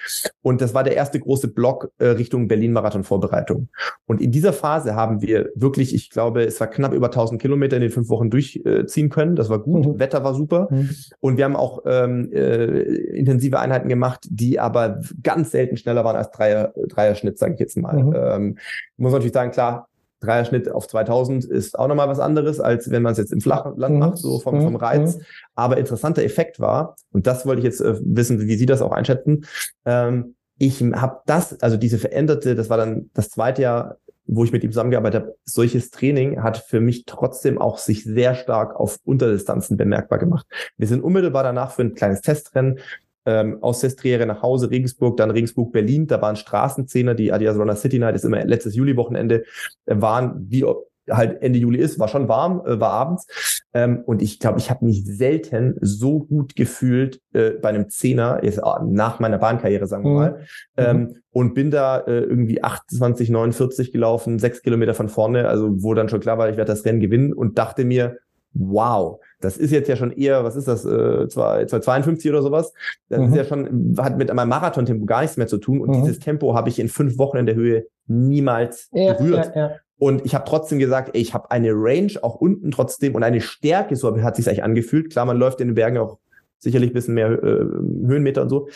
[0.42, 3.70] Und das war der erste große Block äh, Richtung Berlin-Marathon-Vorbereitung.
[4.08, 7.76] Und in dieser Phase haben wir wirklich, ich glaube, es war knapp über 1000 Kilometer
[7.76, 9.36] in den fünf Wochen durchziehen können.
[9.36, 9.86] Das war gut.
[9.86, 10.00] Mhm.
[10.00, 10.68] Wetter war super.
[10.72, 10.90] Mhm.
[11.20, 16.16] Und wir haben auch ähm, äh, intensive Einheiten gemacht, die aber ganz selten schneller waren
[16.16, 18.04] als Dreier, Dreier-Schnitt, sage ich jetzt mal.
[18.04, 18.16] Mhm.
[18.16, 18.58] Ähm,
[18.98, 19.90] muss natürlich sagen, klar,
[20.20, 23.94] Dreierschnitt auf 2000 ist auch nochmal was anderes, als wenn man es jetzt im Flachland
[23.94, 24.00] mhm.
[24.00, 24.78] macht, so vom, vom mhm.
[24.78, 25.18] Reiz.
[25.18, 25.22] Mhm.
[25.56, 28.92] Aber interessanter Effekt war, und das wollte ich jetzt äh, wissen, wie Sie das auch
[28.92, 29.46] einschätzen,
[29.86, 33.98] ähm, ich habe das, also diese veränderte, das war dann das zweite Jahr,
[34.28, 38.36] wo ich mit ihm zusammengearbeitet habe, solches Training hat für mich trotzdem auch sich sehr
[38.36, 40.48] stark auf Unterdistanzen bemerkbar gemacht.
[40.78, 42.80] Wir sind unmittelbar danach für ein kleines Testrennen
[43.26, 46.08] ähm, aus Sestriere nach Hause, Regensburg, dann Regensburg, Berlin.
[46.08, 49.44] Da waren Straßenzehner, die Adidas Runner City Night ist immer letztes Juli-Wochenende,
[49.86, 50.66] äh, waren wie
[51.10, 53.64] halt Ende Juli ist, war schon warm, äh, war abends.
[53.74, 58.44] Ähm, und ich glaube, ich habe mich selten so gut gefühlt äh, bei einem Zehner,
[58.44, 60.18] jetzt äh, nach meiner Bahnkarriere, sagen wir mhm.
[60.18, 60.40] mal.
[60.78, 61.16] Ähm, mhm.
[61.32, 66.10] Und bin da äh, irgendwie 28, 49 gelaufen, sechs Kilometer von vorne, also wo dann
[66.10, 68.18] schon klar war, ich werde das Rennen gewinnen und dachte mir,
[68.54, 72.74] wow, das ist jetzt ja schon eher, was ist das, äh, 252 oder sowas.
[73.10, 73.28] Das mhm.
[73.28, 75.82] ist ja schon, hat mit meinem Marathon-Tempo gar nichts mehr zu tun.
[75.82, 76.02] Und mhm.
[76.02, 79.52] dieses Tempo habe ich in fünf Wochen in der Höhe niemals ja, berührt.
[79.56, 79.72] Ja, ja.
[79.98, 83.40] Und ich habe trotzdem gesagt, ey, ich habe eine Range auch unten trotzdem und eine
[83.40, 85.12] Stärke, so hat sich eigentlich angefühlt.
[85.12, 86.18] Klar, man läuft in den Bergen auch
[86.60, 87.66] sicherlich ein bisschen mehr äh,
[88.08, 88.68] Höhenmeter und so.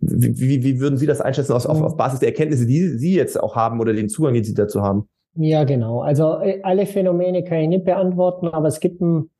[0.00, 1.84] Wie, wie, wie würden Sie das einschätzen aus, auf, mhm.
[1.84, 4.82] auf Basis der Erkenntnisse, die Sie jetzt auch haben oder den Zugang, den Sie dazu
[4.82, 5.08] haben?
[5.34, 6.00] Ja, genau.
[6.00, 9.30] Also äh, alle Phänomene kann ich nicht beantworten, aber es gibt ein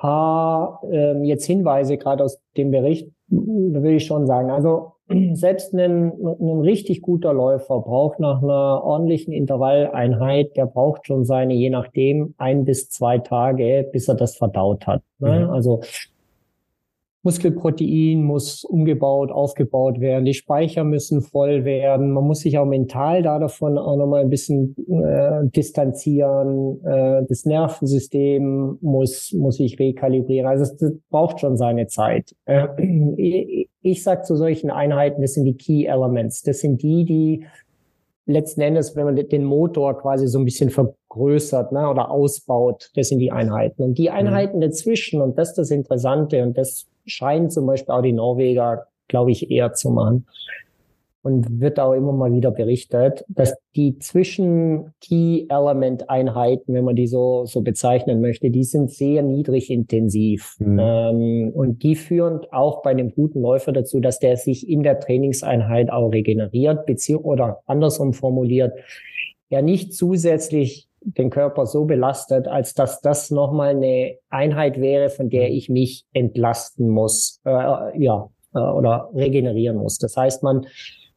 [0.00, 4.50] paar ähm, jetzt Hinweise gerade aus dem Bericht, da will ich schon sagen.
[4.50, 4.92] Also
[5.34, 11.54] selbst ein, ein richtig guter Läufer braucht nach einer ordentlichen Intervalleinheit, der braucht schon seine,
[11.54, 15.02] je nachdem, ein bis zwei Tage, bis er das verdaut hat.
[15.18, 15.46] Ne?
[15.46, 15.50] Mhm.
[15.50, 15.80] Also
[17.22, 23.22] Muskelprotein muss umgebaut, aufgebaut werden, die Speicher müssen voll werden, man muss sich auch mental
[23.22, 30.46] da davon auch nochmal ein bisschen äh, distanzieren, äh, das Nervensystem muss, muss sich rekalibrieren,
[30.46, 32.36] also es braucht schon seine Zeit.
[32.44, 32.68] Äh,
[33.16, 37.44] ich, ich sag zu solchen Einheiten, das sind die Key Elements, das sind die, die
[38.28, 43.08] letzten Endes, wenn man den Motor quasi so ein bisschen vergrößert ne, oder ausbaut, das
[43.08, 43.82] sind die Einheiten.
[43.82, 44.16] Und die mhm.
[44.16, 48.86] Einheiten dazwischen, und das ist das Interessante, und das scheinen zum Beispiel auch die Norweger,
[49.08, 50.26] glaube ich, eher zu machen.
[51.22, 57.60] Und wird auch immer mal wieder berichtet, dass die Zwischen-Key-Element-Einheiten, wenn man die so, so
[57.60, 60.54] bezeichnen möchte, die sind sehr niedrig intensiv.
[60.60, 60.78] Mhm.
[60.80, 65.00] Ähm, und die führen auch bei einem guten Läufer dazu, dass der sich in der
[65.00, 68.72] Trainingseinheit auch regeneriert, beziehungsweise oder andersrum formuliert,
[69.50, 75.30] ja nicht zusätzlich den Körper so belastet, als dass das nochmal eine Einheit wäre, von
[75.30, 75.54] der mhm.
[75.54, 79.98] ich mich entlasten muss, äh, ja, äh, oder regenerieren muss.
[79.98, 80.66] Das heißt, man,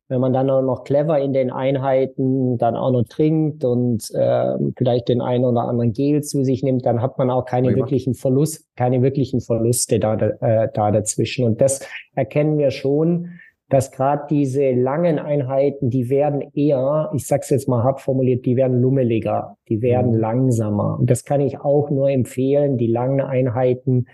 [0.08, 4.58] wenn man dann auch noch clever in den Einheiten dann auch noch trinkt und äh,
[4.78, 7.80] vielleicht den einen oder anderen Gel zu sich nimmt, dann hat man auch keine Prima.
[7.80, 11.46] wirklichen Verlust, keine wirklichen Verluste da, äh, da dazwischen.
[11.46, 13.40] Und das erkennen wir schon,
[13.72, 18.58] dass gerade diese langen Einheiten, die werden eher, ich sag's jetzt mal hart formuliert, die
[18.58, 20.20] werden lummeliger, die werden mhm.
[20.20, 21.00] langsamer.
[21.00, 24.08] Und das kann ich auch nur empfehlen, die langen Einheiten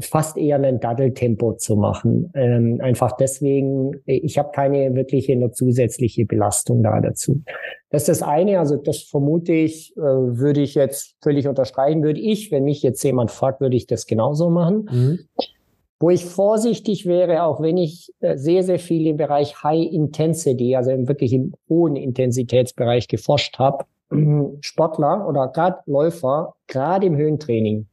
[0.00, 2.30] fast eher ein Daddeltempo zu machen.
[2.34, 7.42] Ähm, einfach deswegen, ich habe keine wirkliche noch zusätzliche Belastung da dazu.
[7.90, 12.20] Das ist das eine, also das vermute ich, äh, würde ich jetzt völlig unterstreichen, würde
[12.20, 14.88] ich, wenn mich jetzt jemand fragt, würde ich das genauso machen.
[14.90, 15.18] Mhm.
[15.98, 20.76] Wo ich vorsichtig wäre, auch wenn ich äh, sehr, sehr viel im Bereich High Intensity,
[20.76, 23.86] also wirklich im hohen Intensitätsbereich geforscht habe,
[24.60, 27.86] Sportler oder gerade Läufer, gerade im Höhentraining,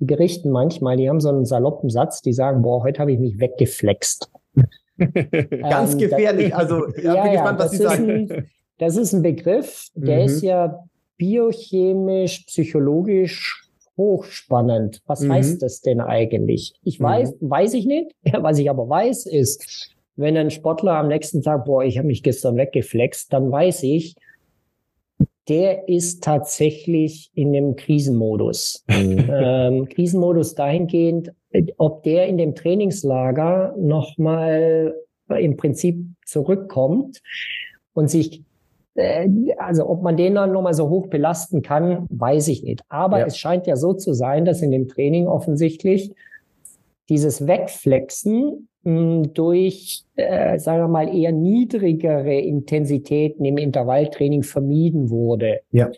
[0.00, 3.20] die berichten manchmal, die haben so einen saloppen Satz, die sagen, boah, heute habe ich
[3.20, 4.32] mich weggeflext.
[4.98, 6.50] Ganz ähm, gefährlich.
[6.50, 8.10] Das, also ja, ja, bin gespannt, was Sie sagen.
[8.10, 10.24] Ein, das ist ein Begriff, der mhm.
[10.24, 10.84] ist ja
[11.18, 15.02] biochemisch, psychologisch hochspannend.
[15.06, 15.32] Was mhm.
[15.32, 16.74] heißt das denn eigentlich?
[16.82, 17.04] Ich mhm.
[17.04, 17.50] weiß, mhm.
[17.50, 18.12] weiß ich nicht.
[18.32, 22.22] was ich aber weiß, ist, wenn ein Sportler am nächsten Tag, boah, ich habe mich
[22.22, 24.14] gestern weggeflext, dann weiß ich,
[25.48, 28.84] der ist tatsächlich in dem Krisenmodus.
[28.88, 29.30] Mhm.
[29.32, 31.32] Ähm, Krisenmodus dahingehend,
[31.76, 34.94] ob der in dem Trainingslager nochmal
[35.28, 37.22] im Prinzip zurückkommt
[37.94, 38.42] und sich
[39.56, 42.82] also ob man den dann nochmal so hoch belasten kann, weiß ich nicht.
[42.88, 43.26] Aber ja.
[43.26, 46.12] es scheint ja so zu sein, dass in dem Training offensichtlich
[47.08, 55.60] dieses Wegflexen durch, äh, sagen wir mal, eher niedrigere Intensitäten im Intervalltraining vermieden wurde.
[55.70, 55.90] Ja.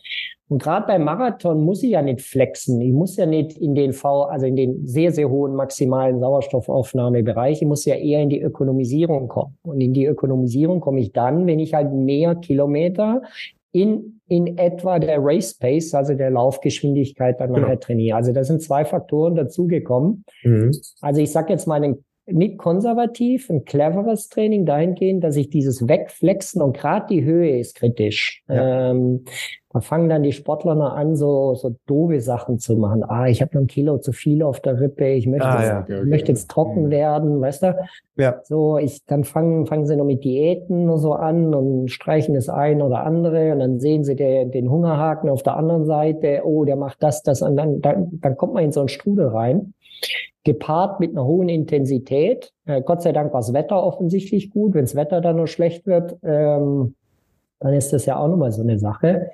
[0.48, 2.80] Und gerade beim Marathon muss ich ja nicht flexen.
[2.80, 7.62] Ich muss ja nicht in den V, also in den sehr, sehr hohen maximalen Sauerstoffaufnahmebereich.
[7.62, 9.56] Ich muss ja eher in die Ökonomisierung kommen.
[9.62, 13.22] Und in die Ökonomisierung komme ich dann, wenn ich halt mehr Kilometer
[13.72, 17.66] in, in etwa der Race Pace, also der Laufgeschwindigkeit dann genau.
[17.66, 18.16] nachher trainiere.
[18.16, 20.24] Also da sind zwei Faktoren dazugekommen.
[20.42, 20.72] Mhm.
[21.00, 25.88] Also ich sage jetzt mal einen nicht konservativ, ein cleveres Training dahingehend, dass ich dieses
[25.88, 28.42] Wegflexen und gerade die Höhe ist kritisch.
[28.48, 28.90] Ja.
[28.90, 29.24] Ähm,
[29.74, 33.02] da fangen dann die Sportler noch an, so, so doofe Sachen zu machen.
[33.02, 35.68] Ah, ich habe noch ein Kilo zu viel auf der Rippe, ich möchte, ah, jetzt,
[35.68, 35.80] ja.
[35.80, 36.08] okay, okay.
[36.08, 36.90] möchte jetzt trocken mhm.
[36.90, 37.76] werden, weißt du?
[38.16, 38.40] Ja.
[38.44, 42.48] So, ich, dann fangen, fangen sie noch mit Diäten und so an und streichen das
[42.48, 46.64] ein oder andere und dann sehen sie der, den Hungerhaken auf der anderen Seite, oh,
[46.64, 49.74] der macht das, das und dann, dann, dann kommt man in so einen Strudel rein
[50.44, 52.52] gepaart mit einer hohen Intensität.
[52.66, 54.74] Äh, Gott sei Dank war das Wetter offensichtlich gut.
[54.74, 56.94] Wenn das Wetter dann noch schlecht wird, ähm,
[57.58, 59.30] dann ist das ja auch nochmal so eine Sache.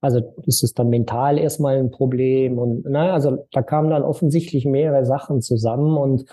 [0.00, 4.64] Also das ist dann mental erstmal ein Problem und na, also da kamen dann offensichtlich
[4.64, 6.24] mehrere Sachen zusammen und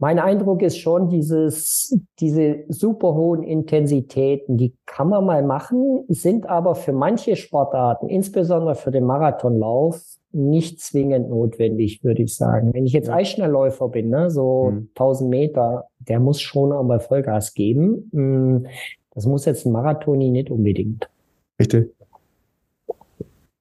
[0.00, 6.48] mein Eindruck ist schon, dieses, diese super hohen Intensitäten, die kann man mal machen, sind
[6.48, 12.72] aber für manche Sportarten, insbesondere für den Marathonlauf, nicht zwingend notwendig, würde ich sagen.
[12.72, 13.10] Wenn ich jetzt.
[13.10, 14.88] Eisschnellläufer bin, ne, so mhm.
[14.94, 18.08] 1000 Meter, der muss schon auch mal Vollgas geben.
[18.12, 18.66] Hm,
[19.14, 21.10] das muss jetzt ein Marathoni nicht unbedingt.
[21.58, 21.90] Richtig.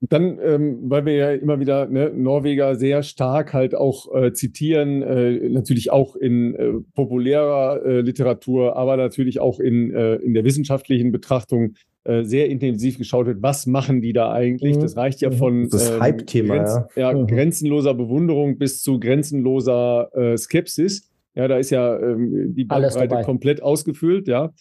[0.01, 5.01] Dann, ähm, weil wir ja immer wieder ne, Norweger sehr stark halt auch äh, zitieren,
[5.01, 10.45] äh, natürlich auch in äh, populärer äh, Literatur, aber natürlich auch in, äh, in der
[10.45, 11.73] wissenschaftlichen Betrachtung
[12.05, 14.77] äh, sehr intensiv geschaut wird, was machen die da eigentlich?
[14.77, 14.81] Mhm.
[14.81, 15.34] Das reicht ja mhm.
[15.34, 17.11] von das ähm, Hype-Thema, Grenz, ja.
[17.11, 17.27] ja mhm.
[17.27, 21.09] grenzenloser Bewunderung bis zu grenzenloser äh, Skepsis.
[21.35, 24.53] Ja, da ist ja ähm, die Bandbreite komplett ausgefüllt, ja.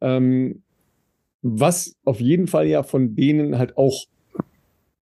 [0.00, 0.62] Ähm,
[1.42, 4.06] was auf jeden Fall ja von denen halt auch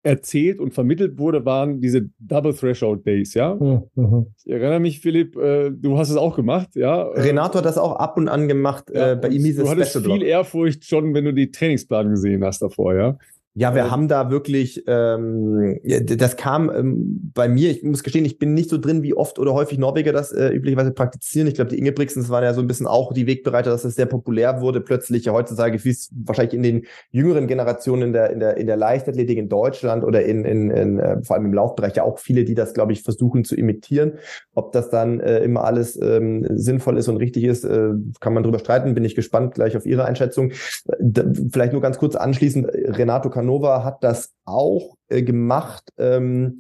[0.05, 3.55] erzählt und vermittelt wurde, waren diese Double Threshold Days, ja.
[3.55, 3.85] Mhm.
[3.95, 4.27] mhm.
[4.45, 7.03] Ich erinnere mich, Philipp, äh, du hast es auch gemacht, ja.
[7.03, 10.23] Renato hat das auch ab und an gemacht ja, äh, bei ihm Du hattest viel
[10.23, 13.19] Ehrfurcht schon, wenn du die Trainingsplan gesehen hast davor, ja.
[13.57, 18.25] Ja, wir ähm, haben da wirklich, ähm, das kam ähm, bei mir, ich muss gestehen,
[18.25, 21.47] ich bin nicht so drin, wie oft oder häufig Norweger das äh, üblicherweise praktizieren.
[21.47, 24.07] Ich glaube, die Ingebrigtsens waren ja so ein bisschen auch die Wegbereiter, dass es sehr
[24.07, 24.81] populär wurde.
[24.81, 28.67] Plötzlich, ja, heutzutage, wie es wahrscheinlich in den jüngeren Generationen in der, in der, in
[28.67, 32.19] der Leichtathletik in Deutschland oder in, in, in äh, vor allem im Laufbereich ja auch
[32.19, 34.15] viele, die das, glaube ich, versuchen zu imitieren.
[34.55, 38.43] Ob das dann äh, immer alles ähm, sinnvoll ist und richtig ist, äh, kann man
[38.43, 38.95] drüber streiten.
[38.95, 40.51] Bin ich gespannt gleich auf Ihre Einschätzung.
[40.89, 41.23] Äh,
[41.53, 45.93] vielleicht nur ganz kurz anschließend, Renato kann Canova hat das auch äh, gemacht.
[45.99, 46.59] Ähm,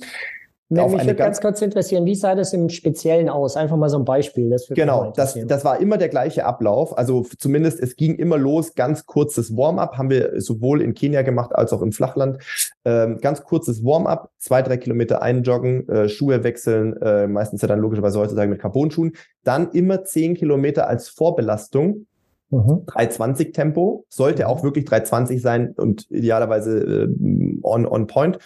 [0.71, 3.55] Nee, mich würde ganz kurz interessieren, wie sah das im Speziellen aus?
[3.55, 4.49] Einfach mal so ein Beispiel.
[4.49, 6.97] Das genau, das, das war immer der gleiche Ablauf.
[6.97, 11.55] Also zumindest, es ging immer los, ganz kurzes Warm-up, haben wir sowohl in Kenia gemacht
[11.55, 12.39] als auch im Flachland.
[12.87, 17.81] Ähm, ganz kurzes Warm-up, zwei, drei Kilometer einjoggen, äh, Schuhe wechseln, äh, meistens ja dann
[17.81, 19.13] logischerweise heutzutage mit Carbonschuhen.
[19.45, 22.07] Dann immer zehn Kilometer als Vorbelastung
[22.51, 23.53] 320 mhm.
[23.53, 28.39] Tempo, sollte auch wirklich 320 sein und idealerweise äh, on, on point.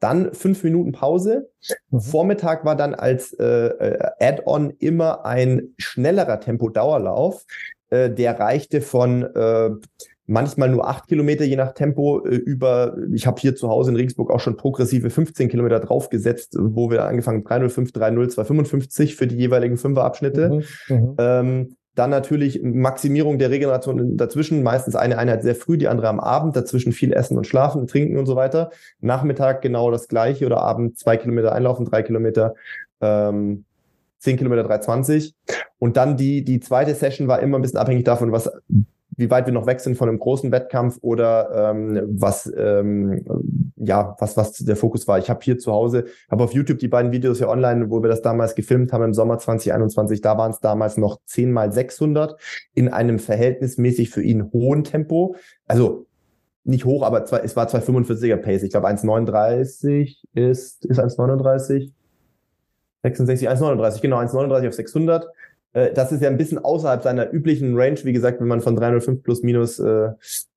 [0.00, 1.50] Dann fünf Minuten Pause.
[1.90, 2.00] Mhm.
[2.00, 7.44] Vormittag war dann als äh, äh, Add-on immer ein schnellerer Tempo-Dauerlauf.
[7.90, 9.70] Äh, der reichte von äh,
[10.26, 13.96] manchmal nur acht Kilometer je nach Tempo äh, über, ich habe hier zu Hause in
[13.96, 19.36] Regensburg auch schon progressive 15 Kilometer draufgesetzt, wo wir angefangen 305, 305, 255 für die
[19.36, 20.62] jeweiligen Fünferabschnitte.
[20.88, 21.14] Mhm, mhm.
[21.18, 26.20] ähm, dann natürlich Maximierung der Regeneration dazwischen, meistens eine Einheit sehr früh, die andere am
[26.20, 28.70] Abend, dazwischen viel essen und schlafen, trinken und so weiter.
[29.00, 32.54] Nachmittag genau das gleiche oder Abend zwei Kilometer einlaufen, drei Kilometer,
[33.00, 33.64] ähm,
[34.18, 35.34] zehn Kilometer 320.
[35.78, 38.50] Und dann die, die zweite Session war immer ein bisschen abhängig davon, was
[39.16, 43.24] wie weit wir noch weg sind von einem großen Wettkampf oder ähm, was ähm,
[43.76, 45.18] ja was was der Fokus war.
[45.18, 48.08] Ich habe hier zu Hause, habe auf YouTube die beiden Videos ja online, wo wir
[48.08, 50.20] das damals gefilmt haben im Sommer 2021.
[50.20, 52.40] Da waren es damals noch 10 mal 600
[52.74, 55.36] in einem verhältnismäßig für ihn hohen Tempo.
[55.66, 56.06] Also
[56.64, 58.62] nicht hoch, aber zwei, es war 245er Pace.
[58.62, 61.92] Ich glaube 1,39 ist ist 1,39.
[63.02, 65.26] 66, 1,39, genau, 1,39 auf 600.
[65.72, 68.76] Äh, das ist ja ein bisschen außerhalb seiner üblichen Range, wie gesagt, wenn man von
[68.76, 70.10] 305 plus minus äh,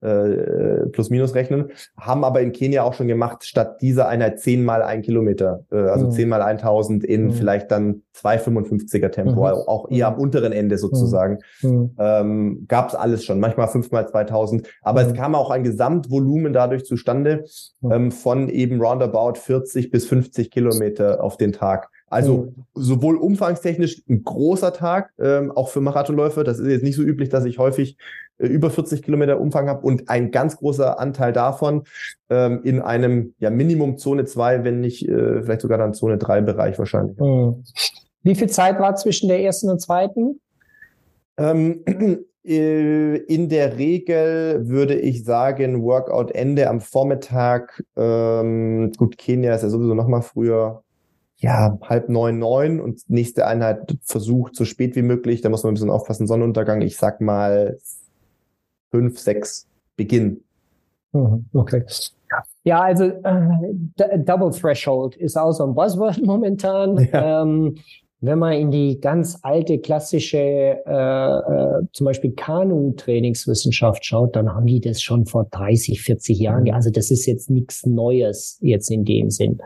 [0.06, 4.64] äh, plus minus rechnen, haben aber in Kenia auch schon gemacht, statt dieser Einheit 10
[4.64, 6.12] mal ein Kilometer, äh, also mhm.
[6.12, 7.32] 10 mal 1000 in mhm.
[7.32, 9.44] vielleicht dann 255er Tempo, mhm.
[9.44, 11.40] also auch eher am unteren Ende sozusagen.
[11.62, 11.70] Mhm.
[11.70, 11.92] mhm.
[11.98, 15.16] Ähm, Gab es alles schon, manchmal 5 mal 2000, aber es mhm.
[15.16, 17.46] kam auch ein Gesamtvolumen dadurch zustande
[17.90, 21.90] ähm, von eben roundabout 40 bis 50 Kilometer auf den Tag.
[22.07, 22.65] Also mhm.
[22.76, 26.44] sowohl umfangstechnisch ein großer Tag, ähm, auch für Marathonläufer.
[26.44, 27.98] Das ist jetzt nicht so üblich, dass ich häufig
[28.38, 31.84] äh, über 40 Kilometer Umfang habe und ein ganz großer Anteil davon
[32.30, 36.41] ähm, in einem ja Minimum Zone 2, wenn nicht äh, vielleicht sogar dann Zone 3
[36.41, 37.18] Bereich wahrscheinlich.
[37.18, 37.64] Mhm.
[38.22, 40.40] Wie viel Zeit war zwischen der ersten und zweiten?
[41.38, 41.84] Ähm,
[42.45, 47.84] äh, in der Regel würde ich sagen, Workout-Ende am Vormittag.
[47.95, 50.85] Ähm, gut, Kenia ist ja sowieso noch mal früher
[51.45, 55.41] ja, halb neun, neun und nächste Einheit versucht so spät wie möglich.
[55.41, 56.81] Da muss man ein bisschen aufpassen, Sonnenuntergang.
[56.81, 57.77] Ich sag mal
[58.89, 60.41] fünf, sechs Beginn.
[61.11, 61.84] Mhm, okay.
[62.63, 66.97] Ja, also äh, Double Threshold ist auch so ein Buzzword momentan.
[67.13, 67.43] Ja.
[67.43, 67.76] Ähm,
[68.22, 74.65] wenn man in die ganz alte klassische, äh, äh, zum Beispiel Kanu-Trainingswissenschaft schaut, dann haben
[74.65, 76.63] die das schon vor 30, 40 Jahren.
[76.63, 76.73] Mhm.
[76.73, 79.59] Also das ist jetzt nichts Neues jetzt in dem Sinn.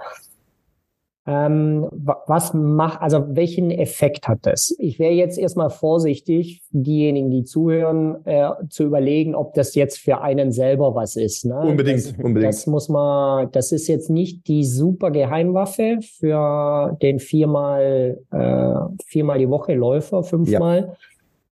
[1.29, 4.73] Ähm, was macht, also welchen Effekt hat das?
[4.79, 10.21] Ich wäre jetzt erstmal vorsichtig, diejenigen, die zuhören, äh, zu überlegen, ob das jetzt für
[10.21, 11.45] einen selber was ist.
[11.45, 11.59] Ne?
[11.59, 12.51] Unbedingt, das, unbedingt.
[12.51, 19.37] Das muss man, das ist jetzt nicht die super Geheimwaffe für den viermal, äh, viermal
[19.37, 20.79] die Woche Läufer, fünfmal.
[20.79, 20.95] Ja.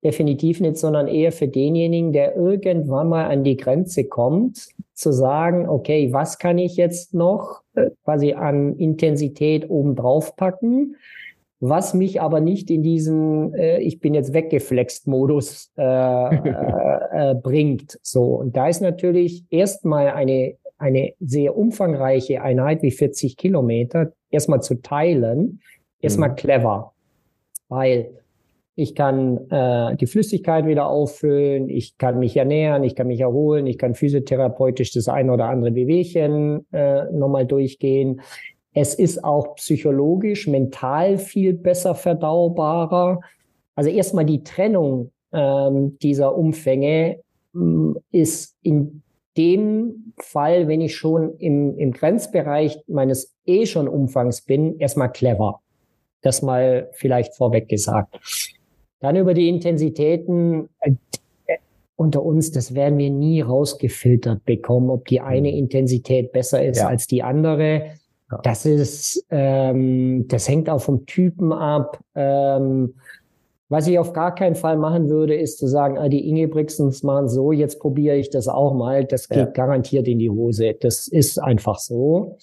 [0.03, 5.67] Definitiv nicht, sondern eher für denjenigen, der irgendwann mal an die Grenze kommt, zu sagen,
[5.67, 7.62] okay, was kann ich jetzt noch
[8.03, 10.95] quasi an Intensität oben drauf packen,
[11.59, 15.81] was mich aber nicht in diesen äh, ich bin jetzt weggeflext Modus äh,
[16.35, 17.99] äh, bringt.
[18.01, 24.61] So und da ist natürlich erstmal eine eine sehr umfangreiche Einheit wie 40 Kilometer erstmal
[24.61, 25.61] zu teilen,
[26.01, 26.35] erstmal mhm.
[26.35, 26.93] clever,
[27.69, 28.22] weil
[28.75, 33.67] ich kann äh, die Flüssigkeit wieder auffüllen, ich kann mich ernähren, ich kann mich erholen,
[33.67, 38.21] ich kann physiotherapeutisch das eine oder andere Bewegchen äh, nochmal durchgehen.
[38.73, 43.19] Es ist auch psychologisch, mental viel besser verdaubarer.
[43.75, 47.19] Also erstmal die Trennung ähm, dieser Umfänge
[47.53, 47.59] äh,
[48.11, 49.03] ist in
[49.37, 55.61] dem Fall, wenn ich schon im, im Grenzbereich meines eh schon Umfangs bin, erstmal clever.
[56.21, 58.15] Das mal vielleicht vorweg gesagt.
[59.03, 60.93] Dann über die Intensitäten äh,
[61.97, 65.57] unter uns, das werden wir nie rausgefiltert bekommen, ob die eine mhm.
[65.57, 66.87] Intensität besser ist ja.
[66.87, 67.87] als die andere.
[68.43, 71.99] Das ist, ähm, das hängt auch vom Typen ab.
[72.15, 72.93] Ähm,
[73.67, 77.27] was ich auf gar keinen Fall machen würde, ist zu sagen, ah, die Ingebrigtsens machen
[77.27, 79.03] so, jetzt probiere ich das auch mal.
[79.03, 79.45] Das geht ja.
[79.45, 80.77] garantiert in die Hose.
[80.79, 82.37] Das ist einfach so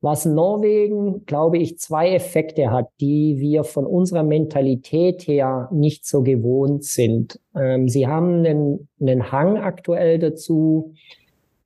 [0.00, 6.22] was Norwegen, glaube ich, zwei Effekte hat, die wir von unserer Mentalität her nicht so
[6.22, 7.38] gewohnt sind.
[7.54, 10.94] Ähm, sie haben einen, einen Hang aktuell dazu,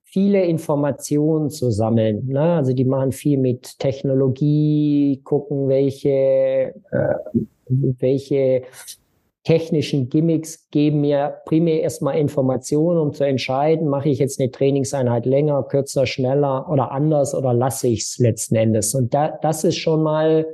[0.03, 2.27] viele Informationen zu sammeln.
[2.27, 2.41] Ne?
[2.41, 7.15] Also die machen viel mit Technologie, gucken, welche, äh,
[7.69, 8.63] welche
[9.45, 15.27] technischen Gimmicks geben mir primär erstmal Informationen, um zu entscheiden, mache ich jetzt eine Trainingseinheit
[15.27, 18.95] länger, kürzer, schneller oder anders oder lasse ich es letzten Endes.
[18.95, 20.47] Und da, das ist schon mal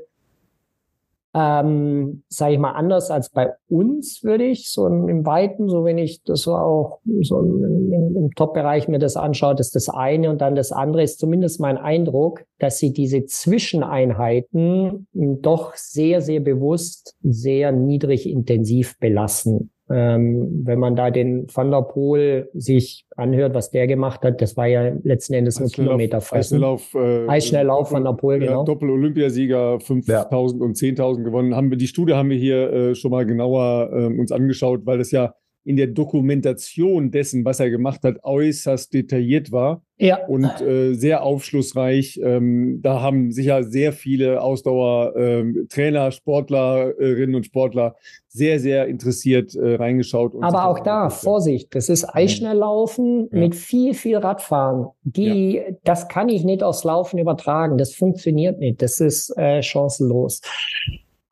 [1.32, 5.98] ähm, sage ich mal, anders als bei uns, würde ich, so im, Weiten, so wenn
[5.98, 10.40] ich das so auch so im, im, Top-Bereich mir das anschaue, dass das eine und
[10.40, 17.14] dann das andere ist zumindest mein Eindruck, dass sie diese Zwischeneinheiten doch sehr, sehr bewusst,
[17.22, 19.70] sehr niedrig intensiv belassen.
[19.92, 24.56] Ähm, wenn man da den Van der Poel sich anhört, was der gemacht hat, das
[24.56, 28.64] war ja letzten Endes nur Kilometer Eisschnelllauf, äh, Eisschnelllauf Van der Poel, genau.
[28.64, 30.66] Doppel-Olympiasieger, 5000 ja.
[30.66, 31.56] und 10.000 gewonnen.
[31.56, 34.98] Haben wir, die Studie haben wir hier äh, schon mal genauer äh, uns angeschaut, weil
[34.98, 35.34] das ja
[35.64, 40.26] in der Dokumentation dessen, was er gemacht hat, äußerst detailliert war ja.
[40.26, 42.20] und äh, sehr aufschlussreich.
[42.22, 47.96] Ähm, da haben sicher sehr viele Ausdauertrainer, ähm, Sportlerinnen und Sportler
[48.28, 50.34] sehr, sehr interessiert äh, reingeschaut.
[50.40, 53.38] Aber auch da, Vorsicht, das ist Eisschnelllaufen ja.
[53.38, 54.86] mit viel, viel Radfahren.
[55.02, 55.62] Die, ja.
[55.84, 57.76] das kann ich nicht aufs Laufen übertragen.
[57.76, 58.80] Das funktioniert nicht.
[58.82, 60.40] Das ist äh, chancenlos.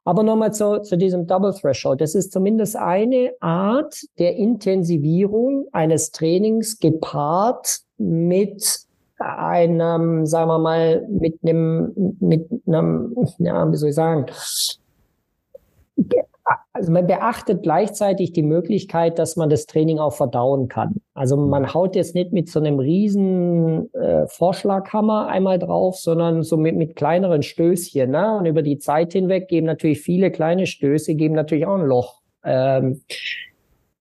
[0.04, 2.00] Aber nochmal zu, zu diesem Double Threshold.
[2.00, 8.88] Das ist zumindest eine Art der Intensivierung eines Trainings gepaart mit
[9.18, 14.26] einem, sagen wir mal, mit einem, mit einem, ja, wie soll ich sagen,
[16.72, 20.96] also man beachtet gleichzeitig die Möglichkeit, dass man das Training auch verdauen kann.
[21.14, 26.56] Also man haut jetzt nicht mit so einem riesen äh, Vorschlaghammer einmal drauf, sondern so
[26.56, 28.10] mit, mit kleineren Stößchen.
[28.10, 28.38] Ne?
[28.38, 32.20] Und über die Zeit hinweg geben natürlich viele kleine Stöße, geben natürlich auch ein Loch.
[32.44, 33.02] Ähm,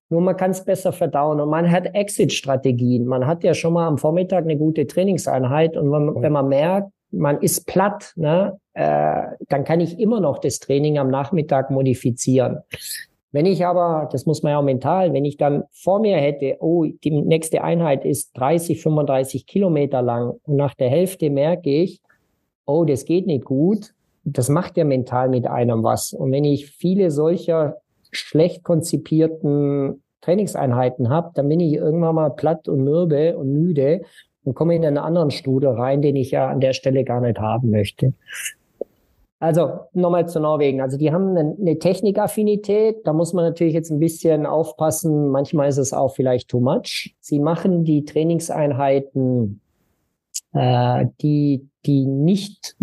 [0.09, 3.05] nur man kann es besser verdauen und man hat Exit-Strategien.
[3.05, 6.89] Man hat ja schon mal am Vormittag eine gute Trainingseinheit und wenn, wenn man merkt,
[7.11, 12.59] man ist platt, ne, äh, dann kann ich immer noch das Training am Nachmittag modifizieren.
[13.31, 16.57] Wenn ich aber, das muss man ja auch mental, wenn ich dann vor mir hätte,
[16.59, 22.01] oh, die nächste Einheit ist 30, 35 Kilometer lang und nach der Hälfte merke ich,
[22.65, 23.93] oh, das geht nicht gut,
[24.23, 26.13] das macht ja mental mit einem was.
[26.13, 27.77] Und wenn ich viele solcher
[28.11, 34.01] schlecht konzipierten Trainingseinheiten habe, dann bin ich irgendwann mal platt und mürbe und müde
[34.43, 37.39] und komme in einen anderen Studie rein, den ich ja an der Stelle gar nicht
[37.39, 38.13] haben möchte.
[39.39, 40.81] Also nochmal zu Norwegen.
[40.81, 43.05] Also die haben eine, eine Technikaffinität.
[43.05, 45.29] Da muss man natürlich jetzt ein bisschen aufpassen.
[45.29, 47.15] Manchmal ist es auch vielleicht too much.
[47.19, 49.61] Sie machen die Trainingseinheiten,
[50.53, 52.75] äh, die, die nicht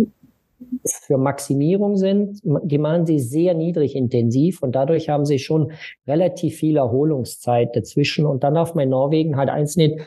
[0.86, 5.72] für Maximierung sind, die machen sie sehr niedrig intensiv und dadurch haben sie schon
[6.06, 8.26] relativ viel Erholungszeit dazwischen.
[8.26, 10.00] Und dann darf man in Norwegen halt eins nicht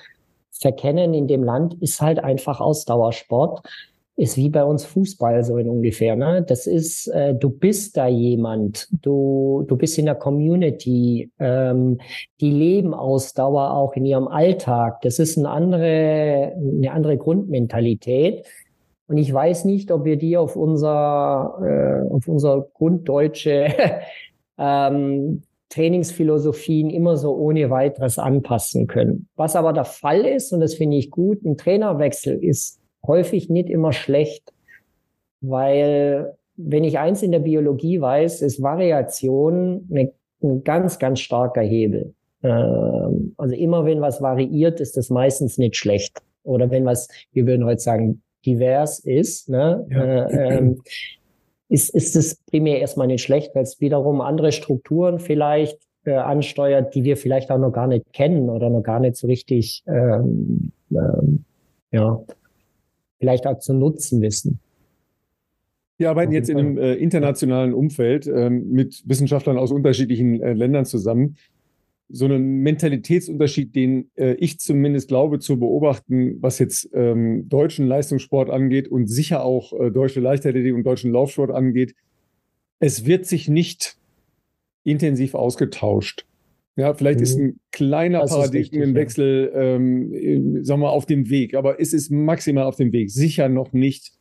[0.51, 3.61] verkennen in dem Land, ist halt einfach Ausdauersport.
[4.19, 6.15] Ist wie bei uns Fußball so in ungefähr.
[6.15, 6.43] Ne?
[6.47, 11.99] Das ist, äh, du bist da jemand, du, du bist in der Community, ähm,
[12.41, 15.01] die leben Ausdauer auch in ihrem Alltag.
[15.01, 18.47] Das ist eine andere, eine andere Grundmentalität.
[19.07, 23.67] Und ich weiß nicht, ob wir die auf unser, äh, auf unser grunddeutsche
[24.57, 29.27] ähm, Trainingsphilosophien immer so ohne weiteres anpassen können.
[29.35, 33.69] Was aber der Fall ist, und das finde ich gut, ein Trainerwechsel ist häufig nicht
[33.69, 34.53] immer schlecht,
[35.41, 40.11] weil wenn ich eins in der Biologie weiß, ist Variation eine,
[40.41, 42.13] ein ganz, ganz starker Hebel.
[42.43, 46.21] Ähm, also immer wenn was variiert, ist das meistens nicht schlecht.
[46.43, 49.85] Oder wenn was, wir würden heute sagen, divers ist, ne?
[49.91, 50.25] Ja.
[50.25, 50.81] Äh, ähm,
[51.69, 56.95] ist, ist es primär erstmal nicht schlecht, weil es wiederum andere Strukturen vielleicht äh, ansteuert,
[56.95, 60.71] die wir vielleicht auch noch gar nicht kennen oder noch gar nicht so richtig, ähm,
[60.91, 61.43] ähm,
[61.91, 62.23] ja,
[63.19, 64.59] vielleicht auch zu nutzen wissen.
[65.97, 70.85] Wir arbeiten jetzt in einem äh, internationalen Umfeld ähm, mit Wissenschaftlern aus unterschiedlichen äh, Ländern
[70.85, 71.35] zusammen
[72.09, 78.49] so einen Mentalitätsunterschied, den äh, ich zumindest glaube zu beobachten, was jetzt ähm, deutschen Leistungssport
[78.49, 81.95] angeht und sicher auch äh, deutsche Leichtathletik und deutschen Laufsport angeht.
[82.79, 83.97] Es wird sich nicht
[84.83, 86.25] intensiv ausgetauscht.
[86.77, 87.23] Ja, vielleicht mhm.
[87.23, 89.59] ist ein kleiner Paradigmenwechsel, ja.
[89.75, 93.09] ähm, sagen wir, auf dem Weg, aber es ist maximal auf dem Weg.
[93.09, 94.16] Sicher noch nicht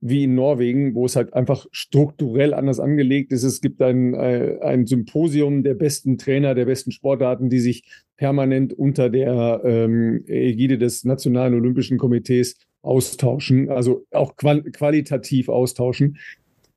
[0.00, 3.42] wie in Norwegen, wo es halt einfach strukturell anders angelegt ist.
[3.42, 7.84] Es gibt ein, äh, ein Symposium der besten Trainer, der besten Sportarten, die sich
[8.16, 16.18] permanent unter der ähm, Ägide des Nationalen Olympischen Komitees austauschen, also auch qual qualitativ austauschen.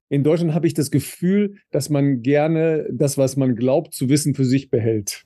[0.09, 4.35] In Deutschland habe ich das Gefühl, dass man gerne das, was man glaubt zu wissen,
[4.35, 5.25] für sich behält.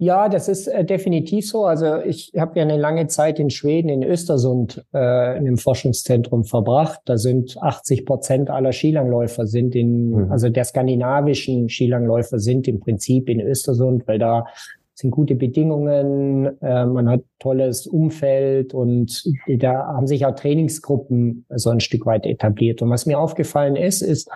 [0.00, 1.64] Ja, das ist äh, definitiv so.
[1.64, 6.44] Also ich habe ja eine lange Zeit in Schweden, in Östersund, äh, in einem Forschungszentrum
[6.44, 7.00] verbracht.
[7.04, 10.30] Da sind 80 Prozent aller Skilangläufer sind in, mhm.
[10.30, 14.46] also der skandinavischen Skilangläufer sind im Prinzip in Östersund, weil da
[14.94, 21.70] sind gute Bedingungen, äh, man hat tolles Umfeld und da haben sich auch Trainingsgruppen so
[21.70, 22.82] ein Stück weit etabliert.
[22.82, 24.30] Und was mir aufgefallen ist, ist,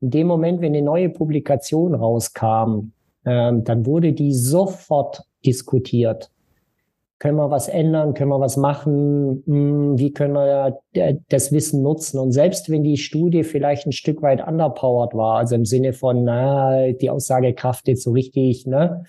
[0.00, 2.92] in dem Moment, wenn eine neue Publikation rauskam,
[3.24, 6.30] ähm, dann wurde die sofort diskutiert.
[7.18, 10.80] können wir was ändern, können wir was machen, hm, wie können wir
[11.28, 12.18] das Wissen nutzen.
[12.18, 16.24] Und selbst wenn die Studie vielleicht ein Stück weit underpowered war, also im Sinne von,
[16.24, 19.04] na, die Aussagekraft jetzt so richtig, ne,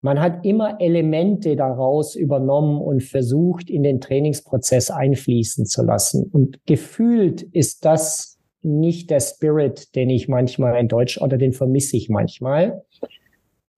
[0.00, 6.22] man hat immer Elemente daraus übernommen und versucht, in den Trainingsprozess einfließen zu lassen.
[6.30, 11.96] Und gefühlt ist das nicht der Spirit, den ich manchmal in Deutsch oder den vermisse
[11.96, 12.84] ich manchmal.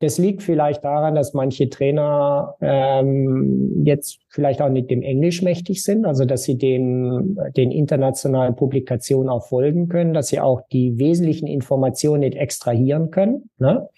[0.00, 5.84] Das liegt vielleicht daran, dass manche Trainer ähm, jetzt vielleicht auch nicht dem Englisch mächtig
[5.84, 10.98] sind, also dass sie dem, den internationalen Publikationen auch folgen können, dass sie auch die
[10.98, 13.50] wesentlichen Informationen nicht extrahieren können.
[13.58, 13.90] Ne?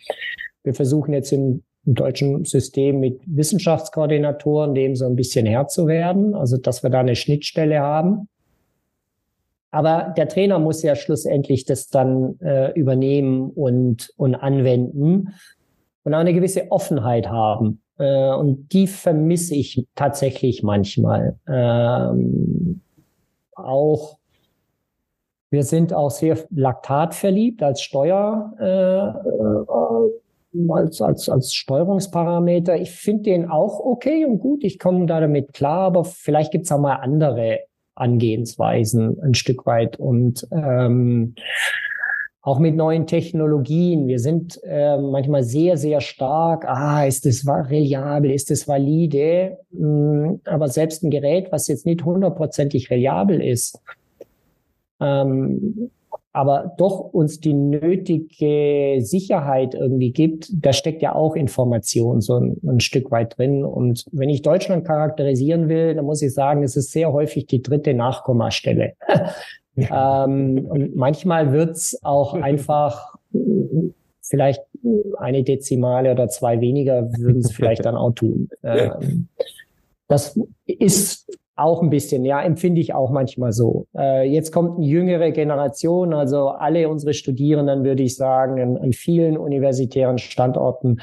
[0.65, 5.87] Wir versuchen jetzt im, im deutschen System mit Wissenschaftskoordinatoren dem so ein bisschen Herr zu
[5.87, 8.29] werden, also dass wir da eine Schnittstelle haben.
[9.71, 15.29] Aber der Trainer muss ja schlussendlich das dann äh, übernehmen und, und anwenden
[16.05, 17.83] und auch eine gewisse Offenheit haben.
[17.99, 21.39] Äh, und die vermisse ich tatsächlich manchmal.
[21.47, 22.81] Ähm,
[23.55, 24.19] auch
[25.53, 32.77] wir sind auch sehr Laktat verliebt als Steuer, äh, äh, als, als, als Steuerungsparameter.
[32.77, 34.65] Ich finde den auch okay und gut.
[34.65, 37.61] Ich komme da damit klar, aber vielleicht gibt es auch mal andere
[37.95, 39.99] Angehensweisen ein Stück weit.
[40.01, 41.35] Und ähm,
[42.43, 44.09] auch mit neuen Technologien.
[44.09, 46.65] Wir sind äh, manchmal sehr, sehr stark.
[46.67, 48.33] Ah, ist das reliabel?
[48.33, 49.59] Ist das valide?
[49.71, 53.81] Mm, aber selbst ein Gerät, was jetzt nicht hundertprozentig reliabel ist,
[55.01, 55.91] ähm,
[56.33, 62.57] aber doch uns die nötige Sicherheit irgendwie gibt, da steckt ja auch Information so ein,
[62.67, 63.65] ein, Stück weit drin.
[63.65, 67.63] Und wenn ich Deutschland charakterisieren will, dann muss ich sagen, es ist sehr häufig die
[67.63, 68.95] dritte Nachkommastelle.
[69.77, 73.15] ähm, und manchmal wird's auch einfach
[74.23, 74.63] vielleicht
[75.19, 78.49] eine Dezimale oder zwei weniger würden es vielleicht dann auch tun.
[78.65, 79.29] Ähm,
[80.09, 81.27] das ist
[81.57, 83.87] auch ein bisschen, ja, empfinde ich auch manchmal so.
[83.97, 88.93] Äh, jetzt kommt eine jüngere Generation, also alle unsere Studierenden, würde ich sagen, an, an
[88.93, 91.01] vielen universitären Standorten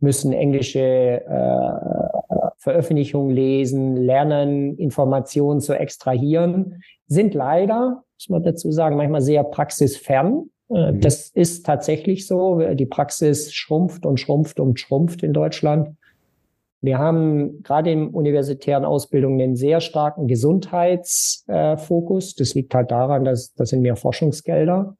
[0.00, 8.96] müssen englische äh, Veröffentlichungen lesen, lernen, Informationen zu extrahieren sind leider, muss man dazu sagen,
[8.96, 10.48] manchmal sehr praxisfern.
[10.70, 11.00] Äh, mhm.
[11.00, 12.60] Das ist tatsächlich so.
[12.74, 15.96] Die Praxis schrumpft und schrumpft und schrumpft in Deutschland.
[16.82, 22.36] Wir haben gerade in universitären Ausbildungen einen sehr starken Gesundheitsfokus.
[22.36, 24.96] Das liegt halt daran, dass das sind mehr Forschungsgelder.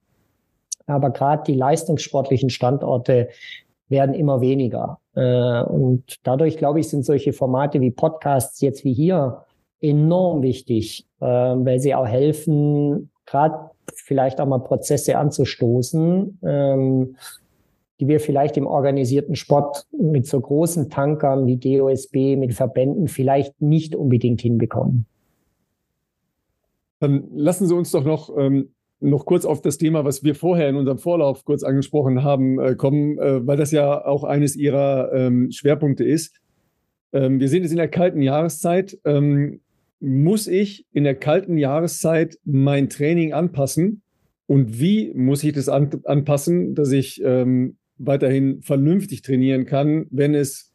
[0.86, 3.28] Aber gerade die leistungssportlichen Standorte
[3.88, 4.98] werden immer weniger.
[5.14, 9.44] Äh, und dadurch, glaube ich, sind solche Formate wie Podcasts jetzt wie hier
[9.80, 17.16] enorm wichtig, äh, weil sie auch helfen, gerade vielleicht auch mal Prozesse anzustoßen, ähm,
[18.00, 23.60] die wir vielleicht im organisierten Sport mit so großen Tankern wie DOSB, mit Verbänden vielleicht
[23.60, 25.06] nicht unbedingt hinbekommen.
[27.00, 28.70] Dann lassen Sie uns doch noch, ähm,
[29.02, 32.74] noch kurz auf das Thema, was wir vorher in unserem Vorlauf kurz angesprochen haben, äh,
[32.76, 36.40] kommen, äh, weil das ja auch eines Ihrer ähm, Schwerpunkte ist.
[37.12, 38.98] Ähm, wir sind jetzt in der kalten Jahreszeit.
[39.04, 39.60] Ähm,
[40.00, 44.02] muss ich in der kalten Jahreszeit mein Training anpassen?
[44.46, 47.22] Und wie muss ich das an, anpassen, dass ich
[47.98, 50.71] weiterhin vernünftig trainieren kann, wenn es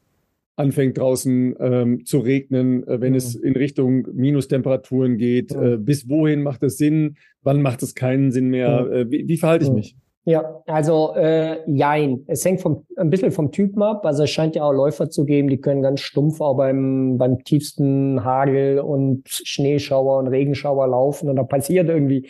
[0.57, 3.17] anfängt draußen ähm, zu regnen, äh, wenn mhm.
[3.17, 5.55] es in Richtung Minustemperaturen geht?
[5.55, 5.63] Mhm.
[5.63, 7.15] Äh, bis wohin macht es Sinn?
[7.41, 8.81] Wann macht es keinen Sinn mehr?
[8.81, 8.91] Mhm.
[8.91, 9.95] Äh, wie, wie verhalte ich mich?
[10.25, 12.25] Ja, also äh, jein.
[12.27, 14.05] Es hängt vom, ein bisschen vom Typen ab.
[14.05, 17.45] Also es scheint ja auch Läufer zu geben, die können ganz stumpf auch beim, beim
[17.45, 22.29] tiefsten Hagel und Schneeschauer und Regenschauer laufen und da passiert irgendwie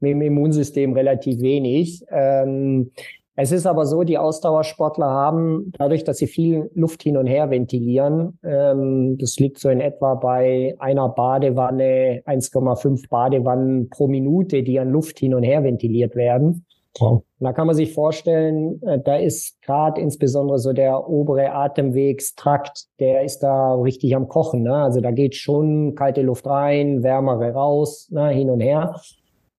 [0.00, 2.02] mit dem Immunsystem relativ wenig.
[2.10, 2.92] Ähm,
[3.36, 7.50] es ist aber so, die Ausdauersportler haben, dadurch, dass sie viel Luft hin und her
[7.50, 14.78] ventilieren, ähm, das liegt so in etwa bei einer Badewanne, 1,5 Badewannen pro Minute, die
[14.78, 16.64] an Luft hin und her ventiliert werden.
[17.00, 17.24] Wow.
[17.40, 23.24] Da kann man sich vorstellen, äh, da ist gerade insbesondere so der obere Atemwegstrakt, der
[23.24, 24.62] ist da richtig am Kochen.
[24.62, 24.74] Ne?
[24.74, 28.28] Also da geht schon kalte Luft rein, wärmere raus, ne?
[28.28, 28.94] hin und her.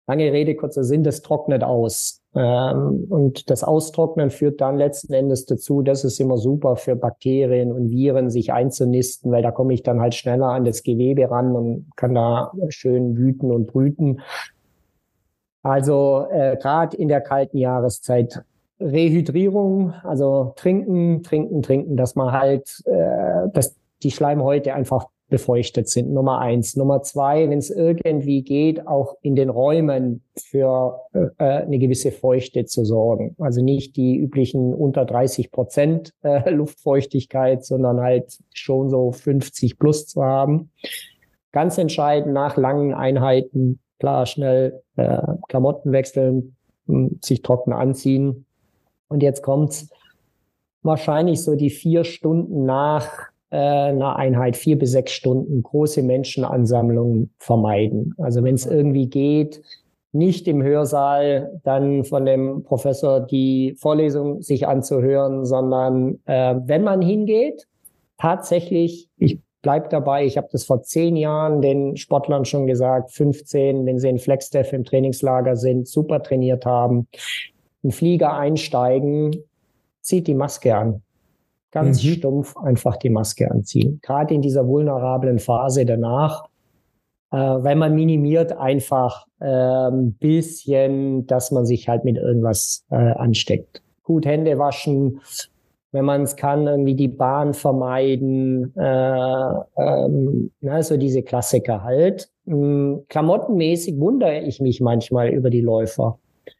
[0.07, 2.21] Lange Rede, kurzer Sinn, das trocknet aus.
[2.35, 7.71] Ähm, und das Austrocknen führt dann letzten Endes dazu, dass es immer super für Bakterien
[7.71, 11.55] und Viren, sich einzunisten, weil da komme ich dann halt schneller an das Gewebe ran
[11.55, 14.21] und kann da schön wüten und brüten.
[15.63, 18.43] Also äh, gerade in der kalten Jahreszeit
[18.79, 26.13] Rehydrierung, also trinken, trinken, trinken, dass man halt, äh, dass die Schleimhäute einfach befeuchtet sind.
[26.13, 26.77] Nummer eins.
[26.77, 32.63] Nummer zwei, wenn es irgendwie geht, auch in den Räumen für äh, eine gewisse Feuchte
[32.63, 33.35] zu sorgen.
[33.37, 40.07] Also nicht die üblichen unter 30 Prozent äh, Luftfeuchtigkeit, sondern halt schon so 50 plus
[40.07, 40.71] zu haben.
[41.51, 46.55] Ganz entscheidend nach langen Einheiten, klar, schnell äh, Klamotten wechseln,
[46.87, 48.45] hm, sich trocken anziehen.
[49.09, 49.89] Und jetzt kommt's
[50.81, 57.33] wahrscheinlich so die vier Stunden nach äh, einer Einheit, vier bis sechs Stunden, große Menschenansammlungen
[57.37, 58.13] vermeiden.
[58.17, 59.61] Also wenn es irgendwie geht,
[60.11, 67.01] nicht im Hörsaal dann von dem Professor die Vorlesung sich anzuhören, sondern äh, wenn man
[67.01, 67.67] hingeht,
[68.17, 73.85] tatsächlich, ich bleib dabei, ich habe das vor zehn Jahren den Sportlern schon gesagt, 15,
[73.85, 77.07] wenn sie in Flexdev im Trainingslager sind, super trainiert haben,
[77.83, 79.35] einen Flieger einsteigen,
[80.01, 81.01] zieht die Maske an
[81.75, 82.07] ganz mhm.
[82.07, 83.99] stumpf einfach die Maske anziehen.
[84.01, 86.45] Gerade in dieser vulnerablen Phase danach,
[87.31, 92.95] äh, weil man minimiert einfach ein ähm, bisschen, dass man sich halt mit irgendwas äh,
[92.95, 93.83] ansteckt.
[94.03, 95.19] Gut Hände waschen,
[95.91, 102.29] wenn man es kann, irgendwie die Bahn vermeiden, äh, ähm, also diese Klassiker halt.
[102.47, 106.19] Ähm, klamottenmäßig wundere ich mich manchmal über die Läufer.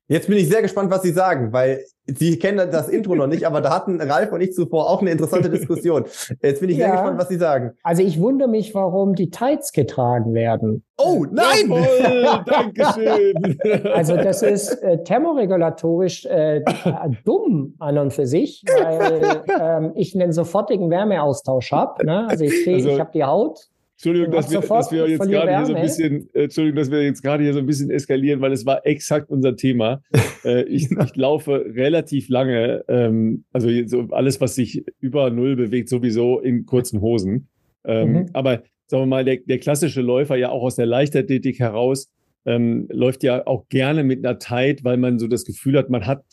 [0.10, 3.48] Jetzt bin ich sehr gespannt, was Sie sagen, weil Sie kennen das Intro noch nicht,
[3.48, 6.06] aber da hatten Ralf und ich zuvor auch eine interessante Diskussion.
[6.42, 7.72] Jetzt bin ich ja, sehr gespannt, was Sie sagen.
[7.84, 10.84] Also ich wundere mich, warum die Tights getragen werden.
[10.98, 11.68] Oh, nein!
[11.68, 13.58] Jawohl, Dankeschön!
[13.96, 16.64] Also das ist äh, thermoregulatorisch äh,
[17.26, 22.06] dumm an und für sich, weil ähm, ich einen sofortigen Wärmeaustausch habe.
[22.06, 22.28] Ne?
[22.30, 25.66] Also ich, also, ich habe die Haut Entschuldigung, dass wir, dass wir jetzt gerade hier
[25.66, 28.52] so ein bisschen, äh, Entschuldigung, dass wir jetzt gerade hier so ein bisschen eskalieren, weil
[28.52, 30.02] es war exakt unser Thema.
[30.44, 35.88] äh, ich, ich laufe relativ lange, ähm, also so alles, was sich über Null bewegt,
[35.88, 37.48] sowieso in kurzen Hosen.
[37.86, 38.26] Ähm, mhm.
[38.34, 42.12] Aber sagen wir mal, der, der klassische Läufer ja auch aus der Leichtathletik heraus
[42.46, 46.06] ähm, läuft ja auch gerne mit einer Tight, weil man so das Gefühl hat, man
[46.06, 46.24] hat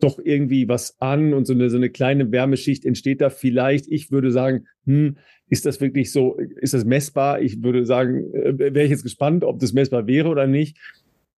[0.00, 3.86] doch irgendwie was an und so eine, so eine kleine Wärmeschicht entsteht da vielleicht.
[3.88, 5.16] Ich würde sagen, hm,
[5.54, 7.40] ist das wirklich so, ist das messbar?
[7.40, 10.76] Ich würde sagen, äh, wäre ich jetzt gespannt, ob das messbar wäre oder nicht.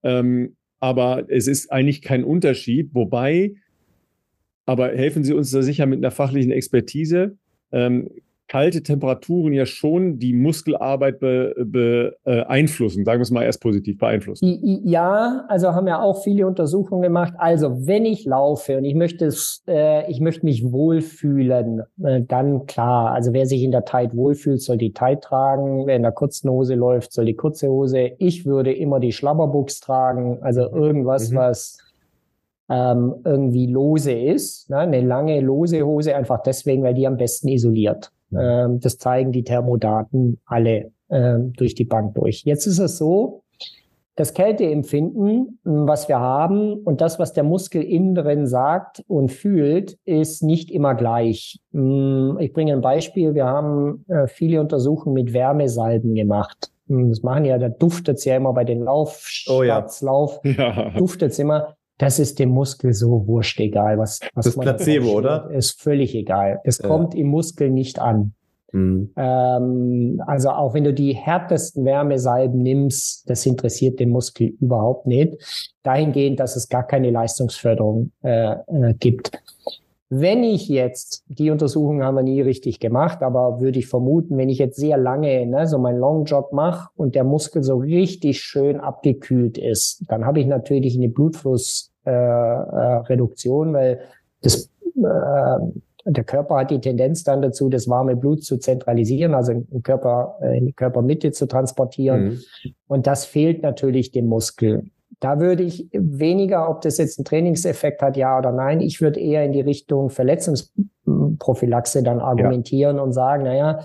[0.03, 2.95] Ähm, aber es ist eigentlich kein Unterschied.
[2.95, 3.57] Wobei,
[4.65, 7.37] aber helfen Sie uns da sicher mit einer fachlichen Expertise.
[7.73, 8.09] Ähm,
[8.49, 13.99] kalte Temperaturen ja schon die Muskelarbeit beeinflussen, be, äh, sagen wir es mal erst positiv
[13.99, 14.81] beeinflussen.
[14.85, 17.35] Ja, also haben ja auch viele Untersuchungen gemacht.
[17.39, 22.67] Also wenn ich laufe und ich möchte es, äh, ich möchte mich wohlfühlen, äh, dann
[22.67, 23.13] klar.
[23.13, 25.87] Also wer sich in der Tight wohlfühlt, soll die Tight tragen.
[25.87, 28.13] Wer in der kurzen Hose läuft, soll die kurze Hose.
[28.19, 31.37] Ich würde immer die Schlabberbuchs tragen, also irgendwas, mhm.
[31.37, 31.79] was
[32.69, 34.71] ähm, irgendwie lose ist.
[34.71, 34.79] Ne?
[34.79, 38.13] Eine lange lose Hose einfach deswegen, weil die am besten isoliert.
[38.33, 42.43] Ähm, das zeigen die Thermodaten alle ähm, durch die Bank durch.
[42.45, 43.43] Jetzt ist es so,
[44.17, 49.99] das Kälteempfinden, was wir haben und das, was der Muskel innen drin sagt und fühlt,
[50.07, 51.61] ist nicht immer gleich.
[51.73, 53.35] Hm, ich bringe ein Beispiel.
[53.35, 56.71] Wir haben äh, viele Untersuchungen mit Wärmesalben gemacht.
[56.89, 60.11] Hm, das machen ja, da duftet es ja immer bei den Laufstarts, oh ja.
[60.13, 60.91] Lauf, ja.
[60.97, 61.77] duftet es immer.
[61.99, 65.51] Das ist dem Muskel so wurscht egal, was, was das man Placebo, oder?
[65.51, 66.61] Ist völlig egal.
[66.65, 66.89] Es ja.
[66.89, 68.35] kommt im Muskel nicht an.
[68.73, 69.13] Mhm.
[69.17, 75.37] Ähm, also auch wenn du die härtesten Wärmesalben nimmst, das interessiert den Muskel überhaupt nicht.
[75.83, 79.33] Dahingehend, dass es gar keine Leistungsförderung äh, äh, gibt.
[80.09, 84.49] Wenn ich jetzt, die Untersuchung haben wir nie richtig gemacht, aber würde ich vermuten, wenn
[84.49, 88.79] ich jetzt sehr lange ne, so meinen Longjob mache und der Muskel so richtig schön
[88.79, 93.99] abgekühlt ist, dann habe ich natürlich eine Blutflussreduktion, äh, äh, weil
[94.43, 95.59] das, äh,
[96.09, 100.37] der Körper hat die Tendenz dann dazu, das warme Blut zu zentralisieren, also im Körper,
[100.41, 102.25] äh, in die Körpermitte zu transportieren.
[102.25, 102.39] Mhm.
[102.87, 104.85] Und das fehlt natürlich dem Muskel.
[105.21, 109.19] Da würde ich weniger, ob das jetzt einen Trainingseffekt hat, ja oder nein, ich würde
[109.19, 113.03] eher in die Richtung Verletzungsprophylaxe dann argumentieren ja.
[113.03, 113.81] und sagen, naja,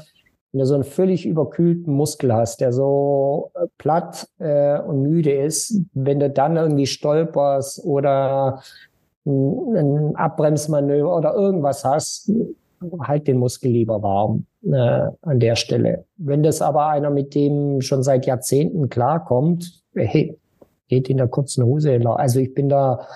[0.52, 5.32] wenn du so einen völlig überkühlten Muskel hast, der so äh, platt äh, und müde
[5.32, 8.62] ist, wenn du dann irgendwie stolperst oder
[9.26, 12.32] ein Abbremsmanöver oder irgendwas hast,
[13.02, 16.06] halt den Muskel lieber warm äh, an der Stelle.
[16.18, 20.38] Wenn das aber einer mit dem schon seit Jahrzehnten klarkommt, hey,
[20.92, 22.00] geht in der kurzen Hose.
[22.06, 23.08] Also ich bin da,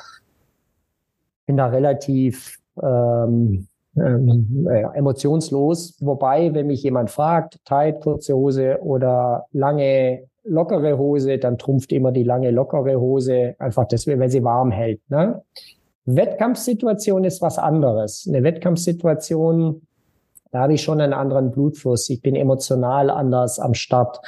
[1.45, 5.97] bin da relativ ähm, ähm, äh, emotionslos.
[5.99, 12.13] Wobei, wenn mich jemand fragt, tight, kurze Hose oder lange, lockere Hose, dann trumpft immer
[12.13, 15.01] die lange, lockere Hose, einfach deswegen, weil sie warm hält.
[15.09, 15.41] Ne?
[16.05, 18.25] Wettkampfsituation ist was anderes.
[18.27, 19.81] Eine Wettkampfsituation,
[20.51, 22.09] Da habe ich schon einen anderen Blutfluss.
[22.09, 24.21] Ich bin emotional anders am Start.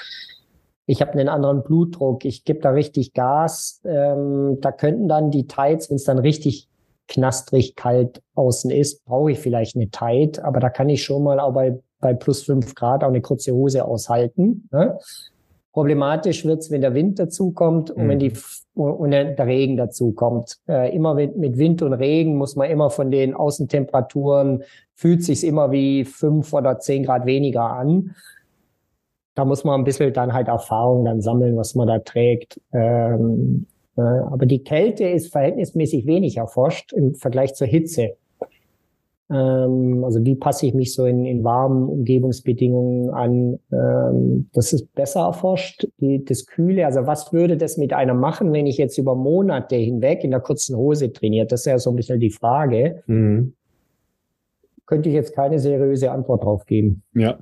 [0.88, 2.26] Ich habe einen anderen Blutdruck.
[2.26, 3.82] Ich gebe da richtig Gas.
[3.86, 6.68] Ähm, da könnten dann die Tights, wenn es dann richtig
[7.08, 11.40] knastrig kalt außen ist, brauche ich vielleicht eine Tight, aber da kann ich schon mal
[11.40, 14.68] auch bei, bei plus fünf Grad auch eine kurze Hose aushalten.
[14.72, 14.98] Ne?
[15.72, 18.10] Problematisch wird's, wenn der Wind dazukommt und mhm.
[18.10, 18.34] wenn die
[18.74, 20.58] und der Regen dazukommt.
[20.68, 25.44] Äh, immer mit, mit Wind und Regen muss man immer von den Außentemperaturen fühlt sich's
[25.44, 28.16] immer wie fünf oder zehn Grad weniger an.
[29.38, 32.60] Da muss man ein bisschen dann halt Erfahrung dann sammeln, was man da trägt.
[32.74, 38.16] Ähm, äh, aber die Kälte ist verhältnismäßig wenig erforscht im Vergleich zur Hitze.
[39.30, 43.60] Ähm, also wie passe ich mich so in, in warmen Umgebungsbedingungen an?
[43.72, 45.88] Ähm, das ist besser erforscht.
[46.02, 49.76] Die, das Kühle, also was würde das mit einem machen, wenn ich jetzt über Monate
[49.76, 51.52] hinweg in der kurzen Hose trainiert?
[51.52, 53.04] Das ist ja so ein bisschen die Frage.
[53.06, 53.54] Mhm.
[54.88, 57.04] Könnte ich jetzt keine seriöse Antwort drauf geben.
[57.14, 57.38] Ja.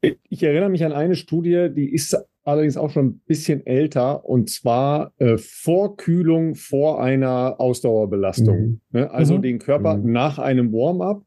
[0.00, 4.48] Ich erinnere mich an eine Studie, die ist allerdings auch schon ein bisschen älter und
[4.48, 8.58] zwar äh, Vorkühlung vor einer Ausdauerbelastung.
[8.58, 8.80] Mhm.
[8.92, 9.10] Ne?
[9.10, 9.42] Also mhm.
[9.42, 10.10] den Körper mhm.
[10.10, 11.22] nach einem Warm-up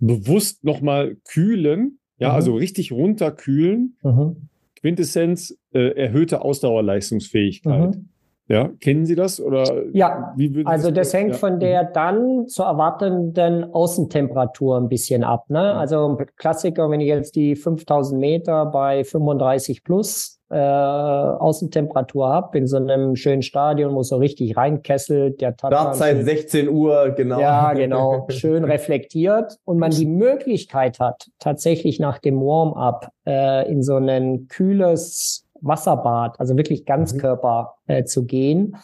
[0.00, 2.34] bewusst nochmal kühlen, ja, mhm.
[2.34, 3.96] also richtig runterkühlen.
[4.02, 4.48] Mhm.
[4.80, 7.96] Quintessenz, äh, erhöhte Ausdauerleistungsfähigkeit.
[7.96, 8.08] Mhm.
[8.46, 9.64] Ja, kennen Sie das oder?
[9.94, 10.34] Ja,
[10.64, 11.36] also das, das hängt ja.
[11.38, 15.48] von der dann zu erwartenden Außentemperatur ein bisschen ab.
[15.48, 15.74] Ne?
[15.74, 22.66] Also Klassiker, wenn ich jetzt die 5000 Meter bei 35 plus äh, Außentemperatur habe, in
[22.66, 27.40] so einem schönen Stadion, wo es so richtig reinkesselt, der Startzeit 16 Uhr, genau.
[27.40, 33.82] Ja, genau, schön reflektiert und man die Möglichkeit hat, tatsächlich nach dem Warm-up äh, in
[33.82, 38.76] so ein kühles Wasserbad, also wirklich Ganzkörper äh, zu gehen.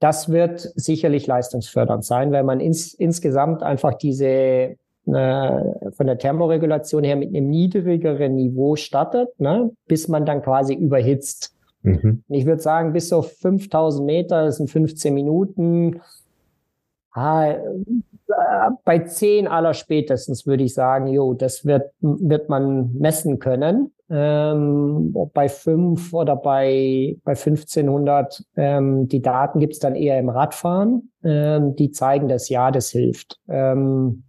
[0.00, 7.04] Das wird sicherlich leistungsfördernd sein, weil man ins, insgesamt einfach diese äh, von der Thermoregulation
[7.04, 11.54] her mit einem niedrigeren Niveau startet, ne, bis man dann quasi überhitzt.
[11.82, 12.22] Mhm.
[12.28, 16.00] Ich würde sagen, bis auf 5000 Meter, das sind 15 Minuten.
[17.12, 17.56] Ah,
[18.84, 25.14] bei 10 aller spätestens würde ich sagen, jo, das wird, wird man messen können ähm,
[25.32, 28.44] bei fünf oder bei, bei 1500.
[28.56, 31.12] Ähm, die Daten gibt's dann eher im Radfahren.
[31.22, 33.38] Ähm, die zeigen das ja, das hilft.
[33.48, 34.24] Ähm,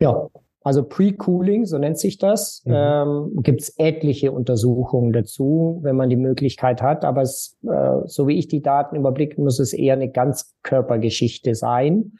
[0.00, 0.28] ja,
[0.64, 2.62] also Pre-Cooling, so nennt sich das.
[2.64, 2.72] Mhm.
[2.74, 7.04] Ähm, gibt's etliche Untersuchungen dazu, wenn man die Möglichkeit hat.
[7.04, 12.12] Aber es, äh, so wie ich die Daten überblicke, muss es eher eine Ganzkörpergeschichte sein.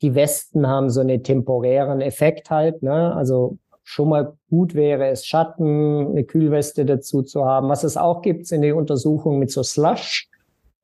[0.00, 2.82] Die Westen haben so einen temporären Effekt halt.
[2.82, 3.14] Ne?
[3.14, 7.68] Also schon mal gut wäre es, Schatten, eine Kühlweste dazu zu haben.
[7.68, 10.28] Was es auch gibt, sind die Untersuchungen mit so Slush,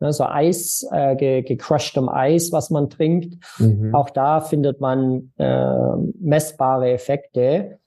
[0.00, 3.36] ne, so Eis, äh, ge gecrushedem Eis, was man trinkt.
[3.58, 3.94] Mhm.
[3.94, 7.78] Auch da findet man äh, messbare Effekte.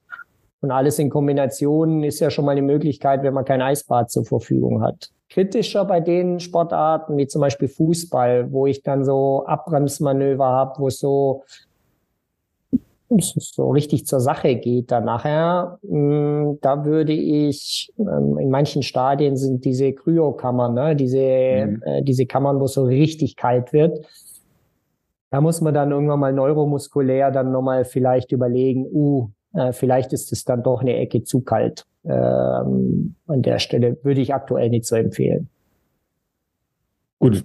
[0.60, 4.24] Und alles in Kombination ist ja schon mal eine Möglichkeit, wenn man kein Eisbad zur
[4.24, 5.10] Verfügung hat.
[5.28, 10.90] Kritischer bei den Sportarten, wie zum Beispiel Fußball, wo ich dann so Abbremsmanöver habe, wo
[10.90, 11.42] so
[13.20, 19.36] so richtig zur Sache geht dann nachher, mm, da würde ich, ähm, in manchen Stadien
[19.36, 21.82] sind diese Kryokammern, ne, diese, mhm.
[21.84, 24.06] äh, diese Kammern, wo es so richtig kalt wird.
[25.30, 30.32] Da muss man dann irgendwann mal neuromuskulär dann nochmal vielleicht überlegen, uh, äh, vielleicht ist
[30.32, 31.86] es dann doch eine Ecke zu kalt.
[32.04, 35.48] Ähm, an der Stelle würde ich aktuell nicht so empfehlen.
[37.18, 37.44] Gut,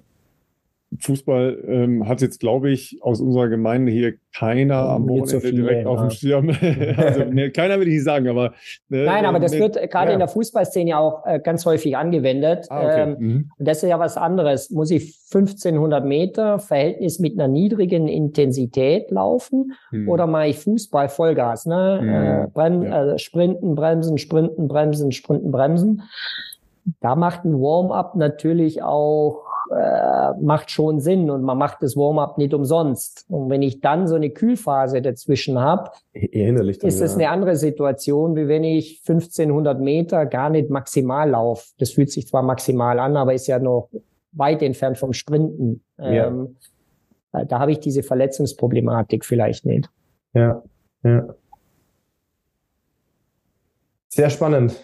[0.99, 5.83] Fußball ähm, hat jetzt, glaube ich, aus unserer Gemeinde hier keiner am Wochenende so direkt
[5.83, 5.87] ja.
[5.87, 6.49] auf dem Schirm.
[6.97, 8.53] also, ne, keiner will ich sagen, aber.
[8.89, 10.13] Ne, Nein, aber das ne, wird gerade ja.
[10.13, 12.67] in der Fußballszene auch äh, ganz häufig angewendet.
[12.69, 13.01] Ah, okay.
[13.01, 13.51] ähm, mhm.
[13.57, 14.69] Das ist ja was anderes.
[14.69, 20.07] Muss ich 1500 Meter Verhältnis mit einer niedrigen Intensität laufen mhm.
[20.07, 21.65] oder mache ich Fußball Vollgas?
[21.65, 21.99] Ne?
[22.01, 22.09] Mhm.
[22.09, 23.13] Äh, Brem ja.
[23.13, 26.03] äh, Sprinten, Bremsen, Sprinten, Bremsen, Sprinten, Bremsen.
[27.01, 32.37] Da macht ein Warm-up natürlich auch äh, macht schon Sinn und man macht das Warm-up
[32.37, 33.25] nicht umsonst.
[33.29, 37.17] Und wenn ich dann so eine Kühlphase dazwischen habe, ist es ja.
[37.17, 41.67] eine andere Situation, wie wenn ich 1500 Meter gar nicht maximal laufe.
[41.79, 43.89] Das fühlt sich zwar maximal an, aber ist ja noch
[44.31, 45.83] weit entfernt vom Sprinten.
[45.97, 46.27] Ja.
[46.27, 46.55] Ähm,
[47.31, 49.89] da habe ich diese Verletzungsproblematik vielleicht nicht.
[50.33, 50.63] Ja,
[51.03, 51.27] ja.
[54.09, 54.75] Sehr spannend.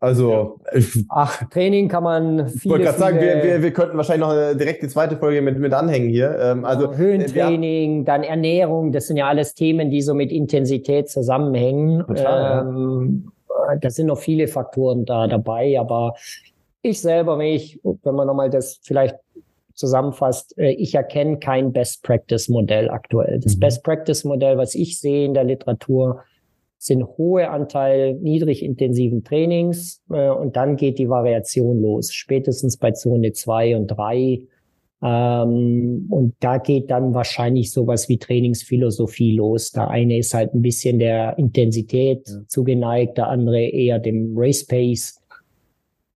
[0.00, 0.60] Also,
[1.08, 2.58] ach, Training kann man viel.
[2.58, 5.58] Ich wollte gerade sagen, wir, wir, wir könnten wahrscheinlich noch direkt die zweite Folge mit,
[5.58, 6.36] mit anhängen hier.
[6.38, 11.08] Ähm, also Höhentraining, haben, dann Ernährung, das sind ja alles Themen, die so mit Intensität
[11.08, 12.04] zusammenhängen.
[12.06, 13.76] Total, ähm, ja.
[13.76, 16.14] Da sind noch viele Faktoren da dabei, aber
[16.82, 19.16] ich selber, wenn ich, wenn man nochmal das vielleicht
[19.74, 23.40] zusammenfasst, äh, ich erkenne kein Best Practice Modell aktuell.
[23.40, 23.60] Das mhm.
[23.60, 26.22] Best Practice Modell, was ich sehe in der Literatur,
[26.84, 32.92] sind hohe Anteil niedrig intensiven Trainings äh, und dann geht die Variation los, spätestens bei
[32.92, 34.42] Zone 2 und 3.
[35.02, 39.72] Ähm, und da geht dann wahrscheinlich sowas wie Trainingsphilosophie los.
[39.72, 45.20] Der eine ist halt ein bisschen der Intensität zugeneigt, der andere eher dem Race Pace.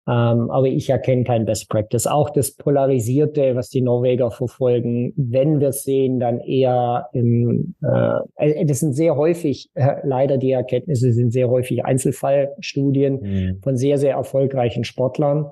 [0.07, 2.05] Ähm, aber ich erkenne kein Best Practice.
[2.05, 8.65] Auch das Polarisierte, was die Norweger verfolgen, wenn wir sehen, dann eher im, äh, äh,
[8.65, 13.59] das sind sehr häufig, äh, leider die Erkenntnisse sind sehr häufig Einzelfallstudien mhm.
[13.63, 15.47] von sehr, sehr erfolgreichen Sportlern.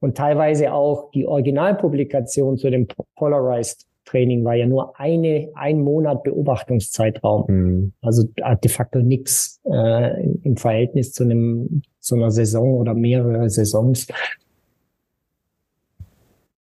[0.00, 2.86] Und teilweise auch die Originalpublikation zu dem
[3.16, 7.44] Polarized Training war ja nur eine, ein Monat Beobachtungszeitraum.
[7.48, 7.92] Mhm.
[8.00, 14.06] Also de facto nichts äh, im Verhältnis zu einem zu einer Saison oder mehrere Saisons.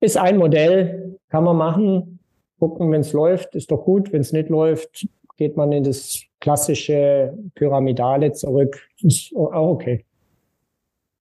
[0.01, 2.21] Ist ein Modell, kann man machen.
[2.59, 4.13] Gucken, wenn es läuft, ist doch gut.
[4.13, 5.09] Wenn es nicht läuft,
[5.39, 8.81] geht man in das klassische Pyramidale zurück.
[9.03, 10.05] Ist auch okay.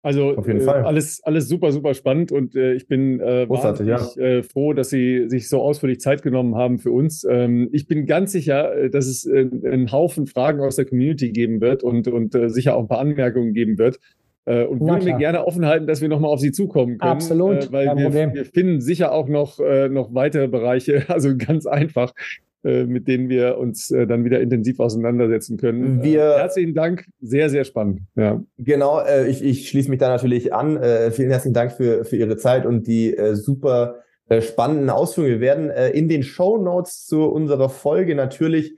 [0.03, 0.83] Also Auf jeden äh, Fall.
[0.83, 4.05] alles, alles super, super spannend und äh, ich bin äh, Großartig, ja.
[4.17, 7.23] äh, froh, dass Sie sich so ausführlich Zeit genommen haben für uns.
[7.23, 11.31] Ähm, ich bin ganz sicher, äh, dass es äh, einen Haufen Fragen aus der Community
[11.31, 13.99] geben wird und, und äh, sicher auch ein paar Anmerkungen geben wird.
[14.43, 17.11] Äh, und würde mir gerne offen halten, dass wir nochmal auf Sie zukommen können.
[17.11, 17.69] Absolut.
[17.69, 22.13] Äh, weil wir, wir, finden sicher auch noch, äh, noch weitere Bereiche, also ganz einfach,
[22.63, 26.01] mit denen wir uns äh, dann wieder intensiv auseinandersetzen können.
[26.03, 28.01] Wir, äh, herzlichen Dank, sehr, sehr spannend.
[28.15, 28.41] Ja.
[28.57, 30.77] Genau, äh, ich, ich schließe mich da natürlich an.
[30.77, 33.95] Äh, vielen herzlichen Dank für, für Ihre Zeit und die äh, super
[34.29, 35.33] äh, spannenden Ausführungen.
[35.33, 38.75] Wir werden äh, in den Show Notes zu unserer Folge natürlich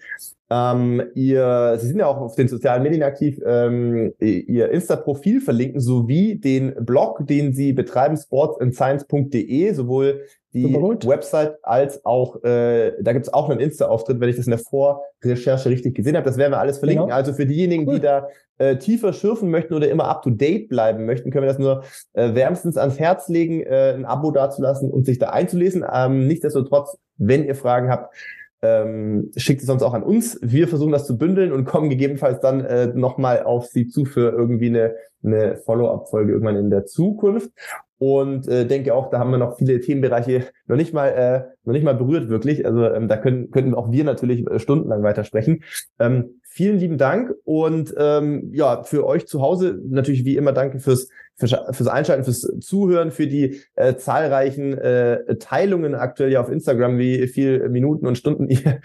[0.49, 5.82] ähm, ihr, Sie sind ja auch auf den sozialen Medien aktiv, ähm, Ihr Insta-Profil verlinken
[5.82, 10.22] sowie den Blog, den Sie betreiben, sportsandscience.de, sowohl
[10.56, 14.52] die Website als auch, äh, da gibt es auch einen Insta-Auftritt, wenn ich das in
[14.52, 16.26] der Vorrecherche richtig gesehen habe.
[16.26, 17.07] Das werden wir alles verlinken.
[17.07, 17.15] Genau.
[17.15, 17.95] Also für diejenigen, cool.
[17.95, 18.27] die da
[18.57, 21.84] äh, tiefer schürfen möchten oder immer up-to-date bleiben möchten, können wir das nur
[22.14, 25.86] äh, wärmstens ans Herz legen, äh, ein Abo dazulassen und sich da einzulesen.
[25.91, 28.15] Ähm, nichtsdestotrotz, wenn ihr Fragen habt,
[28.61, 30.40] ähm, schickt es sonst auch an uns.
[30.41, 34.32] Wir versuchen das zu bündeln und kommen gegebenenfalls dann äh, nochmal auf Sie zu für
[34.32, 37.52] irgendwie eine, eine Follow-up-Folge irgendwann in der Zukunft.
[37.97, 41.73] Und äh, denke auch, da haben wir noch viele Themenbereiche noch nicht mal äh, noch
[41.73, 42.65] nicht mal berührt wirklich.
[42.65, 45.63] Also ähm, da können könnten auch wir natürlich äh, stundenlang weitersprechen.
[45.99, 50.80] Ähm, vielen lieben Dank und ähm, ja für euch zu Hause natürlich wie immer danke
[50.80, 56.49] fürs fürs, fürs Einschalten, fürs Zuhören, für die äh, zahlreichen äh, Teilungen aktuell ja auf
[56.49, 58.80] Instagram, wie viel Minuten und Stunden ihr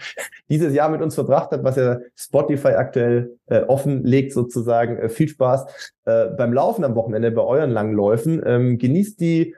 [0.49, 4.97] dieses Jahr mit uns verbracht habt, was ja Spotify aktuell äh, offenlegt sozusagen.
[4.97, 8.41] Äh, viel Spaß äh, beim Laufen am Wochenende bei euren langen Läufen.
[8.45, 9.55] Ähm, genießt die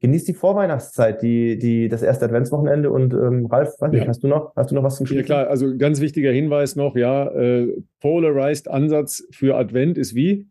[0.00, 4.08] genießt die Vorweihnachtszeit, die, die, das erste Adventswochenende und ähm, Ralf, weiß nicht, ja.
[4.08, 5.18] hast du noch, hast du noch was zum Schluss?
[5.18, 10.46] Ja klar, also ganz wichtiger Hinweis noch, ja, äh, Polarized Ansatz für Advent ist wie?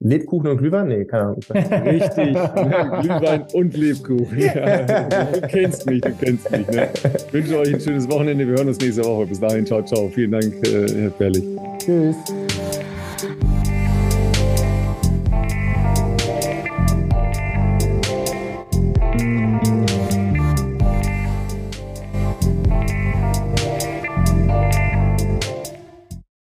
[0.00, 0.88] Lebkuchen und Glühwein?
[0.88, 1.40] Nee, keine Ahnung.
[1.50, 4.38] Richtig, Glühwein und Lebkuchen.
[4.38, 4.82] Ja,
[5.32, 6.68] du kennst mich, du kennst mich.
[6.68, 6.88] Ne?
[7.26, 8.46] Ich wünsche euch ein schönes Wochenende.
[8.46, 9.26] Wir hören uns nächste Woche.
[9.26, 10.08] Bis dahin, ciao, ciao.
[10.08, 11.44] Vielen Dank, äh, Herr Perlich.
[11.78, 12.16] Tschüss.